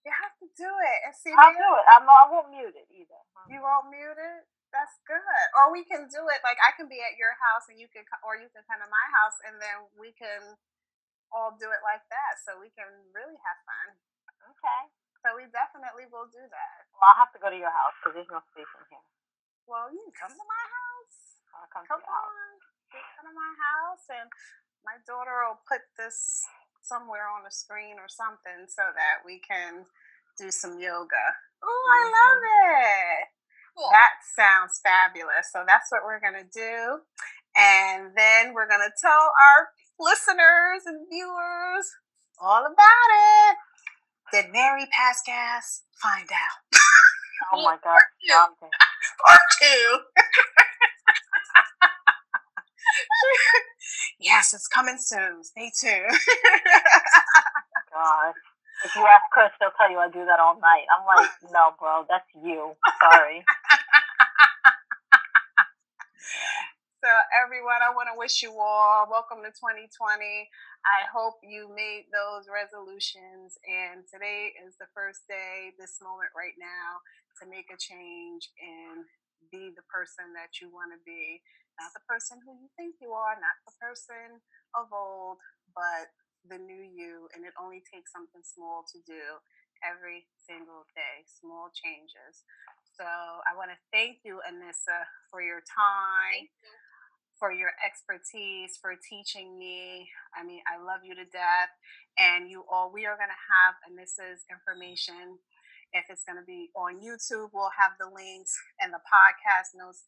you 0.04 0.12
have 0.12 0.36
to 0.44 0.48
do 0.60 0.68
it 0.68 0.98
and 1.08 1.14
see. 1.16 1.32
I'll 1.32 1.56
do 1.56 1.70
it. 1.80 1.86
I'm 1.96 2.04
I 2.08 2.28
won't 2.32 2.52
mute 2.52 2.76
it 2.76 2.88
either. 2.92 3.22
You 3.48 3.64
won't 3.64 3.92
mute 3.92 4.20
it. 4.20 4.42
That's 4.76 4.98
good. 5.08 5.46
Or 5.56 5.72
we 5.72 5.86
can 5.86 6.10
do 6.12 6.22
it 6.34 6.42
like 6.44 6.58
I 6.60 6.74
can 6.76 6.90
be 6.90 7.00
at 7.06 7.16
your 7.16 7.32
house 7.40 7.70
and 7.70 7.78
you 7.78 7.86
can, 7.94 8.02
co- 8.10 8.20
or 8.26 8.34
you 8.36 8.50
can 8.50 8.66
come 8.66 8.82
to 8.82 8.90
my 8.90 9.06
house, 9.22 9.38
and 9.46 9.56
then 9.62 9.86
we 10.02 10.12
can 10.18 10.58
all 11.34 11.58
do 11.58 11.68
it 11.74 11.82
like 11.84 12.06
that, 12.14 12.40
so 12.46 12.62
we 12.62 12.70
can 12.78 12.88
really 13.12 13.36
have 13.42 13.60
fun. 13.66 13.88
Okay. 14.56 14.82
So 15.26 15.34
we 15.40 15.48
definitely 15.52 16.06
will 16.12 16.28
do 16.32 16.44
that. 16.44 16.76
Well, 16.96 17.10
I'll 17.12 17.20
have 17.26 17.34
to 17.36 17.42
go 17.42 17.50
to 17.50 17.58
your 17.58 17.72
house 17.74 17.96
because 18.00 18.14
there's 18.22 18.32
no 18.32 18.44
space 18.54 18.70
in 18.78 18.86
here. 18.92 19.08
Well, 19.68 19.88
you 19.92 20.00
can 20.12 20.14
come 20.28 20.34
to 20.36 20.48
my 20.48 20.66
house. 20.68 21.20
I'll 21.56 21.70
come, 21.72 21.84
Come 21.88 22.02
to 22.04 22.08
your 22.08 22.12
house. 22.12 22.28
on, 22.28 22.52
you 22.92 23.02
come 23.18 23.28
to 23.32 23.36
my 23.36 23.54
house, 23.56 24.06
and 24.12 24.28
my 24.84 24.98
daughter 25.08 25.48
will 25.48 25.64
put 25.68 25.82
this 25.96 26.44
somewhere 26.84 27.28
on 27.32 27.48
the 27.48 27.54
screen 27.56 27.96
or 28.00 28.12
something 28.12 28.68
so 28.68 28.84
that 28.96 29.24
we 29.24 29.40
can 29.40 29.88
do 30.40 30.52
some 30.52 30.80
yoga. 30.80 31.26
Oh, 31.64 31.86
I 31.88 32.02
love 32.12 32.42
it. 32.44 33.22
Cool. 33.78 33.90
That 33.96 34.20
sounds 34.36 34.82
fabulous. 34.84 35.50
So 35.56 35.64
that's 35.66 35.88
what 35.90 36.04
we're 36.04 36.20
gonna 36.20 36.46
do, 36.52 37.02
and 37.56 38.12
then 38.18 38.54
we're 38.54 38.68
gonna 38.70 38.92
tell 39.00 39.32
our 39.32 39.72
listeners 40.00 40.84
and 40.86 41.08
viewers 41.10 41.88
all 42.42 42.66
about 42.66 43.10
it. 43.12 43.58
Did 44.32 44.52
Mary 44.52 44.86
pass 44.92 45.22
gas? 45.26 45.84
Find 46.02 46.30
out. 46.32 46.80
Oh 47.54 47.62
my 47.62 47.76
god. 47.84 48.00
two. 48.26 48.68
Part 49.28 49.40
two. 49.62 50.00
yes, 54.20 54.54
it's 54.54 54.68
coming 54.68 54.98
soon. 54.98 55.44
Stay 55.44 55.72
tuned. 55.80 56.18
God. 57.94 58.34
If 58.86 58.96
you 58.96 59.06
ask 59.06 59.24
Chris, 59.32 59.52
he'll 59.60 59.72
tell 59.78 59.92
you 59.92 60.00
I 60.00 60.10
do 60.10 60.26
that 60.26 60.40
all 60.40 60.60
night. 60.60 60.86
I'm 60.92 61.06
like, 61.06 61.30
no, 61.52 61.72
bro, 61.80 62.06
that's 62.10 62.28
you. 62.44 62.74
Sorry. 63.00 63.46
So, 67.04 67.12
everyone, 67.36 67.84
I 67.84 67.92
want 67.92 68.08
to 68.08 68.16
wish 68.16 68.40
you 68.40 68.56
all 68.56 69.04
welcome 69.12 69.44
to 69.44 69.52
2020. 69.52 70.48
I 70.88 71.04
hope 71.12 71.36
you 71.44 71.68
made 71.76 72.08
those 72.16 72.48
resolutions. 72.48 73.60
And 73.68 74.08
today 74.08 74.56
is 74.64 74.80
the 74.80 74.88
first 74.96 75.28
day, 75.28 75.76
this 75.76 76.00
moment 76.00 76.32
right 76.32 76.56
now, 76.56 77.04
to 77.40 77.52
make 77.52 77.68
a 77.68 77.76
change 77.76 78.48
and 78.56 79.04
be 79.52 79.76
the 79.76 79.84
person 79.92 80.32
that 80.40 80.64
you 80.64 80.72
want 80.72 80.96
to 80.96 81.00
be. 81.04 81.44
Not 81.76 81.92
the 81.92 82.08
person 82.08 82.40
who 82.48 82.56
you 82.56 82.72
think 82.80 82.96
you 83.04 83.12
are, 83.12 83.36
not 83.36 83.60
the 83.68 83.76
person 83.84 84.40
of 84.72 84.88
old, 84.96 85.44
but 85.76 86.08
the 86.48 86.56
new 86.64 86.88
you. 86.88 87.28
And 87.36 87.44
it 87.44 87.52
only 87.60 87.84
takes 87.84 88.16
something 88.16 88.48
small 88.48 88.88
to 88.96 88.98
do 89.04 89.44
every 89.84 90.24
single 90.40 90.88
day, 90.96 91.28
small 91.28 91.68
changes. 91.76 92.48
So 92.96 93.04
I 93.04 93.58
want 93.60 93.76
to 93.76 93.80
thank 93.92 94.24
you, 94.24 94.40
Anissa, 94.48 95.04
for 95.28 95.42
your 95.44 95.60
time 95.68 96.48
for 97.44 97.52
your 97.52 97.76
expertise, 97.84 98.80
for 98.80 98.96
teaching 98.96 99.60
me. 99.60 100.08
I 100.32 100.48
mean, 100.48 100.64
I 100.64 100.80
love 100.80 101.04
you 101.04 101.12
to 101.12 101.28
death. 101.28 101.76
And 102.16 102.48
you 102.48 102.64
all, 102.72 102.88
we 102.88 103.04
are 103.04 103.20
going 103.20 103.36
to 103.36 103.46
have 103.52 103.76
Anissa's 103.84 104.48
information. 104.48 105.44
If 105.92 106.08
it's 106.08 106.24
going 106.24 106.40
to 106.40 106.48
be 106.48 106.72
on 106.72 107.04
YouTube, 107.04 107.52
we'll 107.52 107.76
have 107.76 108.00
the 108.00 108.08
links 108.08 108.56
and 108.80 108.96
the 108.96 109.04
podcast 109.04 109.76
notes. 109.76 110.08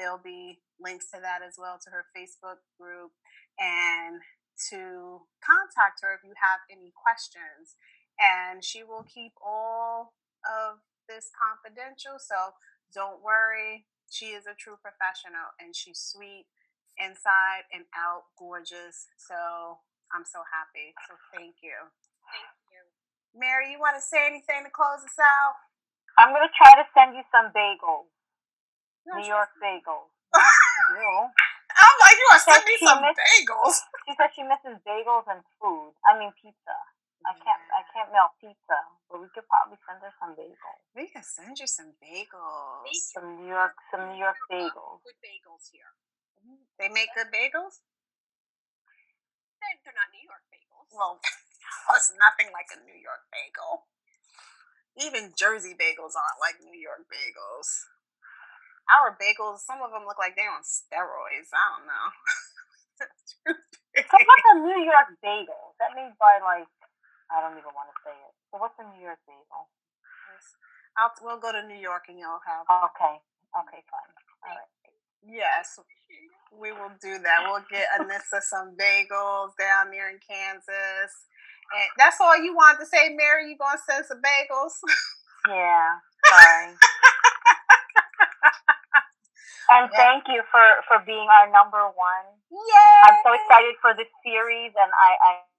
There'll 0.00 0.24
be 0.24 0.64
links 0.80 1.12
to 1.12 1.20
that 1.20 1.44
as 1.44 1.60
well, 1.60 1.76
to 1.84 1.92
her 1.92 2.08
Facebook 2.16 2.64
group, 2.80 3.12
and 3.60 4.24
to 4.72 5.20
contact 5.44 6.00
her 6.00 6.16
if 6.16 6.24
you 6.24 6.32
have 6.40 6.64
any 6.72 6.96
questions. 6.96 7.76
And 8.16 8.64
she 8.64 8.88
will 8.88 9.04
keep 9.04 9.36
all 9.44 10.16
of 10.48 10.80
this 11.12 11.28
confidential. 11.36 12.16
So 12.16 12.56
don't 12.88 13.20
worry. 13.20 13.84
She 14.08 14.32
is 14.32 14.48
a 14.48 14.56
true 14.56 14.80
professional 14.80 15.52
and 15.60 15.76
she's 15.76 16.00
sweet 16.00 16.48
inside 17.00 17.64
and 17.72 17.84
out 17.96 18.30
gorgeous. 18.36 19.08
So 19.16 19.80
I'm 20.12 20.24
so 20.28 20.44
happy. 20.46 20.92
So 21.08 21.16
thank 21.34 21.60
you. 21.64 21.76
Thank 22.28 22.54
you. 22.70 22.82
Mary, 23.34 23.72
you 23.72 23.78
want 23.78 23.96
to 23.96 24.04
say 24.04 24.26
anything 24.26 24.66
to 24.66 24.72
close 24.72 25.02
us 25.02 25.18
out? 25.18 25.56
I'm 26.18 26.34
going 26.34 26.44
to 26.44 26.52
try 26.52 26.76
to 26.76 26.86
send 26.92 27.16
you 27.16 27.24
some 27.32 27.54
bagels. 27.54 28.10
New 29.08 29.24
York 29.24 29.50
bagels. 29.62 30.12
you. 30.36 31.10
I'm 31.70 31.96
like, 32.04 32.16
you 32.18 32.26
want 32.28 32.40
to 32.42 32.46
send 32.52 32.64
me 32.66 32.76
some 32.82 33.00
missed- 33.00 33.22
bagels? 33.22 33.76
She 34.06 34.12
said 34.18 34.30
she 34.34 34.42
misses 34.44 34.76
bagels 34.84 35.24
and 35.30 35.40
food. 35.62 35.94
I 36.04 36.18
mean 36.18 36.34
pizza. 36.36 36.76
I 37.24 37.36
can't 37.36 37.62
I 37.76 37.84
can't 37.92 38.08
melt 38.16 38.32
pizza, 38.40 38.78
but 39.12 39.20
we 39.20 39.28
could 39.36 39.44
probably 39.44 39.76
send 39.84 40.00
her 40.00 40.12
some 40.16 40.32
bagels. 40.32 40.80
We 40.96 41.04
can 41.12 41.22
send 41.22 41.52
you 41.60 41.68
some 41.68 41.92
bagels. 42.00 42.88
Thank 42.88 42.96
you. 42.96 43.12
Some 43.12 43.26
New 43.38 43.48
York 43.52 43.76
some 43.92 44.02
New 44.10 44.18
York 44.18 44.40
bagels. 44.50 45.04
Good 45.04 45.20
bagels 45.20 45.68
here. 45.68 45.92
They 46.78 46.88
make 46.88 47.12
good 47.14 47.28
bagels? 47.32 47.82
They're, 49.60 49.94
not 49.94 50.08
New 50.12 50.24
York 50.24 50.44
bagels. 50.48 50.88
Well, 50.92 51.20
it's 51.96 52.12
nothing 52.16 52.50
like 52.52 52.72
a 52.72 52.80
New 52.82 52.96
York 52.96 53.28
bagel. 53.30 53.86
Even 54.98 55.32
Jersey 55.36 55.76
bagels 55.76 56.16
aren't 56.16 56.40
like 56.42 56.58
New 56.64 56.76
York 56.76 57.06
bagels. 57.08 57.68
Our 58.90 59.14
bagels, 59.14 59.62
some 59.62 59.80
of 59.84 59.92
them 59.94 60.04
look 60.08 60.18
like 60.18 60.34
they're 60.34 60.50
on 60.50 60.66
steroids. 60.66 61.52
I 61.54 61.64
don't 61.76 61.86
know. 61.88 62.08
So 63.96 64.16
what's 64.22 64.48
a 64.54 64.56
New 64.62 64.80
York 64.86 65.10
bagel? 65.20 65.74
That 65.82 65.92
made 65.98 66.14
by 66.22 66.38
like 66.38 66.70
I 67.30 67.42
don't 67.42 67.58
even 67.58 67.74
want 67.74 67.90
to 67.90 67.96
say 68.02 68.14
it. 68.14 68.32
So 68.50 68.58
what's 68.58 68.78
a 68.78 68.86
New 68.86 69.02
York 69.02 69.18
bagel? 69.26 69.70
I'll, 70.98 71.14
we'll 71.22 71.40
go 71.40 71.52
to 71.52 71.62
New 71.66 71.78
York 71.78 72.10
and 72.10 72.18
you'll 72.18 72.42
have. 72.46 72.66
Okay. 72.70 73.16
Okay, 73.54 73.82
fine. 73.86 74.10
All 74.46 74.54
right. 74.54 74.70
Yes, 75.22 75.78
we 76.52 76.72
will 76.72 76.92
do 77.02 77.18
that. 77.18 77.38
We'll 77.46 77.64
get 77.70 77.88
Anissa 77.98 78.42
some 78.42 78.76
bagels 78.76 79.56
down 79.58 79.90
there 79.90 80.10
in 80.10 80.18
Kansas. 80.22 81.12
And 81.72 81.88
that's 81.98 82.20
all 82.20 82.36
you 82.36 82.54
wanted 82.54 82.80
to 82.80 82.86
say, 82.86 83.14
Mary. 83.14 83.50
You 83.50 83.56
gonna 83.58 83.78
send 83.88 84.06
some 84.06 84.20
bagels? 84.22 84.74
Yeah. 85.48 85.98
Sorry. 86.28 86.74
and 89.70 89.90
Yeah. 89.92 89.96
thank 89.96 90.24
you 90.28 90.42
for 90.50 90.64
for 90.88 90.98
being 91.06 91.28
our 91.30 91.48
number 91.50 91.82
one. 91.94 92.26
Yay! 92.50 93.00
I'm 93.06 93.16
so 93.24 93.32
excited 93.34 93.74
for 93.80 93.94
this 93.94 94.08
series, 94.24 94.72
and 94.76 94.90
I, 94.92 95.10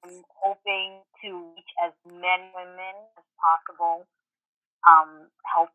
I'm 0.05 0.23
hoping 0.43 1.01
to 1.23 1.27
reach 1.55 1.71
as 1.83 1.93
many 2.05 2.51
women 2.55 2.95
as 3.17 3.25
possible. 3.39 4.05
Um, 4.87 5.27
help, 5.45 5.69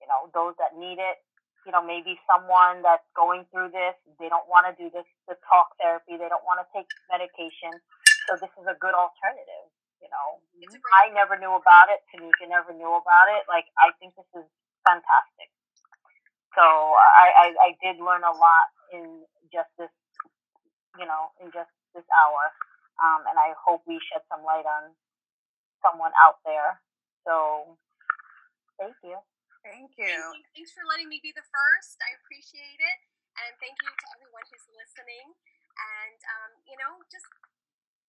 you 0.00 0.06
know, 0.08 0.30
those 0.34 0.54
that 0.58 0.76
need 0.78 0.98
it. 1.00 1.18
You 1.64 1.72
know, 1.72 1.80
maybe 1.84 2.20
someone 2.28 2.84
that's 2.84 3.04
going 3.16 3.48
through 3.48 3.72
this, 3.72 3.96
they 4.20 4.28
don't 4.28 4.46
want 4.48 4.68
to 4.68 4.74
do 4.76 4.92
this, 4.92 5.08
the 5.28 5.36
talk 5.48 5.72
therapy, 5.80 6.20
they 6.20 6.28
don't 6.28 6.44
want 6.44 6.60
to 6.60 6.66
take 6.76 6.88
medication. 7.08 7.72
So 8.28 8.36
this 8.40 8.52
is 8.60 8.66
a 8.68 8.76
good 8.80 8.92
alternative. 8.96 9.68
You 10.00 10.12
know, 10.12 10.44
It's 10.60 10.76
a 10.76 10.80
great 10.80 10.92
I 11.08 11.16
never 11.16 11.40
knew 11.40 11.56
about 11.56 11.88
it. 11.88 12.04
Tanika 12.12 12.44
never 12.48 12.76
knew 12.76 12.92
about 12.92 13.32
it. 13.32 13.48
Like, 13.48 13.64
I 13.80 13.92
think 13.96 14.12
this 14.16 14.28
is 14.36 14.44
fantastic. 14.84 15.48
So 16.52 16.62
I, 16.62 17.32
I, 17.32 17.46
I 17.58 17.70
did 17.82 17.98
learn 17.98 18.22
a 18.22 18.34
lot 18.36 18.68
in 18.92 19.24
just 19.50 19.72
this, 19.80 19.90
you 21.00 21.06
know, 21.08 21.32
in 21.40 21.50
just 21.50 21.72
this 21.96 22.06
hour. 22.14 22.52
Um, 23.02 23.26
and 23.26 23.36
I 23.40 23.56
hope 23.58 23.82
we 23.88 23.98
shed 24.12 24.22
some 24.30 24.44
light 24.44 24.68
on 24.68 24.92
someone 25.82 26.12
out 26.20 26.38
there. 26.44 26.78
So 27.26 27.76
thank 28.78 28.94
you. 29.02 29.18
Thank 29.64 29.96
Thank 29.96 30.12
you. 30.12 30.12
you. 30.36 30.44
Thanks 30.52 30.70
for 30.76 30.84
letting 30.84 31.08
me 31.08 31.18
be 31.24 31.32
the 31.32 31.44
first. 31.48 31.96
I 32.04 32.12
appreciate 32.20 32.78
it. 32.80 32.98
And 33.40 33.50
thank 33.58 33.74
you 33.80 33.90
to 33.90 34.06
everyone 34.14 34.44
who's 34.52 34.66
listening. 34.76 35.32
And, 35.74 36.18
um, 36.38 36.50
you 36.68 36.76
know, 36.78 37.00
just 37.10 37.26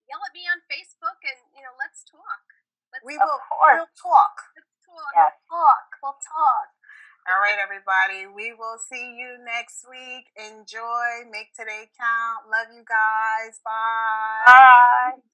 yell 0.06 0.22
at 0.22 0.36
me 0.36 0.46
on 0.46 0.62
Facebook 0.70 1.18
and, 1.26 1.40
you 1.56 1.64
know, 1.66 1.74
let's 1.82 2.04
talk. 2.06 2.46
Let's, 2.94 3.02
We 3.08 3.16
Of 3.18 3.26
will 3.26 3.42
course. 3.50 3.80
we'll 3.82 3.96
talk. 3.98 4.36
let's 4.54 4.76
talk. 4.86 5.14
Yes. 5.16 5.34
Talk. 5.50 5.88
We'll 6.04 6.20
talk. 6.22 6.70
All 7.26 7.42
right, 7.42 7.58
everybody. 7.58 8.30
We 8.30 8.54
will 8.54 8.78
see 8.78 9.18
you 9.18 9.42
next 9.42 9.82
week. 9.90 10.30
Enjoy. 10.38 11.26
Make 11.32 11.56
today 11.58 11.90
count. 11.98 12.46
Love 12.52 12.70
you 12.70 12.86
guys. 12.86 13.58
Bye. 13.66 14.46
Bye. 14.46 15.26